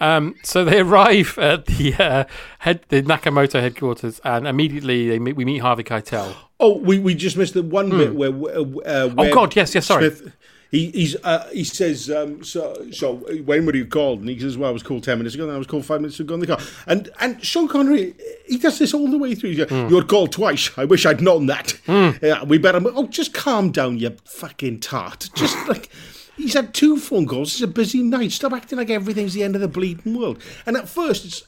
Um, 0.00 0.34
so 0.42 0.64
they 0.64 0.80
arrive 0.88 1.38
at 1.38 1.66
the 1.66 1.94
uh, 1.94 2.24
head, 2.60 2.80
the 2.88 3.02
Nakamoto 3.02 3.60
headquarters, 3.60 4.20
and 4.24 4.46
immediately 4.46 5.08
they 5.08 5.18
meet, 5.18 5.36
we 5.36 5.44
meet 5.44 5.58
Harvey 5.58 5.84
Keitel. 5.84 6.34
Oh, 6.60 6.78
we, 6.78 6.98
we 7.00 7.14
just 7.16 7.36
missed 7.36 7.52
the 7.54 7.62
one 7.64 7.90
bit 7.90 8.14
where. 8.14 8.30
Uh, 8.30 9.10
Oh, 9.18 9.34
God, 9.34 9.54
yes, 9.56 9.74
yes, 9.74 9.86
sorry. 9.86 10.08
Smith, 10.10 10.34
he 10.70 10.90
he's 10.92 11.16
uh, 11.22 11.46
he 11.52 11.62
says 11.64 12.08
um, 12.10 12.42
so 12.42 12.86
so 12.90 13.16
when 13.44 13.66
were 13.66 13.74
you 13.76 13.84
called? 13.84 14.20
And 14.20 14.28
he 14.28 14.38
says, 14.38 14.56
"Well, 14.56 14.70
I 14.70 14.72
was 14.72 14.82
called 14.82 15.02
ten 15.04 15.18
minutes 15.18 15.34
ago. 15.34 15.46
Then 15.46 15.54
I 15.56 15.58
was 15.58 15.66
called 15.66 15.84
five 15.84 16.00
minutes 16.00 16.18
ago 16.20 16.34
in 16.34 16.40
the 16.40 16.46
car." 16.46 16.58
And 16.86 17.10
and 17.20 17.44
Sean 17.44 17.68
Connery, 17.68 18.14
he 18.46 18.56
does 18.56 18.78
this 18.78 18.94
all 18.94 19.08
the 19.10 19.18
way 19.18 19.34
through. 19.34 19.52
Like, 19.54 19.70
You're 19.70 20.04
called 20.04 20.32
twice. 20.32 20.70
I 20.78 20.84
wish 20.84 21.04
I'd 21.06 21.20
known 21.20 21.46
that. 21.46 21.74
Yeah, 21.86 22.44
we 22.44 22.58
better. 22.58 22.80
Oh, 22.84 23.08
just 23.08 23.34
calm 23.34 23.70
down, 23.72 23.98
you 23.98 24.16
fucking 24.24 24.80
tart. 24.80 25.28
Just 25.34 25.56
like. 25.68 25.90
He's 26.36 26.54
had 26.54 26.74
two 26.74 26.96
phone 26.98 27.26
calls. 27.26 27.52
It's 27.52 27.62
a 27.62 27.66
busy 27.66 28.02
night. 28.02 28.32
Stop 28.32 28.52
acting 28.52 28.78
like 28.78 28.90
everything's 28.90 29.34
the 29.34 29.42
end 29.42 29.54
of 29.54 29.60
the 29.60 29.68
bleeding 29.68 30.18
world. 30.18 30.42
And 30.66 30.76
at 30.76 30.88
first, 30.88 31.24
it's 31.24 31.42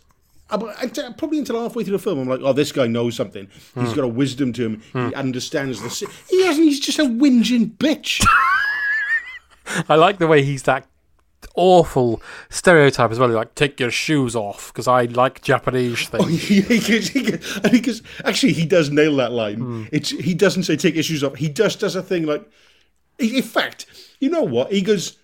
probably 0.48 1.38
until 1.38 1.60
halfway 1.60 1.84
through 1.84 1.96
the 1.96 2.02
film, 2.02 2.20
I'm 2.20 2.28
like, 2.28 2.40
oh, 2.42 2.52
this 2.52 2.72
guy 2.72 2.86
knows 2.86 3.16
something. 3.16 3.48
He's 3.74 3.90
hmm. 3.90 3.94
got 3.94 4.04
a 4.04 4.08
wisdom 4.08 4.52
to 4.54 4.64
him. 4.64 4.80
He 4.92 4.98
hmm. 4.98 5.14
understands 5.14 5.82
the. 5.82 5.90
si- 5.90 6.06
He 6.28 6.44
hasn't. 6.44 6.64
He's 6.66 6.80
just 6.80 6.98
a 6.98 7.04
whinging 7.04 7.76
bitch. 7.76 8.24
I 9.88 9.96
like 9.96 10.18
the 10.18 10.28
way 10.28 10.42
he's 10.42 10.62
that 10.64 10.86
awful 11.54 12.22
stereotype 12.50 13.10
as 13.10 13.18
well. 13.18 13.28
Like, 13.28 13.54
take 13.54 13.80
your 13.80 13.90
shoes 13.90 14.36
off 14.36 14.72
because 14.72 14.86
I 14.86 15.02
like 15.04 15.42
Japanese 15.42 16.08
oh, 16.12 16.18
things. 16.18 16.24
Oh, 16.24 16.28
he, 16.28 16.60
he, 16.60 16.78
he, 16.78 17.22
goes- 17.22 17.56
and 17.58 17.72
he 17.72 17.80
goes, 17.80 18.02
actually, 18.24 18.52
he 18.52 18.66
does 18.66 18.90
nail 18.90 19.16
that 19.16 19.32
line. 19.32 19.58
Hmm. 19.58 19.84
It's 19.90 20.10
He 20.10 20.34
doesn't 20.34 20.62
say 20.62 20.76
take 20.76 20.94
your 20.94 21.02
shoes 21.02 21.24
off. 21.24 21.34
He 21.34 21.48
just 21.48 21.80
does 21.80 21.96
a 21.96 22.02
thing 22.02 22.26
like, 22.26 22.48
in 23.18 23.42
fact, 23.42 23.86
you 24.20 24.30
know 24.30 24.42
what? 24.42 24.72
He 24.72 24.82
goes, 24.82 25.16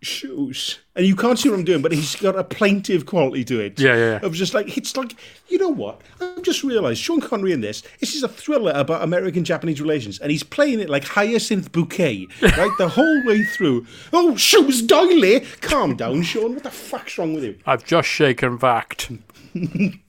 shoes. 0.00 0.78
And 0.94 1.06
you 1.06 1.16
can't 1.16 1.38
see 1.38 1.48
what 1.48 1.58
I'm 1.58 1.64
doing, 1.64 1.82
but 1.82 1.92
he's 1.92 2.16
got 2.16 2.36
a 2.36 2.44
plaintive 2.44 3.06
quality 3.06 3.44
to 3.44 3.60
it. 3.60 3.78
Yeah, 3.78 3.94
yeah, 3.94 3.96
yeah. 3.96 4.20
Of 4.22 4.34
just 4.34 4.54
like, 4.54 4.76
it's 4.76 4.96
like, 4.96 5.14
you 5.48 5.58
know 5.58 5.68
what? 5.68 6.00
I've 6.20 6.42
just 6.42 6.62
realised 6.62 7.00
Sean 7.00 7.20
Connery 7.20 7.52
in 7.52 7.60
this, 7.60 7.82
this 8.00 8.14
is 8.14 8.22
a 8.22 8.28
thriller 8.28 8.72
about 8.74 9.02
American 9.02 9.44
Japanese 9.44 9.80
relations, 9.80 10.18
and 10.18 10.30
he's 10.30 10.42
playing 10.42 10.80
it 10.80 10.88
like 10.88 11.04
Hyacinth 11.04 11.72
Bouquet, 11.72 12.26
right? 12.42 12.70
the 12.78 12.88
whole 12.88 13.24
way 13.24 13.42
through. 13.42 13.86
Oh, 14.12 14.36
shoes 14.36 14.82
doily! 14.82 15.40
Calm 15.60 15.96
down, 15.96 16.22
Sean. 16.22 16.54
What 16.54 16.62
the 16.62 16.70
fuck's 16.70 17.18
wrong 17.18 17.34
with 17.34 17.44
you? 17.44 17.58
I've 17.66 17.84
just 17.84 18.08
shaken 18.08 18.58
fact. 18.58 19.10
and 19.54 20.00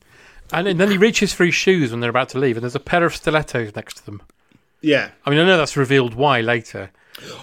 then 0.51 0.77
then 0.77 0.91
he 0.91 0.97
reaches 0.97 1.33
for 1.33 1.45
his 1.45 1.55
shoes 1.55 1.91
when 1.91 1.99
they're 1.99 2.09
about 2.09 2.29
to 2.29 2.39
leave, 2.39 2.57
and 2.57 2.63
there's 2.63 2.75
a 2.75 2.79
pair 2.79 3.03
of 3.03 3.15
stilettos 3.15 3.75
next 3.75 3.97
to 3.97 4.05
them. 4.05 4.21
Yeah. 4.81 5.09
I 5.25 5.29
mean, 5.29 5.39
I 5.39 5.45
know 5.45 5.57
that's 5.57 5.75
revealed 5.75 6.13
why 6.13 6.41
later. 6.41 6.91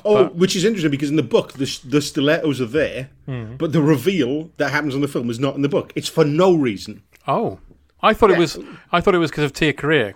Oh, 0.04 0.24
But- 0.24 0.34
which 0.36 0.56
is 0.56 0.64
interesting 0.64 0.90
because 0.90 1.10
in 1.10 1.16
the 1.16 1.22
book 1.22 1.52
the, 1.54 1.78
the 1.84 2.00
stilettos 2.00 2.60
are 2.60 2.66
there, 2.66 3.10
Hmm. 3.26 3.56
but 3.56 3.72
the 3.72 3.82
reveal 3.82 4.50
that 4.56 4.70
happens 4.70 4.94
on 4.94 5.00
the 5.00 5.08
film 5.08 5.30
is 5.30 5.38
not 5.40 5.54
in 5.56 5.62
the 5.62 5.68
book. 5.68 5.92
It's 5.94 6.08
for 6.08 6.24
no 6.24 6.54
reason. 6.54 7.02
Oh, 7.28 7.58
I 8.02 8.14
thought 8.14 8.30
it 8.30 8.38
was. 8.38 8.58
I 8.92 9.00
thought 9.00 9.14
it 9.14 9.18
was 9.18 9.30
because 9.30 9.44
of 9.44 9.52
Tia 9.52 9.72
Carrere. 9.72 10.14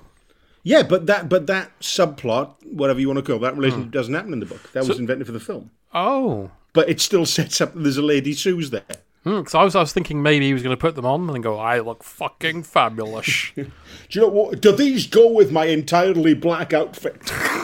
Yeah, 0.62 0.82
but 0.82 1.06
that 1.06 1.28
but 1.28 1.46
that 1.46 1.70
subplot, 1.80 2.54
whatever 2.70 3.00
you 3.00 3.08
want 3.08 3.18
to 3.18 3.22
call 3.22 3.36
it, 3.36 3.40
that 3.40 3.56
relationship 3.56 3.90
doesn't 3.90 4.12
happen 4.14 4.32
in 4.32 4.40
the 4.40 4.46
book. 4.46 4.70
That 4.72 4.86
was 4.86 4.96
Hmm. 4.96 5.02
Invented 5.02 5.26
for 5.26 5.32
the 5.32 5.40
film. 5.40 5.70
Oh, 5.94 6.50
But 6.72 6.88
it 6.88 7.00
still 7.00 7.26
sets 7.38 7.60
up 7.60 7.72
that 7.74 7.80
there's 7.80 7.96
a 7.96 8.02
lady 8.02 8.32
Sue's 8.34 8.70
there. 8.70 8.82
because 9.24 9.54
I 9.54 9.64
was 9.64 9.74
I 9.74 9.80
was 9.80 9.92
thinking 9.92 10.22
maybe 10.22 10.46
he 10.46 10.52
was 10.54 10.62
going 10.62 10.76
to 10.76 10.80
put 10.80 10.94
them 10.94 11.04
on 11.06 11.28
and 11.30 11.42
go, 11.42 11.58
I 11.58 11.80
look 11.80 12.04
fucking 12.04 12.62
fabulous. 12.62 13.50
Do 13.56 13.66
you 14.10 14.20
know 14.20 14.28
what? 14.28 14.60
Do 14.60 14.70
these 14.72 15.06
go 15.06 15.28
with 15.32 15.50
my 15.50 15.64
entirely 15.66 16.34
black 16.34 16.72
outfit? 16.72 17.32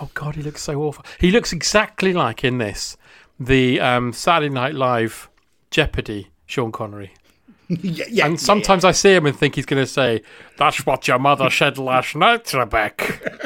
oh 0.00 0.10
God, 0.14 0.36
he 0.36 0.42
looks 0.42 0.62
so 0.62 0.82
awful. 0.82 1.04
He 1.18 1.30
looks 1.30 1.52
exactly 1.52 2.12
like 2.12 2.44
in 2.44 2.58
this 2.58 2.96
the 3.38 3.80
um, 3.80 4.12
Saturday 4.12 4.52
Night 4.52 4.74
Live 4.74 5.28
Jeopardy 5.70 6.30
Sean 6.46 6.72
Connery. 6.72 7.12
yeah, 7.68 8.04
yeah, 8.08 8.26
and 8.26 8.40
sometimes 8.40 8.84
I 8.84 8.92
see 8.92 9.14
him 9.14 9.26
and 9.26 9.36
think 9.36 9.54
he's 9.54 9.66
going 9.66 9.82
to 9.82 9.86
say, 9.86 10.22
"That's 10.56 10.86
what 10.86 11.06
your 11.06 11.18
mother 11.18 11.50
said 11.50 11.76
last 11.78 12.16
night, 12.16 12.52
Rebecca." 12.54 13.38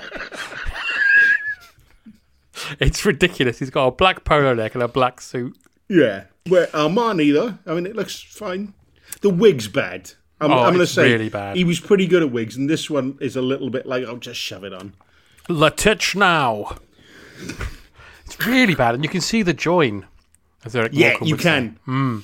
it's 2.80 3.04
ridiculous. 3.04 3.58
He's 3.58 3.70
got 3.70 3.86
a 3.86 3.90
black 3.90 4.24
polo 4.24 4.54
neck 4.54 4.74
and 4.74 4.82
a 4.82 4.88
black 4.88 5.20
suit. 5.20 5.56
Yeah. 5.88 6.24
Where 6.48 6.66
Armani 6.68 7.32
though, 7.32 7.58
I 7.66 7.74
mean, 7.74 7.86
it 7.86 7.96
looks 7.96 8.20
fine. 8.20 8.74
The 9.20 9.30
wig's 9.30 9.68
bad. 9.68 10.12
I'm, 10.40 10.50
Oh, 10.50 10.58
I'm 10.58 10.74
going 10.74 10.78
to 10.78 10.86
say 10.86 11.12
really 11.12 11.28
bad. 11.28 11.56
He 11.56 11.62
was 11.62 11.78
pretty 11.78 12.06
good 12.06 12.22
at 12.22 12.32
wigs, 12.32 12.56
and 12.56 12.68
this 12.68 12.90
one 12.90 13.16
is 13.20 13.36
a 13.36 13.42
little 13.42 13.70
bit 13.70 13.86
like, 13.86 14.04
I'll 14.04 14.16
just 14.16 14.40
shove 14.40 14.64
it 14.64 14.72
on. 14.72 14.94
Letitch 15.48 16.14
now. 16.14 16.76
It's 18.26 18.46
really 18.46 18.74
bad, 18.74 18.94
and 18.94 19.04
you 19.04 19.10
can 19.10 19.20
see 19.20 19.42
the 19.42 19.52
join. 19.54 20.06
As 20.64 20.76
Eric 20.76 20.92
Yeah, 20.94 21.08
Morecambe 21.10 21.28
you 21.28 21.34
would 21.34 21.42
say. 21.42 21.48
can. 21.50 21.78
Mm. 21.88 22.22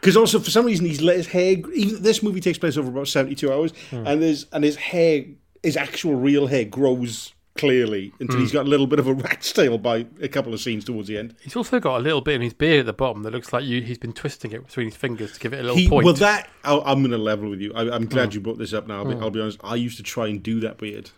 Because 0.00 0.16
also 0.16 0.38
for 0.38 0.50
some 0.50 0.64
reason 0.66 0.86
he's 0.86 1.00
let 1.02 1.16
his 1.16 1.26
hair. 1.28 1.56
Even 1.74 2.02
this 2.02 2.22
movie 2.22 2.40
takes 2.40 2.58
place 2.58 2.76
over 2.76 2.88
about 2.88 3.08
seventy-two 3.08 3.52
hours, 3.52 3.72
Hmm. 3.90 4.06
and 4.06 4.22
there's 4.22 4.46
and 4.52 4.64
his 4.64 4.76
hair, 4.76 5.24
his 5.62 5.76
actual 5.76 6.14
real 6.14 6.46
hair, 6.46 6.64
grows 6.64 7.32
clearly 7.56 8.12
until 8.20 8.36
Hmm. 8.36 8.42
he's 8.42 8.52
got 8.52 8.66
a 8.66 8.68
little 8.68 8.86
bit 8.86 8.98
of 8.98 9.06
a 9.06 9.12
rat's 9.26 9.52
tail 9.52 9.78
by 9.78 10.06
a 10.20 10.28
couple 10.28 10.52
of 10.52 10.60
scenes 10.60 10.84
towards 10.84 11.08
the 11.08 11.16
end. 11.16 11.34
He's 11.42 11.54
also 11.56 11.78
got 11.78 11.98
a 12.00 12.02
little 12.02 12.20
bit 12.20 12.34
in 12.36 12.40
his 12.42 12.52
beard 12.54 12.80
at 12.80 12.86
the 12.86 12.92
bottom 12.92 13.22
that 13.22 13.32
looks 13.32 13.52
like 13.52 13.64
you, 13.64 13.80
he's 13.82 13.98
been 13.98 14.12
twisting 14.12 14.50
it 14.52 14.66
between 14.66 14.86
his 14.88 14.96
fingers 14.96 15.32
to 15.32 15.40
give 15.40 15.52
it 15.52 15.60
a 15.60 15.62
little 15.62 15.76
He, 15.76 15.88
point. 15.88 16.04
well, 16.04 16.14
that 16.14 16.48
I'll, 16.64 16.82
I'm 16.84 16.98
going 17.00 17.12
to 17.12 17.18
level 17.18 17.48
with 17.50 17.60
you. 17.60 17.72
I, 17.74 17.94
I'm 17.94 18.06
glad 18.06 18.30
Mm. 18.30 18.34
you 18.34 18.40
brought 18.40 18.58
this 18.58 18.72
up. 18.72 18.88
Now, 18.88 18.98
I'll, 18.98 19.04
be, 19.04 19.14
Mm. 19.14 19.22
I'll 19.22 19.30
be 19.30 19.40
honest. 19.40 19.58
I 19.62 19.76
used 19.76 19.96
to 19.98 20.02
try 20.02 20.26
and 20.26 20.42
do 20.42 20.58
that 20.60 20.78
beard. 20.78 21.10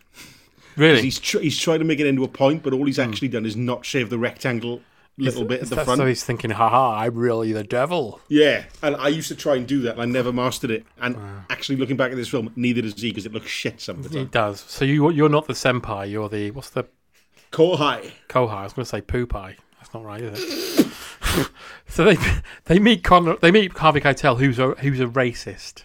Really? 0.77 1.01
He's 1.01 1.19
tr- 1.19 1.39
he's 1.39 1.59
tried 1.59 1.79
to 1.79 1.83
make 1.83 1.99
it 1.99 2.07
into 2.07 2.23
a 2.23 2.27
point, 2.27 2.63
but 2.63 2.71
all 2.71 2.85
he's 2.85 2.97
hmm. 2.97 3.09
actually 3.09 3.27
done 3.27 3.45
is 3.45 3.55
not 3.55 3.85
shave 3.85 4.09
the 4.09 4.17
rectangle 4.17 4.81
little 5.17 5.45
bit 5.45 5.61
at 5.61 5.69
the 5.69 5.75
front. 5.83 5.97
So 5.97 6.05
he's 6.05 6.23
thinking, 6.23 6.51
haha, 6.51 6.99
I'm 6.99 7.15
really 7.15 7.51
the 7.51 7.63
devil. 7.63 8.21
Yeah, 8.29 8.65
and 8.83 8.95
I 8.95 9.07
used 9.07 9.27
to 9.29 9.35
try 9.35 9.55
and 9.55 9.67
do 9.67 9.81
that, 9.81 9.93
and 9.93 10.01
I 10.01 10.05
never 10.05 10.31
mastered 10.31 10.71
it. 10.71 10.85
And 11.01 11.17
actually, 11.49 11.77
looking 11.77 11.97
back 11.97 12.11
at 12.11 12.17
this 12.17 12.29
film, 12.29 12.51
neither 12.55 12.81
does 12.81 13.01
he 13.01 13.09
because 13.09 13.25
it 13.25 13.33
looks 13.33 13.47
shit 13.47 13.81
some 13.81 13.97
of 13.97 14.03
the 14.03 14.09
He 14.09 14.15
time. 14.25 14.27
does. 14.27 14.61
So 14.61 14.85
you, 14.85 15.09
you're 15.09 15.29
not 15.29 15.47
the 15.47 15.53
senpai, 15.53 16.09
you're 16.09 16.29
the, 16.29 16.51
what's 16.51 16.69
the... 16.69 16.85
Kohai. 17.51 18.11
Kohai. 18.29 18.53
I 18.53 18.63
was 18.63 18.73
going 18.73 18.83
to 18.83 18.89
say 18.89 19.01
poopai. 19.01 19.55
That's 19.79 19.93
not 19.93 20.03
right, 20.03 20.21
is 20.21 20.39
it? 20.39 20.87
so 21.87 22.03
they 22.03 22.17
they 22.65 22.79
meet 22.79 23.03
Con- 23.03 23.37
they 23.41 23.51
meet 23.51 23.77
Harvey 23.77 24.01
Keitel, 24.01 24.37
who's 24.37 24.59
a, 24.59 24.71
who's 24.71 24.99
a 24.99 25.05
racist. 25.05 25.83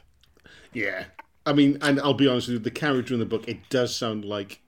Yeah, 0.72 1.04
I 1.46 1.52
mean, 1.52 1.78
and 1.82 2.00
I'll 2.00 2.14
be 2.14 2.26
honest 2.26 2.48
with 2.48 2.54
you, 2.54 2.58
the 2.60 2.70
character 2.70 3.14
in 3.14 3.20
the 3.20 3.26
book, 3.26 3.46
it 3.46 3.68
does 3.68 3.94
sound 3.94 4.24
like 4.24 4.61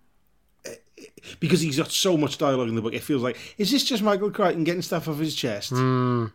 because 1.40 1.60
he's 1.60 1.78
got 1.78 1.90
so 1.90 2.16
much 2.16 2.38
dialogue 2.38 2.68
in 2.68 2.74
the 2.74 2.82
book, 2.82 2.94
it 2.94 3.02
feels 3.02 3.22
like 3.22 3.36
is 3.58 3.70
this 3.70 3.84
just 3.84 4.02
Michael 4.02 4.30
Crichton 4.30 4.64
getting 4.64 4.82
stuff 4.82 5.08
off 5.08 5.18
his 5.18 5.34
chest? 5.34 5.72
Mm. 5.72 6.32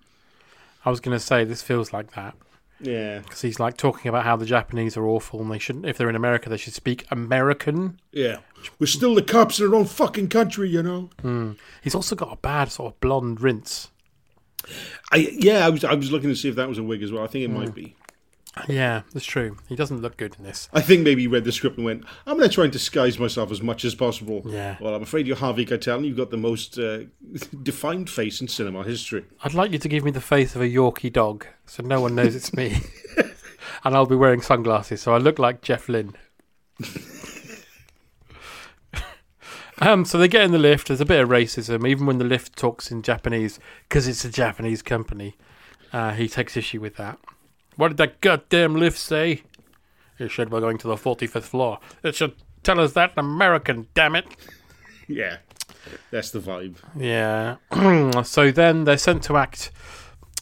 I 0.85 0.89
was 0.89 0.99
going 0.99 1.15
to 1.15 1.23
say 1.23 1.43
this 1.43 1.61
feels 1.61 1.91
like 1.91 2.13
that. 2.13 2.35
Yeah. 2.81 3.19
Because 3.19 3.41
he's 3.41 3.59
like 3.59 3.77
talking 3.77 4.07
about 4.07 4.23
how 4.23 4.35
the 4.35 4.45
Japanese 4.45 4.95
are 4.95 5.05
awful 5.05 5.41
and 5.41 5.51
they 5.51 5.59
shouldn't, 5.59 5.85
if 5.85 5.97
they're 5.97 6.09
in 6.09 6.15
America, 6.15 6.49
they 6.49 6.57
should 6.57 6.73
speak 6.73 7.05
American. 7.11 7.99
Yeah, 8.11 8.37
we're 8.79 8.87
still 8.87 9.15
the 9.15 9.21
cops 9.21 9.59
in 9.59 9.67
our 9.67 9.75
own 9.75 9.85
fucking 9.85 10.29
country, 10.29 10.69
you 10.69 10.81
know. 10.81 11.09
Mm. 11.21 11.57
He's 11.81 11.95
also 11.95 12.15
got 12.15 12.31
a 12.31 12.37
bad 12.37 12.71
sort 12.71 12.93
of 12.93 12.99
blonde 13.01 13.41
rinse. 13.41 13.89
I 15.11 15.29
yeah, 15.39 15.65
I 15.65 15.69
was 15.69 15.83
I 15.83 15.93
was 15.93 16.11
looking 16.11 16.29
to 16.29 16.35
see 16.35 16.49
if 16.49 16.55
that 16.55 16.67
was 16.67 16.77
a 16.77 16.83
wig 16.83 17.01
as 17.01 17.11
well. 17.11 17.23
I 17.23 17.27
think 17.27 17.45
it 17.45 17.49
might 17.49 17.73
be. 17.73 17.95
Yeah, 18.67 19.03
that's 19.13 19.25
true. 19.25 19.57
He 19.67 19.75
doesn't 19.75 20.01
look 20.01 20.17
good 20.17 20.35
in 20.37 20.43
this. 20.43 20.69
I 20.73 20.81
think 20.81 21.03
maybe 21.03 21.21
he 21.21 21.27
read 21.27 21.43
the 21.43 21.51
script 21.51 21.77
and 21.77 21.85
went, 21.85 22.03
"I'm 22.25 22.37
going 22.37 22.49
to 22.49 22.53
try 22.53 22.63
and 22.65 22.73
disguise 22.73 23.19
myself 23.19 23.51
as 23.51 23.61
much 23.61 23.85
as 23.85 23.95
possible." 23.95 24.41
Yeah. 24.45 24.77
Well, 24.81 24.95
I'm 24.95 25.03
afraid 25.03 25.27
you're 25.27 25.37
Harvey 25.37 25.65
Keitel, 25.65 25.97
and 25.97 26.05
you've 26.05 26.17
got 26.17 26.31
the 26.31 26.37
most 26.37 26.77
uh, 26.77 27.01
defined 27.63 28.09
face 28.09 28.41
in 28.41 28.47
cinema 28.47 28.83
history. 28.83 29.25
I'd 29.43 29.53
like 29.53 29.71
you 29.71 29.77
to 29.79 29.87
give 29.87 30.03
me 30.03 30.11
the 30.11 30.21
face 30.21 30.55
of 30.55 30.61
a 30.61 30.67
Yorkie 30.67 31.13
dog 31.13 31.45
so 31.69 31.83
no 31.83 32.01
one 32.01 32.15
knows 32.15 32.35
it's 32.35 32.53
me. 32.53 32.81
and 33.83 33.95
I'll 33.95 34.07
be 34.07 34.15
wearing 34.15 34.41
sunglasses 34.41 35.01
so 35.01 35.13
I 35.13 35.17
look 35.19 35.37
like 35.39 35.61
Jeff 35.61 35.87
Lynne. 35.87 36.15
um, 39.79 40.03
so 40.05 40.17
they 40.17 40.27
get 40.27 40.41
in 40.41 40.51
the 40.51 40.57
lift. 40.57 40.87
There's 40.87 41.01
a 41.01 41.05
bit 41.05 41.21
of 41.21 41.29
racism, 41.29 41.87
even 41.87 42.07
when 42.07 42.17
the 42.17 42.25
lift 42.25 42.57
talks 42.57 42.91
in 42.91 43.03
Japanese, 43.03 43.59
because 43.87 44.07
it's 44.07 44.25
a 44.25 44.31
Japanese 44.31 44.81
company. 44.81 45.37
Uh, 45.93 46.13
he 46.13 46.27
takes 46.27 46.57
issue 46.57 46.81
with 46.81 46.95
that. 46.95 47.19
What 47.79 47.87
did 47.87 47.97
that 47.97 48.19
goddamn 48.19 48.75
lift 48.75 48.97
say? 48.97 49.43
It 50.17 50.31
said 50.31 50.51
we're 50.51 50.59
going 50.59 50.77
to 50.79 50.87
the 50.89 50.95
45th 50.95 51.43
floor. 51.43 51.79
It 52.03 52.13
should 52.13 52.33
tell 52.61 52.77
us 52.77 52.91
that 52.91 53.13
in 53.13 53.19
American, 53.19 53.87
damn 53.93 54.15
it. 54.17 54.25
Yeah, 55.07 55.37
that's 56.11 56.29
the 56.29 56.39
vibe. 56.39 56.75
Yeah. 56.95 57.55
so 58.23 58.51
then 58.51 58.83
they're 58.83 58.95
sent 58.97 59.23
to 59.23 59.37
act. 59.37 59.71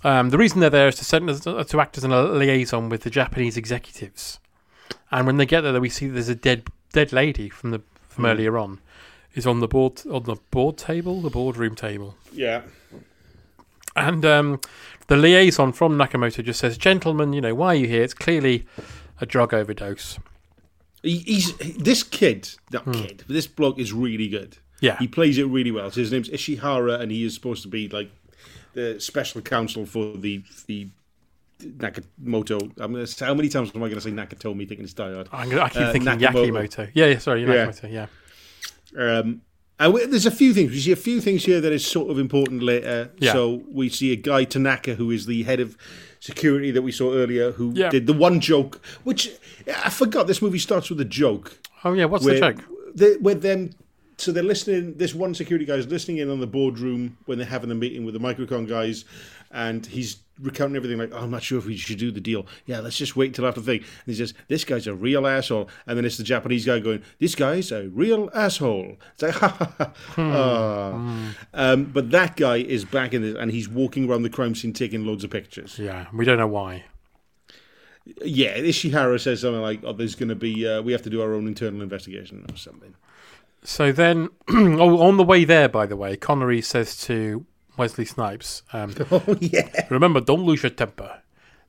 Um, 0.04 0.30
the 0.32 0.38
reason 0.38 0.60
they're 0.60 0.70
there 0.70 0.90
is 0.90 0.96
to 0.96 1.06
send 1.06 1.30
us 1.30 1.40
to 1.42 1.80
act 1.80 1.98
as 1.98 2.04
a 2.04 2.10
liaison 2.10 2.90
with 2.90 3.04
the 3.04 3.10
Japanese 3.10 3.56
executives. 3.56 4.40
And 5.10 5.26
when 5.26 5.38
they 5.38 5.46
get 5.46 5.62
there, 5.62 5.80
we 5.80 5.88
see 5.88 6.08
there's 6.08 6.28
a 6.28 6.36
dead 6.36 6.68
dead 6.92 7.14
lady 7.14 7.48
from 7.48 7.72
the 7.72 7.82
from 8.10 8.26
Hmm. 8.26 8.32
earlier 8.32 8.58
on, 8.58 8.82
is 9.36 9.48
on 9.48 9.62
the 9.62 9.70
board 9.70 10.02
on 10.12 10.24
the 10.24 10.36
board 10.52 10.78
table, 10.78 11.22
the 11.22 11.30
boardroom 11.30 11.76
table. 11.76 12.18
Yeah. 12.34 12.64
And 13.98 14.26
um, 14.26 14.62
the 15.08 15.18
liaison 15.18 15.74
from 15.74 15.98
Nakamoto 15.98 16.43
just 16.43 16.60
says, 16.60 16.78
"Gentlemen, 16.78 17.34
you 17.34 17.41
know 17.41 17.56
why 17.56 17.68
are 17.68 17.76
you 17.76 17.88
here? 17.88 18.04
It's 18.04 18.14
clearly 18.14 18.66
a 19.20 19.26
drug 19.26 19.54
overdose." 19.54 20.20
He, 21.04 21.20
he's 21.20 21.56
this 21.58 22.04
kid, 22.04 22.50
not 22.72 22.91
kid, 22.91 23.24
this 23.28 23.48
bloke 23.48 23.80
is 23.80 23.93
really 23.93 24.28
good. 24.28 24.56
Hmm. 24.56 24.86
Yeah. 24.86 24.98
he 25.00 25.08
plays 25.08 25.38
it 25.39 25.45
really 25.45 25.72
well. 25.72 25.89
So 25.89 26.02
his 26.02 26.12
name's 26.12 26.30
Ishihara, 26.30 27.00
and 27.00 27.12
he 27.12 27.24
is 27.24 27.34
supposed 27.34 27.64
to 27.64 27.68
be 27.68 27.88
like 27.89 28.12
the 28.74 29.00
special 29.00 29.41
counsel 29.41 29.86
for 29.86 30.16
the 30.18 30.43
the 30.68 30.88
Nakamoto. 31.60 32.62
I'm 32.78 32.93
gonna 32.93 33.08
say, 33.08 33.26
how 33.26 33.34
many 33.34 33.50
times 33.50 33.72
am 33.74 33.82
I 33.84 33.88
going 33.88 33.95
to 33.95 34.02
say 34.02 34.12
Nakatomi? 34.12 34.68
Thinking 34.68 34.86
it's. 34.86 35.00
I'm 35.00 35.50
gonna, 35.50 35.70
keep 35.70 35.82
Uh, 35.82 35.91
thinking 35.91 36.12
Nakamoto. 36.12 36.52
Yakimoto. 36.52 36.91
Yeah, 36.93 37.06
yeah, 37.08 37.18
sorry, 37.18 37.45
Yeah. 37.45 37.72
Yeah. 37.89 38.08
Um, 38.98 39.41
and 39.80 39.93
we, 39.93 40.05
there's 40.05 40.25
a 40.25 40.32
few 40.32 40.53
things. 40.53 40.71
We 40.71 40.80
see 40.80 40.91
a 40.91 40.95
few 40.95 41.21
things 41.21 41.45
here 41.45 41.61
that 41.61 41.71
is 41.71 41.86
sort 41.86 42.09
of 42.09 42.17
important 42.19 42.63
later. 42.63 43.11
Yeah. 43.19 43.34
So 43.34 43.63
we 43.71 43.89
see 43.89 44.11
a 44.11 44.15
guy 44.15 44.43
Tanaka 44.43 44.95
who 44.95 45.11
is 45.11 45.25
the 45.25 45.43
head 45.43 45.59
of 45.59 45.78
security 46.19 46.71
that 46.71 46.82
we 46.82 46.91
saw 46.91 47.13
earlier, 47.13 47.51
who 47.51 47.73
Yeah. 47.75 47.89
did 47.89 48.07
the 48.07 48.13
one 48.13 48.39
joke, 48.39 48.82
which 49.03 49.32
I 49.67 49.89
forgot. 49.89 50.28
This 50.28 50.41
movie 50.41 50.59
starts 50.59 50.89
with 50.89 50.99
a 51.01 51.05
joke. 51.05 51.57
Oh 51.84 51.93
yeah, 51.93 52.05
what's 52.05 52.25
the 52.25 52.32
where- 52.39 52.53
joke? 52.53 52.63
They, 52.95 53.17
with 53.17 53.43
them, 53.43 53.69
so 54.18 54.32
they're 54.32 54.43
listening. 54.43 54.95
This 54.95 55.13
one 55.13 55.36
security 55.36 55.65
guy 55.65 55.76
is 55.76 55.88
listening 55.88 56.18
in 56.18 56.30
on 56.30 56.39
the 56.39 56.47
boardroom 56.47 57.18
when 57.26 57.38
they're 57.38 57.47
having 57.47 57.70
the 57.70 57.76
meeting 57.76 58.03
with 58.03 58.13
the 58.13 58.20
MicroCon 58.20 58.68
guys, 58.68 59.05
and 59.51 59.86
he's 59.86 60.18
recounting 60.41 60.76
everything 60.76 60.97
like, 60.97 61.11
oh, 61.13 61.20
"I'm 61.20 61.30
not 61.30 61.43
sure 61.43 61.59
if 61.59 61.68
we 61.68 61.78
should 61.78 61.99
do 61.99 62.09
the 62.11 62.20
deal. 62.20 62.47
Yeah, 62.65 62.80
let's 62.80 62.97
just 62.97 63.15
wait 63.15 63.36
till 63.36 63.45
after 63.45 63.61
the 63.61 63.65
thing." 63.65 63.80
And 63.80 64.07
he 64.07 64.15
says, 64.15 64.34
"This 64.47 64.63
guy's 64.63 64.88
a 64.88 64.95
real 64.95 65.28
asshole," 65.28 65.70
and 65.86 65.97
then 65.97 66.03
it's 66.03 66.18
the 66.18 66.24
Japanese 66.24 66.65
guy 66.65 66.80
going, 66.80 67.03
"This 67.20 67.36
guy's 67.36 67.72
a 67.72 67.89
real 67.89 68.32
asshole." 68.34 68.97
It's 69.13 69.22
like, 69.22 69.34
ha 69.36 69.49
ha 69.49 69.74
ha. 69.78 69.93
Ah. 70.18 71.36
Um, 71.53 71.86
but 71.86 72.09
that 72.09 72.36
guy 72.38 72.57
is 72.57 72.86
back 72.86 73.13
in 73.13 73.22
this, 73.22 73.36
and 73.36 73.51
he's 73.51 73.70
walking 73.70 74.09
around 74.09 74.24
the 74.24 74.32
crime 74.32 74.55
scene 74.55 74.74
taking 74.74 75.05
loads 75.05 75.24
of 75.24 75.30
pictures. 75.30 75.78
Yeah, 75.78 76.07
we 76.11 76.26
don't 76.26 76.39
know 76.39 76.47
why. 76.47 76.86
Yeah, 78.24 78.57
Ishihara 78.57 79.20
says 79.20 79.41
something 79.41 79.61
like, 79.61 79.82
"Oh, 79.84 79.93
there's 79.93 80.15
going 80.15 80.30
to 80.30 80.36
be, 80.36 80.68
uh, 80.68 80.82
we 80.82 80.91
have 80.93 81.03
to 81.03 81.09
do 81.11 81.22
our 81.22 81.34
own 81.34 81.45
internal 81.45 81.84
investigation 81.84 82.45
or 82.49 82.57
something." 82.57 82.95
So 83.64 83.91
then, 83.91 84.30
oh, 84.49 85.01
on 85.01 85.18
the 85.18 85.24
way 85.24 85.43
there, 85.43 85.68
by 85.70 85.86
the 85.86 85.95
way, 85.97 86.16
Connery 86.16 86.62
says 86.62 86.97
to 87.01 87.45
Wesley 87.78 88.05
Snipes, 88.05 88.64
um, 88.74 88.93
"Oh 89.12 89.38
yeah, 89.39 89.88
remember, 89.89 90.22
don't 90.22 90.43
lose 90.43 90.64
your 90.64 90.70
temper. 90.70 91.22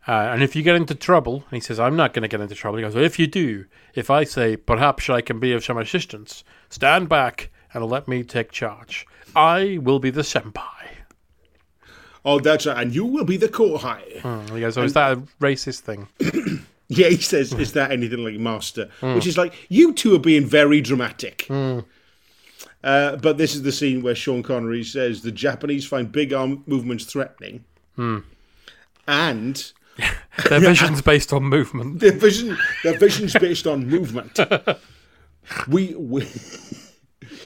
Uh, 0.07 0.30
and 0.32 0.43
if 0.43 0.57
you 0.57 0.62
get 0.62 0.74
into 0.76 0.95
trouble, 0.95 1.34
and 1.51 1.53
he 1.57 1.61
says, 1.61 1.78
I'm 1.78 1.95
not 1.97 2.14
going 2.14 2.22
to 2.22 2.28
get 2.28 2.41
into 2.41 2.55
trouble. 2.55 2.78
He 2.78 2.82
goes, 2.84 2.95
well, 2.95 3.05
if 3.05 3.18
you 3.18 3.26
do, 3.26 3.66
if 3.95 4.09
I 4.11 4.24
say, 4.24 4.57
perhaps 4.57 5.11
I 5.11 5.20
can 5.20 5.39
be 5.39 5.53
of 5.53 5.62
some 5.62 5.76
assistance, 5.76 6.45
stand 6.70 7.11
back 7.11 7.51
and 7.74 7.84
let 7.84 8.09
me 8.09 8.22
take 8.22 8.51
charge. 8.51 9.07
I 9.36 9.78
will 9.82 9.99
be 9.99 10.09
the 10.11 10.22
senpai. 10.22 10.62
Oh, 12.24 12.41
that's 12.41 12.64
right, 12.66 12.78
and 12.82 12.95
you 12.95 13.05
will 13.05 13.24
be 13.26 13.36
the 13.36 13.49
kohai. 13.49 14.20
Hmm, 14.22 14.55
He 14.55 14.61
goes, 14.61 14.78
oh, 14.78 14.82
is 14.84 14.95
that 14.95 15.12
a 15.18 15.20
racist 15.41 15.80
thing? 15.80 16.09
Yeah, 16.89 17.09
he 17.09 17.18
says, 17.18 17.53
"Is 17.53 17.72
that 17.72 17.91
anything 17.93 18.24
like 18.24 18.34
Master?" 18.34 18.89
Mm. 19.01 19.14
Which 19.16 19.26
is 19.26 19.36
like, 19.36 19.53
you 19.68 19.93
two 19.93 20.14
are 20.14 20.18
being 20.20 20.47
very 20.47 20.80
dramatic. 20.80 21.47
Uh, 22.84 23.16
but 23.16 23.36
this 23.39 23.55
is 23.55 23.62
the 23.62 23.72
scene 23.72 24.03
where 24.03 24.14
Sean 24.14 24.43
Connery 24.43 24.84
says 24.84 25.22
the 25.22 25.32
Japanese 25.32 25.84
find 25.86 26.11
big 26.11 26.32
arm 26.32 26.62
movements 26.66 27.05
threatening, 27.05 27.64
Hmm. 27.97 28.18
and 29.07 29.72
Their 30.49 30.61
vision's 30.61 31.03
based 31.03 31.32
on 31.32 31.43
movement. 31.45 31.99
their 32.01 32.12
vision, 32.12 32.57
their 32.84 32.97
vision's 32.99 33.32
based 33.34 33.66
on 33.66 33.86
movement. 33.89 34.39
we, 35.68 35.95
we, 35.97 36.22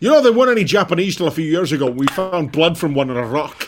you 0.00 0.10
know, 0.10 0.20
there 0.20 0.32
weren't 0.32 0.50
any 0.50 0.64
Japanese 0.64 1.16
till 1.16 1.26
a 1.28 1.30
few 1.30 1.46
years 1.46 1.72
ago. 1.72 1.90
We 1.90 2.06
found 2.08 2.52
blood 2.52 2.76
from 2.76 2.94
one 2.94 3.08
on 3.10 3.16
a 3.16 3.24
rock. 3.26 3.66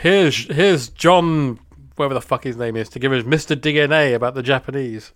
Here's 0.00 0.46
here's 0.46 0.88
John, 0.88 1.58
whatever 1.96 2.14
the 2.14 2.20
fuck 2.20 2.44
his 2.44 2.56
name 2.56 2.76
is, 2.76 2.88
to 2.90 2.98
give 2.98 3.12
us 3.12 3.24
Mr. 3.24 3.56
DNA 3.56 4.14
about 4.14 4.34
the 4.34 4.42
Japanese. 4.42 5.12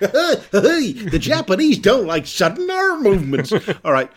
the 0.00 1.18
Japanese 1.18 1.78
don't 1.78 2.06
like 2.06 2.26
sudden 2.26 2.70
arm 2.70 3.02
movements. 3.02 3.52
All 3.84 3.92
right, 3.92 4.10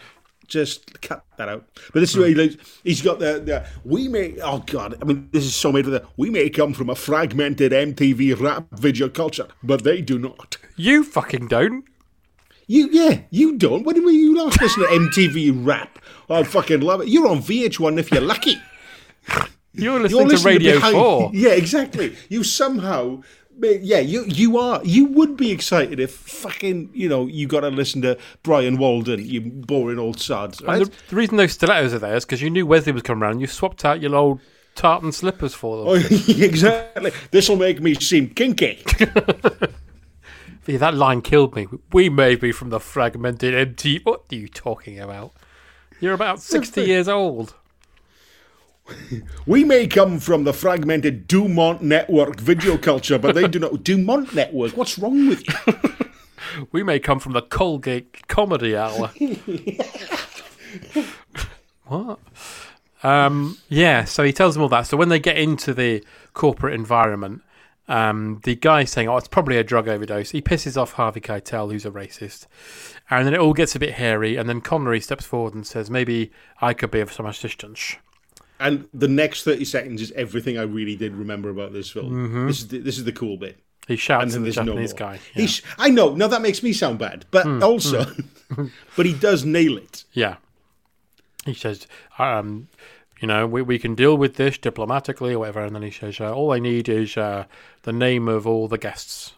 just 0.48 1.02
cut 1.02 1.26
that 1.38 1.50
out. 1.50 1.66
But 1.94 2.02
this 2.02 2.12
is 2.12 2.18
where 2.18 2.28
he 2.28 2.36
like, 2.36 2.60
he's 2.84 3.02
got 3.02 3.20
the, 3.20 3.40
the 3.40 3.66
we 3.84 4.08
may 4.08 4.36
oh 4.42 4.60
god, 4.60 4.98
I 5.02 5.06
mean 5.06 5.30
this 5.32 5.46
is 5.46 5.56
so 5.56 5.72
made 5.72 5.86
for 5.86 5.92
the 5.92 6.06
we 6.18 6.30
may 6.30 6.50
come 6.50 6.74
from 6.74 6.90
a 6.90 6.96
fragmented 6.96 7.72
MTV 7.72 8.40
rap 8.40 8.68
video 8.72 9.10
culture, 9.10 9.48
but 9.62 9.84
they 9.84 10.02
do 10.02 10.20
not. 10.20 10.58
You 10.76 11.04
fucking 11.04 11.48
don't. 11.48 11.86
You 12.68 12.90
yeah, 12.92 13.22
you 13.30 13.58
don't. 13.58 13.84
When 13.84 14.04
were 14.04 14.12
you 14.12 14.38
last 14.38 14.62
listening 14.62 14.88
to 14.88 14.94
MTV 14.94 15.66
rap? 15.66 16.00
I 16.30 16.44
fucking 16.44 16.82
love 16.82 17.02
it. 17.02 17.10
You're 17.10 17.28
on 17.28 17.40
VH1 17.42 18.00
if 18.00 18.12
you're 18.12 18.22
lucky. 18.22 18.62
You're 19.74 20.00
listening 20.00 20.30
to 20.30 20.38
Radio 20.44 20.74
behind- 20.76 20.96
4. 20.96 21.32
Yeah, 21.34 21.50
exactly. 21.52 22.16
You 22.30 22.44
somehow, 22.44 23.24
yeah, 23.62 24.00
you 24.00 24.26
you 24.26 24.58
are. 24.58 24.82
You 24.84 25.06
would 25.06 25.36
be 25.38 25.52
excited 25.52 26.00
if 26.00 26.12
fucking, 26.14 26.90
you 26.94 27.10
know, 27.10 27.26
you 27.28 27.48
got 27.48 27.62
to 27.62 27.70
listen 27.70 28.02
to 28.04 28.18
Brian 28.44 28.78
Walden, 28.78 29.26
you 29.26 29.42
boring 29.42 30.00
old 30.00 30.20
sods. 30.20 30.62
Right? 30.62 30.84
The, 30.86 30.92
the 31.10 31.16
reason 31.16 31.38
those 31.38 31.54
stilettos 31.54 31.94
are 31.94 32.00
there 32.00 32.16
is 32.16 32.26
because 32.26 32.42
you 32.42 32.50
knew 32.50 32.66
Wesley 32.66 32.92
was 32.92 33.02
coming 33.04 33.24
around. 33.24 33.40
You 33.40 33.48
swapped 33.48 33.84
out 33.86 34.02
your 34.02 34.16
old 34.16 34.40
tartan 34.76 35.12
slippers 35.12 35.54
for 35.54 35.78
them. 35.78 35.88
Oh, 35.88 35.94
exactly. 36.44 37.12
This 37.32 37.50
will 37.50 37.58
make 37.58 37.82
me 37.82 37.96
seem 37.96 38.30
kinky. 38.30 38.84
Yeah, 40.66 40.78
that 40.78 40.94
line 40.94 41.22
killed 41.22 41.56
me. 41.56 41.68
We 41.92 42.08
may 42.08 42.36
be 42.36 42.54
from 42.54 42.70
the 42.70 42.80
fragmented 42.80 43.54
MT. 43.54 44.00
What 44.04 44.22
are 44.32 44.36
you 44.36 44.48
talking 44.48 44.98
about? 44.98 45.34
You're 46.00 46.14
about 46.14 46.42
60 46.42 46.84
years 46.84 47.10
old. 47.10 47.54
We 49.46 49.64
may 49.64 49.88
come 49.88 50.20
from 50.20 50.44
the 50.44 50.54
fragmented 50.54 51.28
Dumont 51.28 51.82
network 51.82 52.40
video 52.40 52.78
culture, 52.78 53.18
but 53.18 53.36
they 53.36 53.48
do 53.48 53.60
not. 53.60 53.84
Dumont 53.84 54.34
network? 54.34 54.76
What's 54.78 54.98
wrong 54.98 55.28
with 55.28 55.44
you? 55.48 55.74
We 56.72 56.84
may 56.84 57.00
come 57.00 57.20
from 57.20 57.34
the 57.34 57.42
Colgate 57.42 58.28
Comedy 58.28 58.78
Hour. 58.78 59.10
what? 61.86 62.20
Um, 63.02 63.58
yeah, 63.70 64.04
so 64.04 64.24
he 64.24 64.32
tells 64.32 64.54
them 64.54 64.62
all 64.62 64.70
that. 64.70 64.84
So 64.84 64.96
when 64.96 65.10
they 65.10 65.20
get 65.20 65.38
into 65.38 65.74
the 65.74 66.04
corporate 66.34 66.76
environment, 66.76 67.42
um, 67.88 68.40
the 68.44 68.56
guy's 68.56 68.92
saying, 68.92 69.10
"Oh, 69.10 69.18
it's 69.18 69.28
probably 69.28 69.58
a 69.58 69.64
drug 69.64 69.88
overdose." 69.88 70.30
He 70.30 70.42
pisses 70.44 70.80
off 70.80 70.94
Harvey 70.94 71.22
Keitel, 71.22 71.72
who's 71.72 71.86
a 71.86 71.92
racist, 71.92 72.46
and 73.10 73.26
then 73.26 73.34
it 73.34 73.40
all 73.40 73.54
gets 73.54 73.76
a 73.76 73.80
bit 73.80 73.96
hairy. 73.96 74.36
And 74.36 74.48
then 74.48 74.62
Connery 74.62 75.00
steps 75.00 75.26
forward 75.26 75.56
and 75.56 75.66
says, 75.66 75.90
"Maybe 75.90 76.32
I 76.62 76.74
could 76.74 76.92
be 76.92 77.00
of 77.00 77.12
some 77.12 77.26
assistance." 77.26 77.96
And 78.64 78.88
the 78.94 79.08
next 79.08 79.44
thirty 79.44 79.66
seconds 79.66 80.02
is 80.02 80.12
everything 80.14 80.58
I 80.58 80.64
really 80.64 80.96
did 80.96 81.14
remember 81.16 81.50
about 81.50 81.74
this 81.74 81.90
film. 81.92 82.12
Mhm. 82.32 82.48
This 82.48 82.60
is 82.62 82.68
the, 82.70 82.80
this 82.80 82.98
is 82.98 83.04
the 83.04 83.12
cool 83.12 83.38
bit. 83.38 83.60
He 83.88 83.96
shouts 83.98 84.34
at 84.36 84.42
the 84.42 84.48
no 84.48 84.52
Japanese 84.52 84.94
more. 84.94 84.98
guy. 85.00 85.20
He 85.36 85.46
sh- 85.48 85.62
I 85.78 85.90
know. 85.90 86.16
Now 86.16 86.28
that 86.30 86.42
makes 86.42 86.64
me 86.64 86.72
sound 86.74 86.98
bad, 87.00 87.26
but 87.32 87.44
Hmm, 87.44 87.62
also, 87.62 88.06
hmm. 88.56 88.68
but 88.96 89.06
he 89.06 89.14
does 89.14 89.44
nail 89.44 89.78
it. 89.78 90.06
Yeah. 90.14 90.38
He 91.46 91.54
says, 91.54 91.86
um, 92.18 92.70
you 93.22 93.28
know, 93.28 93.46
we, 93.46 93.62
we 93.62 93.78
can 93.78 93.96
deal 93.96 94.16
with 94.16 94.36
this 94.36 94.58
diplomatically 94.58 95.34
or 95.34 95.40
whatever. 95.40 95.62
And 95.66 95.76
then 95.76 95.82
he 95.84 95.92
says, 95.92 96.22
uh, 96.22 96.34
all 96.34 96.54
I 96.54 96.60
need 96.60 96.88
is 96.88 97.18
uh, 97.18 97.44
the 97.82 97.92
name 97.92 98.30
of 98.30 98.48
all 98.48 98.70
the 98.70 98.78
guests. 98.78 99.34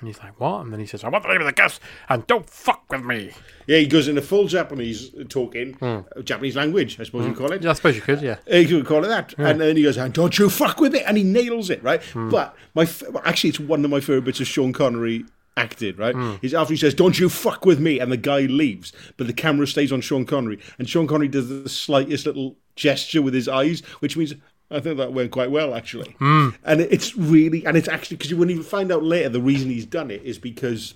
And 0.00 0.08
he's 0.08 0.18
like, 0.18 0.38
what? 0.38 0.60
And 0.62 0.72
then 0.72 0.78
he 0.80 0.84
says, 0.84 1.04
I 1.04 1.08
want 1.08 1.24
the 1.24 1.30
name 1.30 1.40
of 1.40 1.46
the 1.46 1.52
guest 1.54 1.80
and 2.10 2.26
don't 2.26 2.48
fuck 2.50 2.84
with 2.90 3.02
me. 3.02 3.30
Yeah, 3.66 3.78
he 3.78 3.86
goes 3.86 4.08
in 4.08 4.16
into 4.18 4.28
full 4.28 4.46
Japanese 4.46 5.10
talking, 5.30 5.74
uh, 5.82 6.02
Japanese 6.22 6.54
language, 6.54 7.00
I 7.00 7.04
suppose 7.04 7.24
you 7.26 7.32
call 7.34 7.50
it. 7.52 7.62
Yeah, 7.62 7.70
I 7.70 7.72
suppose 7.72 7.96
you 7.96 8.02
could, 8.02 8.20
yeah. 8.20 8.36
Uh, 8.52 8.56
You 8.56 8.68
could 8.78 8.86
call 8.86 9.04
it 9.04 9.08
that. 9.08 9.34
Yeah. 9.38 9.48
And 9.48 9.60
then 9.60 9.74
he 9.76 9.82
goes, 9.82 9.96
and 9.96 10.12
don't 10.12 10.38
you 10.38 10.50
fuck 10.50 10.80
with 10.80 10.94
it. 10.94 11.02
And 11.06 11.16
he 11.16 11.24
nails 11.24 11.70
it, 11.70 11.82
right? 11.82 12.02
Hmm. 12.02 12.28
But 12.28 12.54
my 12.74 12.82
f- 12.82 13.02
actually, 13.24 13.50
it's 13.50 13.60
one 13.60 13.82
of 13.84 13.90
my 13.90 14.00
favourite 14.00 14.24
bits 14.24 14.40
of 14.40 14.46
Sean 14.46 14.74
Connery 14.74 15.24
acted, 15.56 15.98
right? 15.98 16.14
Hmm. 16.14 16.34
Is 16.42 16.52
after 16.52 16.74
he 16.74 16.78
says, 16.78 16.92
don't 16.92 17.18
you 17.18 17.30
fuck 17.30 17.64
with 17.64 17.80
me. 17.80 17.98
And 17.98 18.12
the 18.12 18.18
guy 18.18 18.40
leaves, 18.40 18.92
but 19.16 19.26
the 19.26 19.32
camera 19.32 19.66
stays 19.66 19.92
on 19.92 20.02
Sean 20.02 20.26
Connery. 20.26 20.58
And 20.78 20.86
Sean 20.86 21.06
Connery 21.06 21.28
does 21.28 21.48
the 21.48 21.70
slightest 21.70 22.26
little 22.26 22.56
gesture 22.74 23.22
with 23.22 23.32
his 23.32 23.48
eyes, 23.48 23.80
which 24.00 24.16
means. 24.16 24.34
I 24.70 24.80
think 24.80 24.96
that 24.98 25.12
went 25.12 25.30
quite 25.30 25.50
well, 25.50 25.74
actually. 25.74 26.16
Hmm. 26.18 26.50
And 26.64 26.80
it's 26.80 27.16
really, 27.16 27.64
and 27.64 27.76
it's 27.76 27.88
actually, 27.88 28.16
because 28.16 28.30
you 28.30 28.36
wouldn't 28.36 28.52
even 28.52 28.68
find 28.68 28.90
out 28.90 29.04
later, 29.04 29.28
the 29.28 29.40
reason 29.40 29.70
he's 29.70 29.86
done 29.86 30.10
it 30.10 30.22
is 30.24 30.38
because 30.38 30.94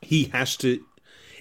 he 0.00 0.24
has 0.24 0.56
to 0.58 0.84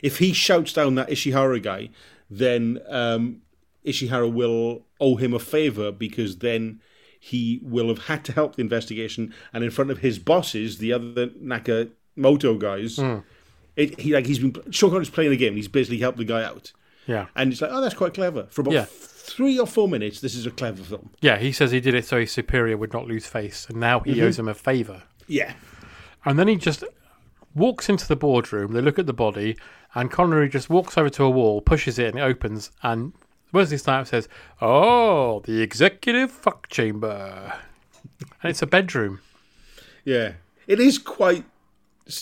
if 0.02 0.20
he 0.20 0.34
shouts 0.34 0.74
down 0.74 0.96
that 0.96 1.10
Ishihara 1.10 1.62
guy, 1.62 1.90
then 2.30 2.80
um, 2.88 3.42
Ishihara 3.86 4.32
will 4.32 4.84
owe 5.00 5.16
him 5.16 5.34
a 5.34 5.40
favor 5.40 5.92
because 5.92 6.38
then 6.38 6.82
he 7.20 7.60
will 7.64 7.88
have 7.88 8.06
had 8.06 8.24
to 8.26 8.32
help 8.32 8.56
the 8.56 8.62
investigation, 8.62 9.34
and 9.54 9.64
in 9.64 9.72
front 9.72 9.92
of 9.92 10.00
his 10.00 10.20
bosses, 10.20 10.78
the 10.78 10.94
other 10.94 11.28
Nakamoto 11.28 12.58
guys, 12.58 12.98
Hmm. 12.98 13.20
It, 13.76 14.00
he 14.00 14.12
like 14.12 14.26
he's 14.26 14.40
been 14.40 14.56
Sean 14.72 15.00
is 15.04 15.10
playing 15.12 15.30
the 15.30 15.38
game. 15.38 15.56
He's 15.56 15.68
basically 15.68 16.00
helped 16.00 16.18
the 16.18 16.26
guy 16.26 16.44
out, 16.44 16.72
Yeah. 17.08 17.28
and 17.36 17.52
it's 17.52 17.62
like, 17.62 17.72
oh, 17.74 17.82
that's 17.82 17.96
quite 17.96 18.14
clever. 18.14 18.48
For 18.50 18.62
about 18.62 18.74
Yeah. 18.74 18.86
three 18.90 19.58
or 19.58 19.66
four 19.66 19.88
minutes, 19.88 20.20
this 20.22 20.36
is 20.36 20.46
a 20.46 20.52
clever 20.52 20.84
film. 20.84 21.10
Yeah, 21.22 21.38
he 21.38 21.52
says 21.52 21.72
he 21.72 21.80
did 21.80 21.94
it 21.96 22.06
so 22.06 22.20
his 22.20 22.32
superior 22.32 22.78
would 22.78 22.94
not 22.94 23.08
lose 23.08 23.26
face, 23.28 23.66
and 23.70 23.80
now 23.80 24.02
he 24.02 24.16
Mhm. 24.16 24.24
owes 24.24 24.38
him 24.40 24.48
a 24.48 24.54
favour. 24.54 25.04
Yeah, 25.28 25.54
And 26.26 26.38
then 26.38 26.48
he 26.50 26.58
just 26.58 26.84
walks 27.56 27.88
into 27.90 28.06
the 28.08 28.16
boardroom. 28.18 28.74
They 28.74 28.82
look 28.82 29.00
at 29.00 29.06
the 29.06 29.14
body, 29.14 29.56
and 29.96 30.12
Connery 30.12 30.50
just 30.50 30.70
walks 30.70 30.98
over 30.98 31.10
to 31.12 31.24
a 31.24 31.30
wall, 31.30 31.62
pushes 31.62 31.98
it, 31.98 32.08
and 32.10 32.20
it 32.20 32.22
opens. 32.22 32.72
And 32.84 33.14
Wesley 33.54 33.78
Snipes 33.78 34.10
says, 34.10 34.28
"Oh, 34.62 35.40
the 35.46 35.62
executive 35.62 36.30
fuck 36.32 36.68
chamber," 36.68 37.54
and 38.44 38.50
it's 38.50 38.62
a 38.62 38.68
bedroom. 38.68 39.22
yeah. 40.04 40.34
It 40.68 40.82
is 40.82 40.98
quite 40.98 41.46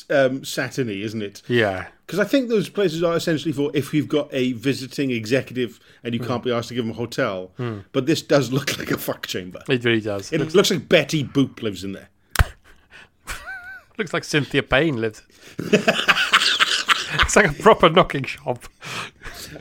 um, 0.10 0.44
satiny, 0.44 1.02
isn't 1.02 1.22
it? 1.22 1.42
Yeah. 1.48 1.88
Because 2.06 2.20
I 2.20 2.24
think 2.26 2.50
those 2.50 2.70
places 2.70 3.02
are 3.04 3.16
essentially 3.16 3.52
for 3.52 3.72
if 3.74 3.94
you've 3.94 4.08
got 4.08 4.30
a 4.32 4.54
visiting 4.54 5.10
executive 5.12 5.80
and 6.04 6.14
you 6.14 6.20
can't 6.20 6.44
be 6.44 6.52
asked 6.52 6.70
to 6.70 6.76
give 6.76 6.86
them 6.86 6.92
a 6.92 6.98
hotel. 6.98 7.52
Hmm. 7.58 7.80
But 7.94 8.06
this 8.06 8.22
does 8.22 8.52
look 8.52 8.78
like 8.78 8.92
a 8.92 8.98
fuck 8.98 9.26
chamber. 9.26 9.62
It 9.68 9.84
really 9.84 10.02
does. 10.02 10.32
It 10.32 10.54
looks 10.54 10.70
like 10.70 10.88
Betty 10.88 11.24
Boop 11.24 11.62
lives 11.62 11.84
in 11.84 11.94
there. 11.94 12.10
Looks 13.98 14.14
like 14.14 14.26
Cynthia 14.26 14.62
Payne 14.62 15.00
lives. 15.00 15.22
it's 15.58 17.36
like 17.36 17.50
a 17.50 17.54
proper 17.64 17.90
knocking 17.90 18.26
shop. 18.26 18.66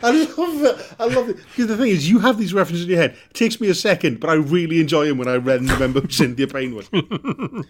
I 0.02 0.10
love 0.10 0.62
it. 0.62 0.94
I 0.98 1.04
love 1.04 1.28
it. 1.28 1.36
Because 1.36 1.66
the 1.66 1.76
thing 1.76 1.90
is, 1.90 2.08
you 2.08 2.18
have 2.20 2.38
these 2.38 2.52
references 2.54 2.84
in 2.84 2.90
your 2.90 2.98
head. 2.98 3.16
It 3.30 3.34
takes 3.34 3.60
me 3.60 3.68
a 3.68 3.74
second, 3.74 4.20
but 4.20 4.30
I 4.30 4.34
really 4.34 4.80
enjoy 4.80 5.06
them 5.06 5.18
when 5.18 5.28
I 5.28 5.36
read 5.36 5.60
and 5.60 5.70
remember 5.70 6.00
who 6.00 6.08
Cynthia 6.10 6.46
Payne 6.46 6.74
was. 6.74 6.88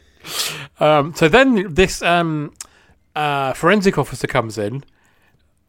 Um, 0.80 1.14
so 1.14 1.28
then 1.28 1.74
this 1.74 2.00
um, 2.00 2.54
uh, 3.14 3.52
forensic 3.52 3.98
officer 3.98 4.26
comes 4.26 4.56
in 4.56 4.82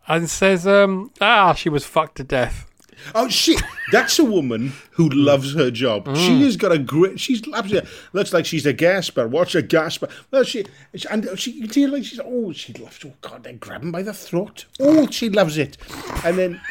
and 0.08 0.30
says, 0.30 0.66
um, 0.66 1.12
"Ah, 1.20 1.54
she 1.54 1.68
was 1.68 1.86
fucked 1.86 2.16
to 2.16 2.24
death." 2.24 2.66
Oh 3.14 3.28
shit! 3.30 3.62
That's 3.92 4.20
a 4.20 4.26
woman 4.26 4.74
who 4.92 5.10
loves 5.10 5.54
her 5.56 5.72
job. 5.72 6.06
Mm. 6.06 6.16
She 6.16 6.42
has 6.44 6.58
got 6.58 6.72
a 6.72 6.78
great. 6.78 7.20
She's 7.20 7.42
absolutely 7.54 7.90
looks 8.14 8.34
like 8.34 8.46
she's 8.46 8.66
a 8.66 8.74
gasper. 8.74 9.28
Watch 9.28 9.56
a 9.56 9.62
gasper. 9.62 10.08
Well, 10.32 10.44
she 10.44 10.66
and 11.10 11.28
she 11.38 11.52
you 11.52 11.68
see 11.68 11.88
like 11.88 12.04
she's 12.04 12.20
oh 12.24 12.52
she 12.52 12.74
loves. 12.74 13.04
Oh 13.06 13.14
god, 13.22 13.44
they 13.44 13.54
grab 13.54 13.84
him 13.84 13.92
by 13.92 14.02
the 14.02 14.14
throat. 14.14 14.66
Oh, 14.80 15.08
she 15.10 15.30
loves 15.30 15.58
it. 15.58 15.78
And 16.24 16.38
then 16.38 16.62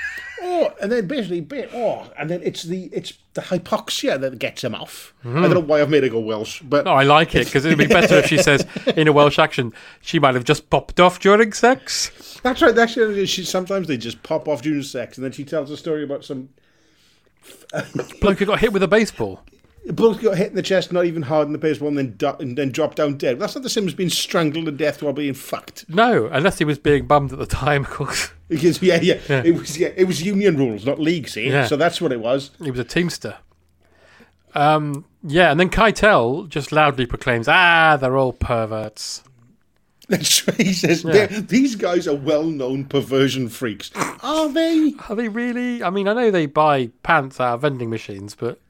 oh, 0.44 0.72
and 0.80 0.92
then 0.92 1.06
basically 1.08 1.40
ba- 1.40 1.68
oh, 1.74 2.10
and 2.18 2.30
then 2.30 2.40
it's 2.42 2.62
the 2.62 2.84
it's 2.92 3.14
the 3.32 3.40
hypoxia 3.40 4.20
that 4.20 4.38
gets 4.38 4.62
him 4.62 4.74
off. 4.74 5.12
Hmm. 5.22 5.38
I 5.38 5.42
don't 5.42 5.54
know 5.54 5.60
why 5.60 5.80
I've 5.80 5.90
made 5.90 6.04
it 6.04 6.10
go 6.10 6.20
Welsh, 6.20 6.60
but 6.60 6.84
No, 6.84 6.92
I 6.92 7.02
like 7.02 7.34
it 7.34 7.46
because 7.46 7.64
it'd 7.64 7.78
be 7.78 7.86
better 7.86 8.18
if 8.18 8.26
she 8.26 8.38
says 8.38 8.64
in 8.96 9.08
a 9.08 9.12
Welsh 9.12 9.38
accent, 9.38 9.74
"She 10.00 10.18
might 10.18 10.34
have 10.34 10.44
just 10.44 10.70
popped 10.70 11.00
off 11.00 11.18
during 11.18 11.52
sex." 11.52 12.38
That's 12.42 12.62
right. 12.62 12.74
That's 12.74 12.92
actually 12.92 13.26
she. 13.26 13.44
Sometimes 13.44 13.88
they 13.88 13.96
just 13.96 14.22
pop 14.22 14.46
off 14.46 14.62
during 14.62 14.82
sex, 14.82 15.16
and 15.18 15.24
then 15.24 15.32
she 15.32 15.44
tells 15.44 15.70
a 15.70 15.76
story 15.76 16.04
about 16.04 16.24
some 16.24 16.50
bloke 18.20 18.38
who 18.38 18.46
got 18.46 18.60
hit 18.60 18.72
with 18.72 18.82
a 18.82 18.88
baseball. 18.88 19.42
Bloke 19.92 20.22
got 20.22 20.36
hit 20.38 20.48
in 20.48 20.54
the 20.54 20.62
chest, 20.62 20.92
not 20.92 21.04
even 21.04 21.22
hard 21.22 21.46
in 21.46 21.52
the 21.52 21.58
baseball, 21.58 21.86
one, 21.88 21.94
then 21.96 22.12
do- 22.16 22.36
and 22.40 22.56
then 22.56 22.70
dropped 22.72 22.96
down 22.96 23.18
dead. 23.18 23.38
That's 23.38 23.54
not 23.54 23.62
the 23.62 23.68
same 23.70 23.86
as 23.86 23.92
being 23.94 24.08
strangled 24.08 24.64
to 24.64 24.72
death 24.72 25.02
while 25.02 25.12
being 25.12 25.34
fucked. 25.34 25.84
No, 25.88 26.26
unless 26.32 26.58
he 26.58 26.64
was 26.64 26.78
being 26.78 27.06
bummed 27.06 27.32
at 27.32 27.38
the 27.38 27.46
time, 27.46 27.84
of 27.84 27.90
course. 27.90 28.30
Because 28.48 28.80
yeah, 28.82 29.00
yeah, 29.00 29.18
Yeah. 29.28 29.42
it 29.44 29.52
was 29.58 29.76
yeah, 29.78 29.88
it 29.96 30.04
was 30.04 30.22
union 30.22 30.56
rules, 30.56 30.84
not 30.86 30.98
league. 31.00 31.28
See, 31.28 31.48
Yeah. 31.48 31.66
so 31.66 31.76
that's 31.76 32.00
what 32.00 32.12
it 32.12 32.20
was. 32.20 32.50
He 32.62 32.70
was 32.70 32.78
a 32.78 32.84
teamster. 32.84 33.36
Um, 34.54 35.04
yeah, 35.22 35.50
and 35.50 35.58
then 35.58 35.70
Keitel 35.70 36.48
just 36.48 36.70
loudly 36.70 37.06
proclaims, 37.06 37.48
"Ah, 37.48 37.96
they're 38.00 38.16
all 38.16 38.32
perverts." 38.32 39.22
That's 40.08 40.46
right. 40.46 40.60
He 40.60 40.74
says 40.74 41.02
Yeah. 41.02 41.26
These 41.26 41.76
guys 41.76 42.06
are 42.06 42.14
well-known 42.14 42.84
perversion 42.84 43.48
freaks. 43.48 43.90
Are 44.22 44.50
they? 44.50 44.92
Are 45.08 45.16
they 45.16 45.28
really? 45.28 45.82
I 45.82 45.88
mean, 45.88 46.06
I 46.06 46.12
know 46.12 46.30
they 46.30 46.44
buy 46.44 46.90
pants 47.02 47.40
out 47.40 47.54
of 47.54 47.62
vending 47.62 47.88
machines, 47.88 48.34
but 48.34 48.60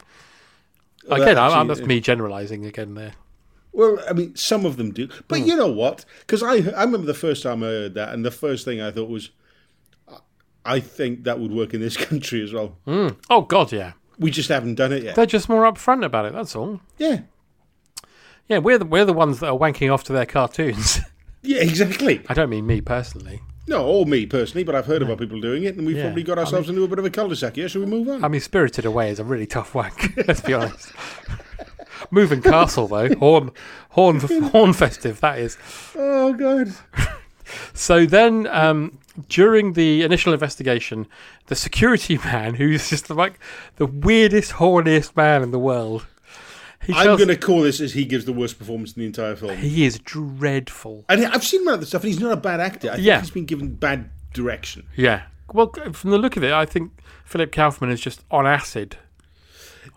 again, 1.09 1.37
I, 1.37 1.47
actually, 1.47 1.67
that's 1.67 1.81
uh, 1.81 1.85
me 1.85 1.99
generalising 1.99 2.65
again 2.65 2.93
there. 2.95 3.13
Well, 3.71 3.99
I 4.09 4.13
mean, 4.13 4.35
some 4.35 4.65
of 4.65 4.77
them 4.77 4.91
do, 4.91 5.09
but 5.27 5.39
Hmm. 5.39 5.45
you 5.47 5.55
know 5.57 5.67
what? 5.71 6.05
Because 6.21 6.41
I 6.43 6.53
I 6.71 6.83
remember 6.83 7.05
the 7.07 7.13
first 7.13 7.43
time 7.43 7.61
I 7.63 7.67
heard 7.67 7.93
that, 7.95 8.13
and 8.13 8.23
the 8.23 8.31
first 8.31 8.63
thing 8.65 8.81
I 8.81 8.91
thought 8.91 9.09
was, 9.09 9.31
I 10.65 10.79
think 10.79 11.23
that 11.25 11.39
would 11.39 11.51
work 11.51 11.73
in 11.73 11.81
this 11.81 11.97
country 12.09 12.41
as 12.43 12.53
well. 12.53 12.77
Mm. 12.87 13.17
Oh 13.29 13.41
God, 13.41 13.71
yeah. 13.71 13.93
We 14.17 14.31
just 14.31 14.47
haven't 14.49 14.75
done 14.75 14.93
it 14.93 15.03
yet. 15.03 15.15
They're 15.15 15.25
just 15.25 15.49
more 15.49 15.63
upfront 15.63 16.05
about 16.05 16.25
it. 16.25 16.33
That's 16.33 16.55
all. 16.55 16.79
Yeah. 16.97 17.21
Yeah, 18.47 18.59
we're 18.59 18.77
the, 18.77 18.85
we're 18.85 19.03
the 19.05 19.11
ones 19.13 19.39
that 19.39 19.47
are 19.49 19.57
wanking 19.57 19.91
off 19.93 20.03
to 20.05 20.13
their 20.13 20.25
cartoons. 20.25 20.99
Yeah, 21.47 21.61
exactly. 21.61 22.23
I 22.27 22.33
don't 22.33 22.49
mean 22.49 22.65
me 22.65 22.81
personally. 22.81 23.39
No, 23.67 23.85
or 23.85 24.05
me 24.05 24.25
personally, 24.27 24.63
but 24.63 24.75
I've 24.75 24.85
heard 24.85 25.01
about 25.01 25.17
people 25.17 25.41
doing 25.41 25.63
it, 25.63 25.75
and 25.75 25.87
we've 25.87 25.97
Yeah. 25.97 26.03
probably 26.03 26.23
got 26.23 26.37
I 26.37 26.41
ourselves 26.41 26.67
mean- 26.67 26.75
into 26.77 26.85
a 26.85 26.87
bit 26.87 26.99
of 26.99 27.05
a 27.05 27.09
cul-de-sac 27.09 27.55
here. 27.55 27.67
Should 27.67 27.81
we 27.81 27.87
move 27.87 28.07
on? 28.09 28.23
I 28.23 28.27
mean, 28.27 28.41
Spirited 28.41 28.85
Away 28.85 29.09
is 29.09 29.19
a 29.19 29.23
really 29.23 29.47
tough 29.47 29.73
wank. 29.73 30.13
Let's 30.27 30.41
be 30.41 30.53
honest. 30.53 30.91
Moving 32.11 32.41
Castle 32.41 32.87
though, 32.87 33.13
horn, 33.15 33.51
horn, 33.89 34.19
horn 34.19 34.73
festive. 34.73 35.19
That 35.21 35.39
is. 35.39 35.57
oh 35.95 36.33
god. 36.33 36.73
So 37.75 38.07
then, 38.07 38.47
um, 38.47 38.97
during 39.29 39.73
the 39.73 40.01
initial 40.01 40.33
investigation, 40.33 41.05
the 41.45 41.53
security 41.55 42.17
man, 42.25 42.55
who's 42.55 42.89
just 42.89 43.09
like 43.11 43.39
the 43.75 43.85
weirdest, 43.85 44.53
horniest 44.53 45.15
man 45.15 45.43
in 45.43 45.51
the 45.51 45.59
world, 45.59 46.07
I'm 46.93 47.17
going 47.17 47.27
to 47.29 47.37
call 47.37 47.61
this 47.61 47.79
as 47.81 47.93
he 47.93 48.05
gives 48.05 48.25
the 48.25 48.33
worst 48.33 48.59
performance 48.59 48.93
in 48.93 48.99
the 49.01 49.05
entire 49.07 49.35
film. 49.35 49.57
he 49.57 49.85
is 49.85 49.99
dreadful. 49.99 51.05
And 51.09 51.25
I've 51.25 51.43
seen 51.43 51.63
one 51.65 51.73
of 51.75 51.79
the 51.79 51.85
stuff, 51.85 52.03
and 52.03 52.11
he's 52.11 52.19
not 52.21 52.31
a 52.31 52.37
bad 52.37 52.59
actor. 52.59 52.89
I 52.91 52.95
think 52.95 53.05
Yeah. 53.05 53.19
he's 53.21 53.31
been 53.31 53.45
given 53.45 53.75
bad 53.75 54.09
direction. 54.33 54.87
Yeah. 54.95 55.23
Well, 55.53 55.71
from 55.93 56.09
the 56.11 56.17
look 56.17 56.37
of 56.37 56.43
it, 56.43 56.51
I 56.51 56.65
think 56.65 56.91
Philip 57.23 57.51
Kaufman 57.51 57.89
is 57.89 58.01
just 58.01 58.23
on 58.31 58.45
acid 58.47 58.97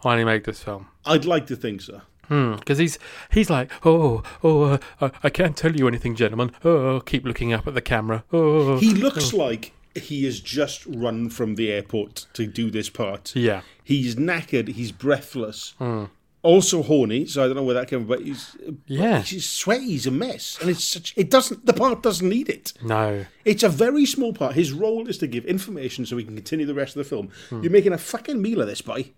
when 0.03 0.18
he 0.18 0.24
made 0.24 0.45
this 0.45 0.62
film. 0.62 0.86
I'd 1.05 1.24
like 1.24 1.47
to 1.49 1.57
think 1.57 1.80
so. 1.80 2.03
Because 2.28 2.76
he's 2.76 2.99
he's 3.30 3.49
like, 3.49 3.70
oh, 3.86 4.22
oh, 4.45 4.62
uh, 4.64 4.78
uh, 5.01 5.09
I 5.22 5.30
can't 5.30 5.57
tell 5.57 5.74
you 5.74 5.89
anything, 5.89 6.14
gentlemen. 6.14 6.51
Oh, 6.62 7.01
keep 7.01 7.24
looking 7.24 7.55
up 7.55 7.66
at 7.66 7.72
the 7.72 7.80
camera. 7.80 8.22
Oh, 8.30 8.76
He 8.78 8.93
looks 8.93 9.32
like 9.32 9.72
he 9.95 10.24
has 10.26 10.39
just 10.39 10.84
run 10.84 11.30
from 11.30 11.55
the 11.55 11.72
airport 11.72 12.26
to 12.34 12.47
do 12.47 12.70
this 12.70 12.91
part. 12.91 13.34
Yeah. 13.34 13.62
He's 13.82 14.14
knackered. 14.16 14.68
He's 14.68 14.93
breathless. 14.93 15.74
Hmm. 15.78 16.05
Also 16.43 16.82
horny. 16.82 17.26
So 17.26 17.43
I 17.43 17.47
don't 17.47 17.57
know 17.57 17.64
where 17.64 17.74
that 17.74 17.89
came 17.89 18.01
from, 18.01 18.09
but 18.09 18.22
he's 18.22 18.57
Yeah. 18.86 19.22
He's 19.22 19.49
sweaty. 19.49 19.86
He's 19.86 20.07
a 20.07 20.11
mess, 20.11 20.57
and 20.61 20.70
it's 20.70 20.84
such. 20.84 21.12
It 21.16 21.30
doesn't. 21.30 21.66
The 21.66 21.72
part 21.72 22.03
doesn't 22.03 22.28
need 22.28 22.49
it. 22.49 22.72
No. 22.82 23.26
It's 23.45 23.62
a 23.62 23.68
very 23.68 24.07
small 24.07 24.32
part. 24.32 24.55
His 24.55 24.72
role 24.72 25.09
is 25.09 25.18
to 25.18 25.26
give 25.26 25.45
information 25.47 26.07
so 26.07 26.16
we 26.16 26.24
can 26.24 26.36
continue 26.36 26.64
the 26.66 26.74
rest 26.74 26.97
of 26.97 27.03
the 27.03 27.09
film. 27.09 27.30
Hmm. 27.49 27.62
You're 27.62 27.72
making 27.72 27.93
a 27.93 27.99
fucking 27.99 28.41
meal 28.41 28.61
of 28.61 28.68
this, 28.68 28.80
boy. 28.82 29.11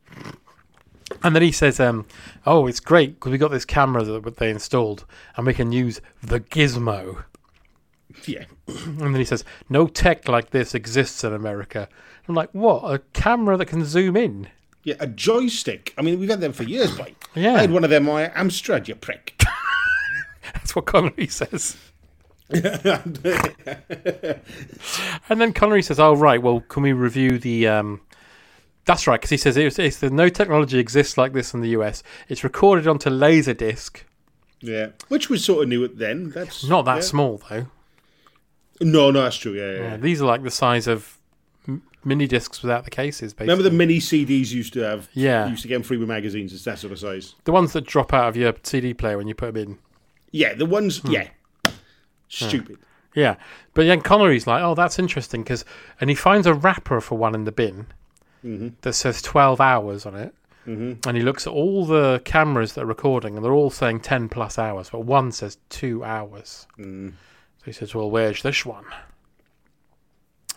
And 1.23 1.35
then 1.35 1.43
he 1.43 1.53
says, 1.53 1.79
um, 1.81 2.07
"Oh, 2.47 2.67
it's 2.67 2.81
great 2.81 3.15
because 3.15 3.33
we 3.33 3.39
got 3.39 3.51
this 3.51 3.65
camera 3.65 4.03
that 4.05 4.37
they 4.37 4.49
installed, 4.51 5.05
and 5.37 5.47
we 5.47 5.53
can 5.55 5.73
use 5.73 6.01
the 6.23 6.41
gizmo." 6.41 7.25
Yeah. 8.27 8.45
And 8.67 9.01
then 9.01 9.17
he 9.17 9.25
says, 9.25 9.45
"No 9.69 9.87
tech 9.87 10.29
like 10.29 10.51
this 10.51 10.75
exists 10.75 11.23
in 11.25 11.33
America." 11.35 11.89
I'm 12.29 12.35
like, 12.35 12.51
"What? 12.53 12.83
A 12.95 13.01
camera 13.13 13.57
that 13.57 13.67
can 13.67 13.85
zoom 13.85 14.17
in?" 14.17 14.49
Yeah, 14.83 14.95
a 15.01 15.07
joystick. 15.07 15.95
I 15.99 16.03
mean, 16.03 16.19
we've 16.19 16.31
had 16.31 16.41
them 16.41 16.53
for 16.53 16.63
years, 16.65 16.97
boy. 16.97 17.15
Yeah. 17.35 17.55
I 17.55 17.61
had 17.61 17.71
one 17.71 17.85
of 17.85 17.91
them 17.91 18.09
on 18.09 18.29
Amstrad, 18.31 18.89
you 18.89 18.97
prick. 18.97 19.41
That's 20.53 20.75
what 20.75 20.87
Connery 20.87 21.29
says. 21.29 21.77
and 22.51 23.15
then 25.29 25.53
Connery 25.53 25.83
says, 25.83 26.01
"Oh 26.01 26.17
right, 26.17 26.43
well, 26.43 26.61
can 26.69 26.83
we 26.83 26.93
review 26.93 27.39
the?" 27.39 27.69
Um... 27.69 28.01
That's 28.87 29.07
right, 29.07 29.21
because 29.21 29.31
he 29.31 29.37
says 29.37 29.57
it's, 29.57 29.79
it's 29.79 29.99
the 29.99 30.11
no 30.11 30.29
technology 30.29 30.81
exists 30.81 31.17
like 31.17 31.33
this 31.35 31.55
in 31.55 31.61
the 31.61 31.69
US. 31.69 32.03
It's 32.29 32.43
recorded 32.43 32.89
onto 32.89 33.11
Laserdisc. 33.11 34.03
yeah. 34.61 34.89
Which 35.07 35.31
was 35.31 35.45
sort 35.45 35.63
of 35.63 35.69
new 35.69 35.85
at 35.85 35.99
then. 35.99 36.31
That's 36.31 36.65
Not 36.65 36.87
that 36.87 36.97
yeah. 36.97 37.01
small 37.03 37.41
though. 37.49 37.67
No, 38.81 39.13
no, 39.13 39.23
that's 39.23 39.37
true. 39.37 39.53
Yeah, 39.53 39.71
yeah. 39.71 39.91
Yeah, 39.91 39.97
these 39.99 40.21
are 40.21 40.25
like 40.25 40.43
the 40.43 40.51
size 40.51 40.89
of 40.89 41.20
mini 42.05 42.27
discs 42.27 42.63
without 42.63 42.85
the 42.85 42.91
cases. 42.91 43.33
Basically, 43.35 43.47
Remember 43.53 43.63
the 43.71 43.77
mini 43.77 43.99
CDs 43.99 44.51
used 44.53 44.73
to 44.75 44.81
have? 44.81 45.09
Yeah. 45.15 45.45
You 45.45 45.51
used 45.51 45.63
to 45.63 45.69
get 45.69 45.75
them 45.75 45.83
free 45.83 45.97
with 45.99 46.09
magazines. 46.09 46.53
It's 46.53 46.65
that 46.65 46.79
sort 46.79 46.93
of 46.93 46.99
size. 46.99 47.35
the 47.45 47.53
ones 47.53 47.73
that 47.75 47.87
drop 47.87 48.13
out 48.15 48.29
of 48.29 48.37
your 48.37 48.55
CD 48.63 48.95
player 48.95 49.17
when 49.19 49.29
you 49.29 49.35
put 49.35 49.55
them 49.55 49.63
in. 49.73 49.79
Yeah, 50.33 50.55
the 50.55 50.67
ones. 50.67 50.99
Hmm. 50.99 51.11
Yeah. 51.13 51.29
Stupid. 52.29 52.79
Yeah, 53.15 53.35
but 53.75 53.87
then 53.87 54.03
Connery's 54.03 54.47
like, 54.47 54.63
"Oh, 54.63 54.75
that's 54.77 54.99
interesting," 55.01 55.43
because 55.43 55.65
and 56.01 56.09
he 56.09 56.15
finds 56.15 56.47
a 56.47 56.55
wrapper 56.55 57.01
for 57.01 57.19
one 57.19 57.35
in 57.35 57.43
the 57.45 57.51
bin 57.51 57.87
Mhm. 58.45 58.75
that 58.83 58.93
says 58.93 59.21
twelve 59.21 59.61
hours 59.61 60.07
on 60.07 60.15
it, 60.15 60.33
Mhm. 60.65 61.05
and 61.05 61.17
he 61.17 61.23
looks 61.25 61.45
at 61.49 61.53
all 61.53 61.85
the 61.85 62.23
cameras 62.25 62.75
that 62.75 62.83
are 62.83 62.87
recording, 62.87 63.35
and 63.35 63.45
they're 63.45 63.53
all 63.53 63.71
saying 63.71 64.01
ten 64.01 64.29
plus 64.29 64.61
hours, 64.61 64.91
but 64.91 65.01
one 65.01 65.33
says 65.33 65.59
two 65.71 66.05
hours. 66.05 66.69
Mm. 66.79 67.15
So 67.59 67.65
he 67.65 67.73
says, 67.73 67.97
"Well, 67.97 68.09
where's 68.09 68.43
this 68.45 68.65
one?" 68.65 68.85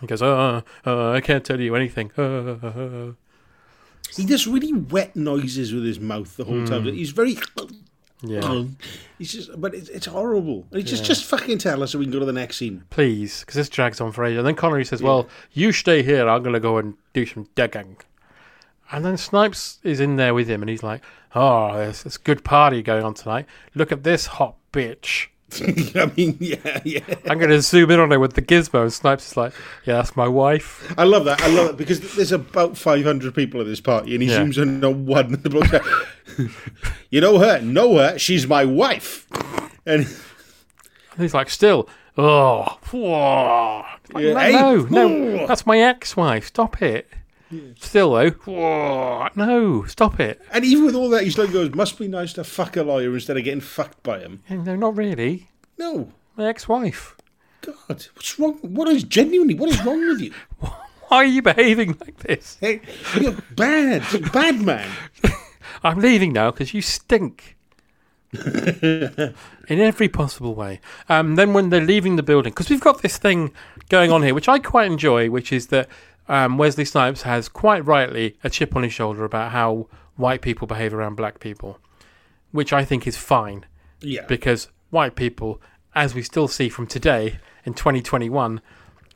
He 0.03 0.07
goes, 0.07 0.21
"Oh, 0.21 0.61
uh, 0.85 1.11
I 1.11 1.21
can't 1.21 1.45
tell 1.45 1.61
you 1.61 1.75
anything." 1.75 2.11
Uh, 2.17 3.13
He 4.17 4.25
does 4.25 4.45
really 4.45 4.73
wet 4.73 5.15
noises 5.15 5.73
with 5.73 5.85
his 5.85 5.97
mouth 5.99 6.35
the 6.35 6.43
whole 6.43 6.65
time. 6.67 6.83
Mm. 6.83 6.93
He's 6.93 7.11
very. 7.11 7.37
Yeah. 8.21 8.65
He's 9.17 9.31
just, 9.33 9.49
but 9.59 9.73
it's, 9.73 9.89
it's 9.89 10.05
horrible. 10.05 10.65
And 10.71 10.77
he 10.79 10.83
just 10.83 11.03
Yeah. 11.03 11.07
just 11.07 11.25
fucking 11.25 11.57
tell 11.57 11.81
us 11.83 11.91
so 11.91 11.99
we 11.99 12.05
can 12.05 12.11
go 12.11 12.19
to 12.19 12.25
the 12.25 12.31
next 12.33 12.57
scene. 12.57 12.83
Please, 12.89 13.39
because 13.41 13.55
this 13.55 13.69
drags 13.69 13.99
on 14.01 14.11
for 14.11 14.23
ages. 14.25 14.39
And 14.39 14.47
then 14.47 14.55
Connery 14.55 14.85
says, 14.85 15.01
"Well, 15.01 15.27
you 15.53 15.71
stay 15.71 16.03
here. 16.03 16.27
I'm 16.29 16.43
going 16.43 16.53
to 16.53 16.59
go 16.59 16.77
and 16.77 16.95
do 17.13 17.25
some 17.25 17.47
digging." 17.55 17.97
And 18.91 19.03
then 19.05 19.15
Snipes 19.17 19.79
is 19.83 19.99
in 20.01 20.17
there 20.17 20.33
with 20.33 20.47
him, 20.49 20.61
and 20.61 20.69
he's 20.69 20.83
like, 20.83 21.01
"Oh, 21.33 21.73
there's 21.77 22.03
this 22.03 22.17
good 22.17 22.43
party 22.43 22.81
going 22.83 23.03
on 23.03 23.13
tonight. 23.13 23.45
Look 23.73 23.91
at 23.93 24.03
this 24.03 24.25
hot 24.27 24.55
bitch." 24.73 25.27
I 25.95 26.11
mean, 26.17 26.37
yeah, 26.39 26.81
yeah. 26.83 26.99
I'm 27.25 27.37
going 27.37 27.49
to 27.49 27.61
zoom 27.61 27.91
in 27.91 27.99
on 27.99 28.11
her 28.11 28.19
with 28.19 28.33
the 28.33 28.41
gizmo, 28.41 28.91
Snipes 28.91 29.31
is 29.31 29.37
like, 29.37 29.53
"Yeah, 29.85 29.95
that's 29.95 30.15
my 30.15 30.27
wife." 30.27 30.93
I 30.97 31.03
love 31.03 31.25
that. 31.25 31.41
I 31.41 31.47
love 31.47 31.69
it 31.71 31.77
because 31.77 31.99
there's 32.15 32.31
about 32.31 32.77
500 32.77 33.33
people 33.35 33.61
at 33.61 33.67
this 33.67 33.81
party, 33.81 34.13
and 34.13 34.23
he 34.23 34.29
Yeah. 34.29 34.39
zooms 34.41 34.57
in 34.61 34.83
on 34.83 35.05
one. 35.05 35.31
The 35.41 35.49
bloke's 35.49 35.73
like, 35.73 35.83
you 37.09 37.21
know 37.21 37.37
her? 37.39 37.61
Know 37.61 37.97
her? 37.97 38.17
She's 38.17 38.47
my 38.47 38.65
wife. 38.65 39.27
And 39.85 40.05
And 40.05 41.21
he's 41.21 41.33
like, 41.33 41.49
"Still, 41.49 41.87
oh, 42.17 42.77
whoa." 42.91 43.83
Like, 44.13 44.23
Yeah, 44.25 44.33
no, 44.33 44.39
hey, 44.39 44.51
no, 44.51 45.07
no, 45.07 45.47
that's 45.47 45.65
my 45.65 45.77
ex-wife. 45.79 46.47
Stop 46.47 46.81
it. 46.81 47.07
Still 47.79 48.13
though, 48.13 48.29
whoa, 48.31 49.27
no, 49.35 49.83
stop 49.85 50.19
it. 50.19 50.41
and 50.51 50.63
even 50.65 50.85
with 50.85 50.95
all 50.95 51.09
that, 51.09 51.23
he 51.23 51.29
still 51.29 51.47
goes, 51.47 51.73
"Must 51.73 51.97
be 51.97 52.07
nice 52.07 52.33
to 52.33 52.43
fuck 52.43 52.75
a 52.77 52.83
lawyer 52.83 53.13
instead 53.13 53.37
of 53.37 53.43
getting 53.43 53.61
fucked 53.61 54.01
by 54.03 54.19
him." 54.19 54.41
No, 54.49 54.75
not 54.75 54.95
really. 54.97 55.49
No, 55.77 56.11
my 56.37 56.47
ex-wife. 56.47 57.15
God, 57.61 57.73
what's 57.87 58.39
wrong? 58.39 58.53
What 58.61 58.87
is 58.89 59.03
genuinely? 59.03 59.55
What 59.55 59.69
is 59.69 59.83
wrong 59.85 60.05
with 60.07 60.21
you? 60.21 60.33
Why 60.59 61.17
are 61.17 61.25
you 61.25 61.41
behaving 61.41 61.97
like 62.01 62.17
this? 62.19 62.57
Hey, 62.59 62.81
you're 63.19 63.37
bad, 63.55 64.03
You're 64.11 64.27
a 64.27 64.31
bad 64.31 64.59
man. 64.61 64.89
I'm 65.83 65.99
leaving 65.99 66.33
now 66.33 66.51
because 66.51 66.73
you 66.73 66.81
stink. 66.81 67.55
in 68.43 69.33
every 69.69 70.09
possible 70.09 70.55
way. 70.55 70.81
Um, 71.07 71.35
then 71.35 71.53
when 71.53 71.69
they're 71.69 71.81
leaving 71.81 72.15
the 72.15 72.23
building, 72.23 72.51
because 72.51 72.69
we've 72.69 72.81
got 72.81 73.03
this 73.03 73.17
thing 73.17 73.51
going 73.89 74.11
on 74.11 74.23
here, 74.23 74.33
which 74.33 74.49
I 74.49 74.57
quite 74.57 74.91
enjoy, 74.91 75.29
which 75.29 75.53
is 75.53 75.67
that 75.67 75.87
um, 76.27 76.57
Wesley 76.57 76.85
Snipes 76.85 77.23
has 77.23 77.49
quite 77.49 77.85
rightly 77.85 78.37
a 78.43 78.49
chip 78.49 78.75
on 78.75 78.83
his 78.83 78.93
shoulder 78.93 79.23
about 79.23 79.51
how 79.51 79.87
white 80.15 80.41
people 80.41 80.67
behave 80.67 80.93
around 80.93 81.15
black 81.15 81.39
people, 81.39 81.79
which 82.51 82.71
I 82.71 82.85
think 82.85 83.05
is 83.07 83.17
fine. 83.17 83.65
Yeah. 84.01 84.25
Because 84.27 84.69
white 84.89 85.15
people, 85.15 85.61
as 85.95 86.13
we 86.13 86.21
still 86.21 86.47
see 86.47 86.69
from 86.69 86.87
today 86.87 87.39
in 87.65 87.73
2021, 87.73 88.61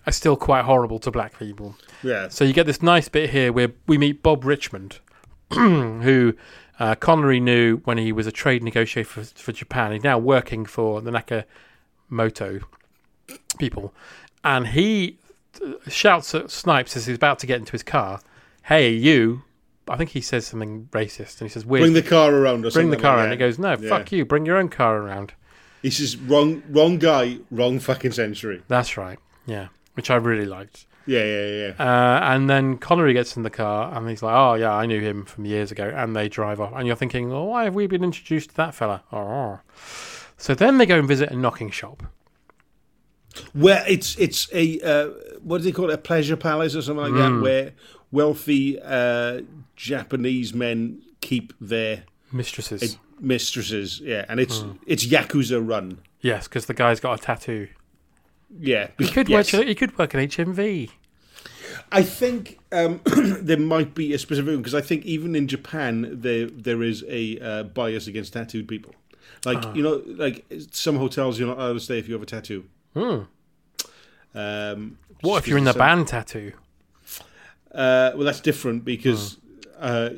are 0.06 0.12
still 0.12 0.36
quite 0.36 0.66
horrible 0.66 1.00
to 1.00 1.12
black 1.12 1.38
people. 1.38 1.76
Yeah. 2.02 2.30
So 2.30 2.46
you 2.46 2.54
get 2.54 2.66
this 2.66 2.82
nice 2.82 3.10
bit 3.10 3.30
here 3.30 3.52
where 3.52 3.72
we 3.88 3.98
meet 3.98 4.24
Bob 4.24 4.46
Richmond, 4.46 5.00
who 5.52 6.34
uh, 6.80 6.96
Connery 6.96 7.40
knew 7.40 7.78
when 7.84 7.98
he 7.98 8.12
was 8.12 8.28
a 8.28 8.32
trade 8.32 8.64
negotiator 8.64 9.10
for, 9.10 9.24
for 9.24 9.52
Japan. 9.52 9.92
He's 9.92 10.04
now 10.04 10.18
working 10.18 10.66
for 10.66 11.02
the 11.02 11.12
Nakamoto 11.12 12.64
people. 13.58 13.94
And 14.44 14.68
he 14.68 15.18
shouts 15.88 16.34
at 16.36 16.52
Snipes 16.52 16.96
as 16.98 17.06
he's 17.06 17.16
about 17.16 17.40
to 17.40 17.48
get 17.48 17.60
into 17.60 17.72
his 17.72 17.84
car, 17.84 18.20
Hey, 18.64 18.90
you. 18.92 19.44
I 19.90 19.96
think 19.96 20.10
he 20.10 20.20
says 20.22 20.46
something 20.46 20.90
racist. 20.92 21.40
And 21.40 21.50
he 21.50 21.54
says, 21.54 21.64
Bring 21.64 21.94
the 21.94 22.02
car 22.02 22.34
around 22.34 22.66
or 22.66 22.72
Bring 22.72 22.90
the 22.90 22.98
car 22.98 23.16
like 23.18 23.24
around. 23.26 23.32
He 23.32 23.38
goes, 23.38 23.58
No, 23.60 23.78
Yeah. 23.80 23.90
fuck 23.90 24.12
you. 24.12 24.26
Bring 24.26 24.46
your 24.46 24.58
own 24.58 24.70
car 24.70 24.98
around. 24.98 25.34
He 25.84 25.92
says, 25.92 26.18
"Wrong, 26.18 26.64
wrong 26.70 26.98
guy, 26.98 27.38
wrong 27.52 27.80
fucking 27.80 28.12
century." 28.12 28.64
That's 28.68 28.98
right. 28.98 29.20
Yeah. 29.46 29.68
Which 29.94 30.10
I 30.10 30.16
really 30.16 30.46
liked. 30.46 30.86
Yeah, 31.06 31.24
yeah, 31.24 31.48
yeah. 31.48 31.74
Uh, 31.80 32.20
and 32.34 32.50
then 32.50 32.78
Connery 32.80 33.14
gets 33.14 33.38
in 33.38 33.44
the 33.44 33.50
car 33.52 33.96
and 33.96 34.10
he's 34.10 34.22
like, 34.24 34.34
"Oh 34.36 34.56
yeah, 34.56 34.74
I 34.74 34.86
knew 34.88 35.00
him 35.00 35.24
from 35.24 35.46
years 35.46 35.72
ago." 35.72 35.94
And 35.96 36.16
they 36.16 36.28
drive 36.30 36.60
off, 36.60 36.74
and 36.76 36.86
you're 36.88 36.96
thinking, 36.98 37.32
"Oh, 37.32 37.46
why 37.46 37.64
have 37.66 37.76
we 37.76 37.88
been 37.88 38.04
introduced 38.04 38.50
to 38.50 38.56
that 38.58 38.74
fella?" 38.76 39.04
Oh. 39.14 39.60
So 40.38 40.54
then 40.54 40.78
they 40.80 40.86
go 40.86 41.00
and 41.00 41.08
visit 41.08 41.32
a 41.32 41.36
knocking 41.38 41.70
shop. 41.70 42.04
Where 43.54 43.84
it's 43.88 44.16
it's 44.18 44.48
a 44.54 44.80
uh, 44.82 45.10
what 45.44 45.60
do 45.60 45.64
they 45.66 45.72
call 45.72 45.90
it? 45.90 45.94
A 45.94 45.98
pleasure 45.98 46.36
palace 46.38 46.76
or 46.76 46.82
something 46.82 47.04
like 47.04 47.14
Mm. 47.14 47.36
that, 47.38 47.42
where 47.42 47.72
wealthy 48.12 48.80
uh, 48.82 49.42
Japanese 49.76 50.54
men 50.54 51.02
keep 51.22 51.54
their 51.60 52.04
Mistresses. 52.32 52.96
uh, 52.96 52.98
mistresses. 53.20 54.00
Yeah, 54.00 54.26
and 54.30 54.40
it's 54.40 54.60
Mm. 54.60 54.78
it's 54.86 55.06
yakuza 55.06 55.60
run. 55.66 56.00
Yes, 56.22 56.48
because 56.48 56.66
the 56.66 56.74
guy's 56.74 57.00
got 57.00 57.20
a 57.20 57.22
tattoo. 57.24 57.68
Yeah, 58.60 58.88
He 58.98 59.08
could 59.10 59.28
yes. 59.30 59.54
work. 59.54 59.68
He 59.68 59.76
could 59.76 59.98
work 59.98 60.16
at 60.16 60.22
HMV. 60.22 60.90
I 61.92 62.02
think 62.02 62.60
um, 62.72 63.02
there 63.42 63.58
might 63.60 63.94
be 63.94 64.14
a 64.14 64.18
specific 64.18 64.50
one, 64.50 64.58
because 64.58 64.74
I 64.74 64.82
think 64.82 65.06
even 65.06 65.36
in 65.36 65.48
Japan 65.48 66.10
there 66.22 66.48
there 66.48 66.82
is 66.82 67.04
a 67.08 67.40
uh, 67.40 67.64
bias 67.64 68.08
against 68.08 68.34
tattooed 68.34 68.68
people. 68.68 68.94
Like 69.46 69.60
Ah. 69.66 69.74
you 69.74 69.84
know, 69.84 70.02
like 70.08 70.46
some 70.72 70.98
hotels 70.98 71.38
you're 71.40 71.48
not 71.48 71.58
allowed 71.60 71.74
to 71.74 71.80
stay 71.80 72.00
if 72.00 72.08
you 72.08 72.14
have 72.14 72.24
a 72.24 72.26
tattoo. 72.26 72.66
Hmm. 72.98 74.38
Um, 74.38 74.98
What 75.22 75.38
if 75.40 75.48
you're 75.48 75.58
in 75.58 75.64
the 75.64 75.74
because 75.74 75.80
band 75.88 76.08
tattoo? 76.08 76.54
Uh, 77.74 78.12
well, 78.16 78.24
that's 78.24 78.40
different 78.42 78.86
because, 78.86 79.38
Hmm. 79.78 79.84
uh, 79.84 80.10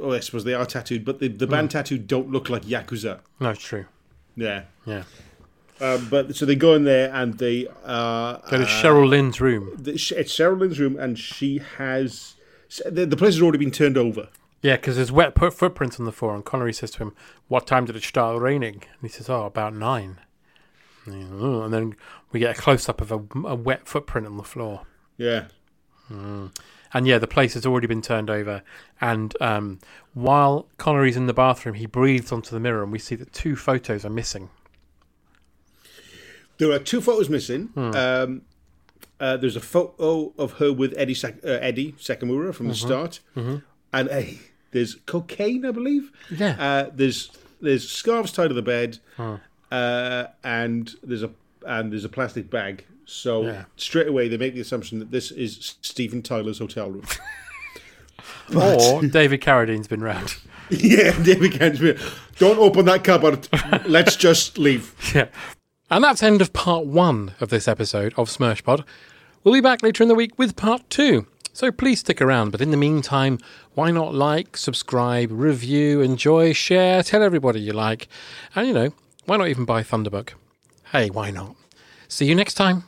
oh, 0.00 0.12
I 0.12 0.20
suppose 0.20 0.44
they 0.44 0.54
are 0.54 0.66
tattooed, 0.66 1.04
but 1.04 1.18
the, 1.20 1.28
the 1.28 1.46
band 1.46 1.70
tattoo 1.70 1.98
don't 1.98 2.30
look 2.30 2.48
like 2.50 2.62
yakuza. 2.64 3.20
No, 3.40 3.50
it's 3.50 3.62
true. 3.62 3.86
Yeah, 4.36 4.62
Yeah. 4.84 5.04
Um, 5.78 6.08
but 6.08 6.34
so 6.34 6.46
they 6.46 6.54
go 6.56 6.74
in 6.74 6.84
there 6.84 7.12
and 7.12 7.36
they 7.36 7.66
uh, 7.84 8.38
Go 8.50 8.56
to 8.56 8.62
uh, 8.62 8.66
Cheryl 8.66 9.06
Lynn's 9.08 9.42
room. 9.42 9.76
It's 9.84 10.10
Cheryl 10.10 10.58
Lynn's 10.58 10.80
room, 10.80 10.98
and 10.98 11.18
she 11.18 11.58
has 11.76 12.34
the, 12.90 13.04
the 13.04 13.16
place 13.16 13.34
has 13.34 13.42
already 13.42 13.58
been 13.58 13.70
turned 13.70 13.98
over. 13.98 14.28
Yeah, 14.62 14.76
because 14.76 14.96
there's 14.96 15.12
wet 15.12 15.34
footprints 15.38 16.00
on 16.00 16.06
the 16.06 16.12
floor, 16.12 16.34
and 16.34 16.42
Connery 16.42 16.72
says 16.72 16.90
to 16.92 16.98
him, 17.00 17.12
"What 17.48 17.66
time 17.66 17.84
did 17.84 17.94
it 17.94 18.02
start 18.04 18.40
raining?" 18.40 18.74
And 18.76 19.02
he 19.02 19.08
says, 19.08 19.28
"Oh, 19.28 19.44
about 19.44 19.74
nine. 19.74 20.18
And, 21.06 21.14
he- 21.14 21.22
and 21.62 21.72
then 21.72 21.94
we 22.32 22.40
get 22.40 22.56
a 22.58 22.60
close 22.60 22.88
up 22.88 23.00
of 23.00 23.10
a, 23.12 23.16
a 23.46 23.54
wet 23.54 23.86
footprint 23.88 24.26
on 24.26 24.36
the 24.36 24.42
floor. 24.42 24.82
Yeah. 25.16 25.46
Mm. 26.10 26.54
And 26.94 27.06
yeah, 27.06 27.18
the 27.18 27.26
place 27.26 27.54
has 27.54 27.66
already 27.66 27.86
been 27.86 28.00
turned 28.02 28.30
over. 28.30 28.62
And 29.00 29.34
um, 29.40 29.80
while 30.14 30.68
Connery's 30.78 31.16
in 31.16 31.26
the 31.26 31.34
bathroom, 31.34 31.74
he 31.74 31.86
breathes 31.86 32.30
onto 32.32 32.50
the 32.50 32.60
mirror, 32.60 32.82
and 32.82 32.92
we 32.92 32.98
see 32.98 33.14
that 33.16 33.32
two 33.32 33.56
photos 33.56 34.04
are 34.04 34.10
missing. 34.10 34.48
There 36.58 36.70
are 36.72 36.78
two 36.78 37.00
photos 37.00 37.28
missing. 37.28 37.66
Hmm. 37.74 37.90
Um, 37.94 38.42
uh, 39.20 39.36
there's 39.36 39.56
a 39.56 39.60
photo 39.60 40.32
of 40.38 40.52
her 40.52 40.72
with 40.72 40.94
Eddie 40.96 41.14
Sak- 41.14 41.44
uh, 41.44 41.48
Eddie 41.60 41.92
Sakamura 41.98 42.54
from 42.54 42.68
the 42.68 42.74
Mhm. 42.74 42.86
start, 42.86 43.20
Mhm. 43.36 43.62
and 43.92 44.08
uh, 44.08 44.22
there's 44.72 44.94
cocaine, 45.06 45.64
I 45.66 45.70
believe. 45.70 46.12
Yeah. 46.30 46.56
Uh, 46.58 46.90
there's 46.94 47.30
there's 47.60 47.88
scarves 47.88 48.32
tied 48.32 48.48
to 48.48 48.54
the 48.54 48.62
bed, 48.62 48.98
Hmm. 49.16 49.36
Uh, 49.70 50.26
and 50.44 50.94
there's 51.02 51.22
a 51.22 51.30
and 51.66 51.92
there's 51.92 52.04
a 52.04 52.08
plastic 52.08 52.48
bag. 52.50 52.84
So 53.06 53.42
Yeah. 53.44 53.64
straight 53.76 54.08
away 54.08 54.28
they 54.28 54.36
make 54.36 54.54
the 54.54 54.60
assumption 54.60 54.98
that 55.00 55.10
this 55.10 55.30
is 55.30 55.76
Steven 55.82 56.22
Tyler's 56.22 56.58
hotel 56.58 56.90
room. 56.90 57.04
Or 58.54 59.02
David 59.02 59.40
Carradine's 59.40 59.88
been 59.88 60.02
round. 60.02 60.36
yeah, 60.70 61.10
David 61.22 61.52
Cameron. 61.52 61.98
Don't 62.38 62.58
open 62.58 62.84
that 62.86 63.02
cupboard. 63.04 63.48
Let's 63.86 64.14
just 64.16 64.56
leave. 64.58 64.94
Yeah. 65.14 65.26
And 65.90 66.02
that's 66.04 66.22
end 66.22 66.40
of 66.40 66.52
part 66.52 66.86
one 66.86 67.32
of 67.40 67.48
this 67.50 67.66
episode 67.68 68.14
of 68.16 68.28
Smershpod. 68.28 68.84
We'll 69.42 69.54
be 69.54 69.60
back 69.60 69.82
later 69.82 70.02
in 70.02 70.08
the 70.08 70.14
week 70.14 70.38
with 70.38 70.56
part 70.56 70.88
two. 70.90 71.26
So 71.52 71.72
please 71.72 72.00
stick 72.00 72.20
around. 72.20 72.50
But 72.50 72.60
in 72.60 72.70
the 72.70 72.76
meantime, 72.76 73.38
why 73.74 73.90
not 73.90 74.14
like, 74.14 74.56
subscribe, 74.56 75.30
review, 75.32 76.00
enjoy, 76.00 76.52
share, 76.52 77.02
tell 77.02 77.22
everybody 77.22 77.60
you 77.60 77.72
like. 77.72 78.08
And 78.54 78.66
you 78.68 78.74
know, 78.74 78.92
why 79.26 79.36
not 79.36 79.48
even 79.48 79.64
buy 79.64 79.82
Thunderbook? 79.82 80.30
Hey, 80.92 81.10
why 81.10 81.30
not? 81.30 81.56
See 82.08 82.26
you 82.26 82.34
next 82.34 82.54
time. 82.54 82.84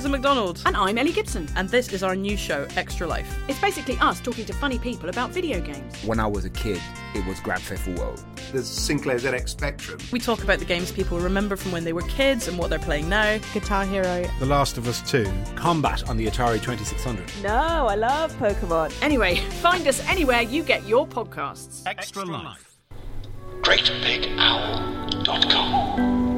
Hi, 0.00 0.06
I'm 0.06 0.08
Keza 0.08 0.12
MacDonald. 0.12 0.62
And 0.64 0.74
I'm 0.78 0.96
Ellie 0.96 1.12
Gibson. 1.12 1.46
And 1.56 1.68
this 1.68 1.92
is 1.92 2.02
our 2.02 2.16
new 2.16 2.34
show, 2.34 2.66
Extra 2.74 3.06
Life. 3.06 3.36
It's 3.48 3.60
basically 3.60 3.98
us 3.98 4.18
talking 4.18 4.46
to 4.46 4.54
funny 4.54 4.78
people 4.78 5.10
about 5.10 5.28
video 5.30 5.60
games. 5.60 5.94
When 6.04 6.18
I 6.18 6.26
was 6.26 6.46
a 6.46 6.50
kid, 6.50 6.80
it 7.14 7.26
was 7.26 7.38
Grand 7.40 7.60
Theft 7.60 7.86
Auto. 7.86 8.14
There's 8.50 8.66
Sinclair 8.66 9.18
ZX 9.18 9.50
Spectrum. 9.50 10.00
We 10.10 10.18
talk 10.18 10.42
about 10.42 10.58
the 10.58 10.64
games 10.64 10.90
people 10.90 11.20
remember 11.20 11.54
from 11.54 11.72
when 11.72 11.84
they 11.84 11.92
were 11.92 12.00
kids 12.02 12.48
and 12.48 12.56
what 12.56 12.70
they're 12.70 12.78
playing 12.78 13.10
now. 13.10 13.36
Guitar 13.52 13.84
Hero. 13.84 14.24
The 14.38 14.46
Last 14.46 14.78
of 14.78 14.88
Us 14.88 15.02
2. 15.10 15.30
Combat 15.54 16.08
on 16.08 16.16
the 16.16 16.26
Atari 16.26 16.62
2600. 16.62 17.30
No, 17.42 17.50
I 17.50 17.94
love 17.94 18.32
Pokemon. 18.36 18.94
Anyway, 19.02 19.36
find 19.60 19.86
us 19.86 20.02
anywhere 20.08 20.40
you 20.40 20.62
get 20.62 20.86
your 20.86 21.06
podcasts. 21.06 21.82
Extra 21.84 22.24
Life. 22.24 22.78
GreatBigOwl.com. 23.60 26.29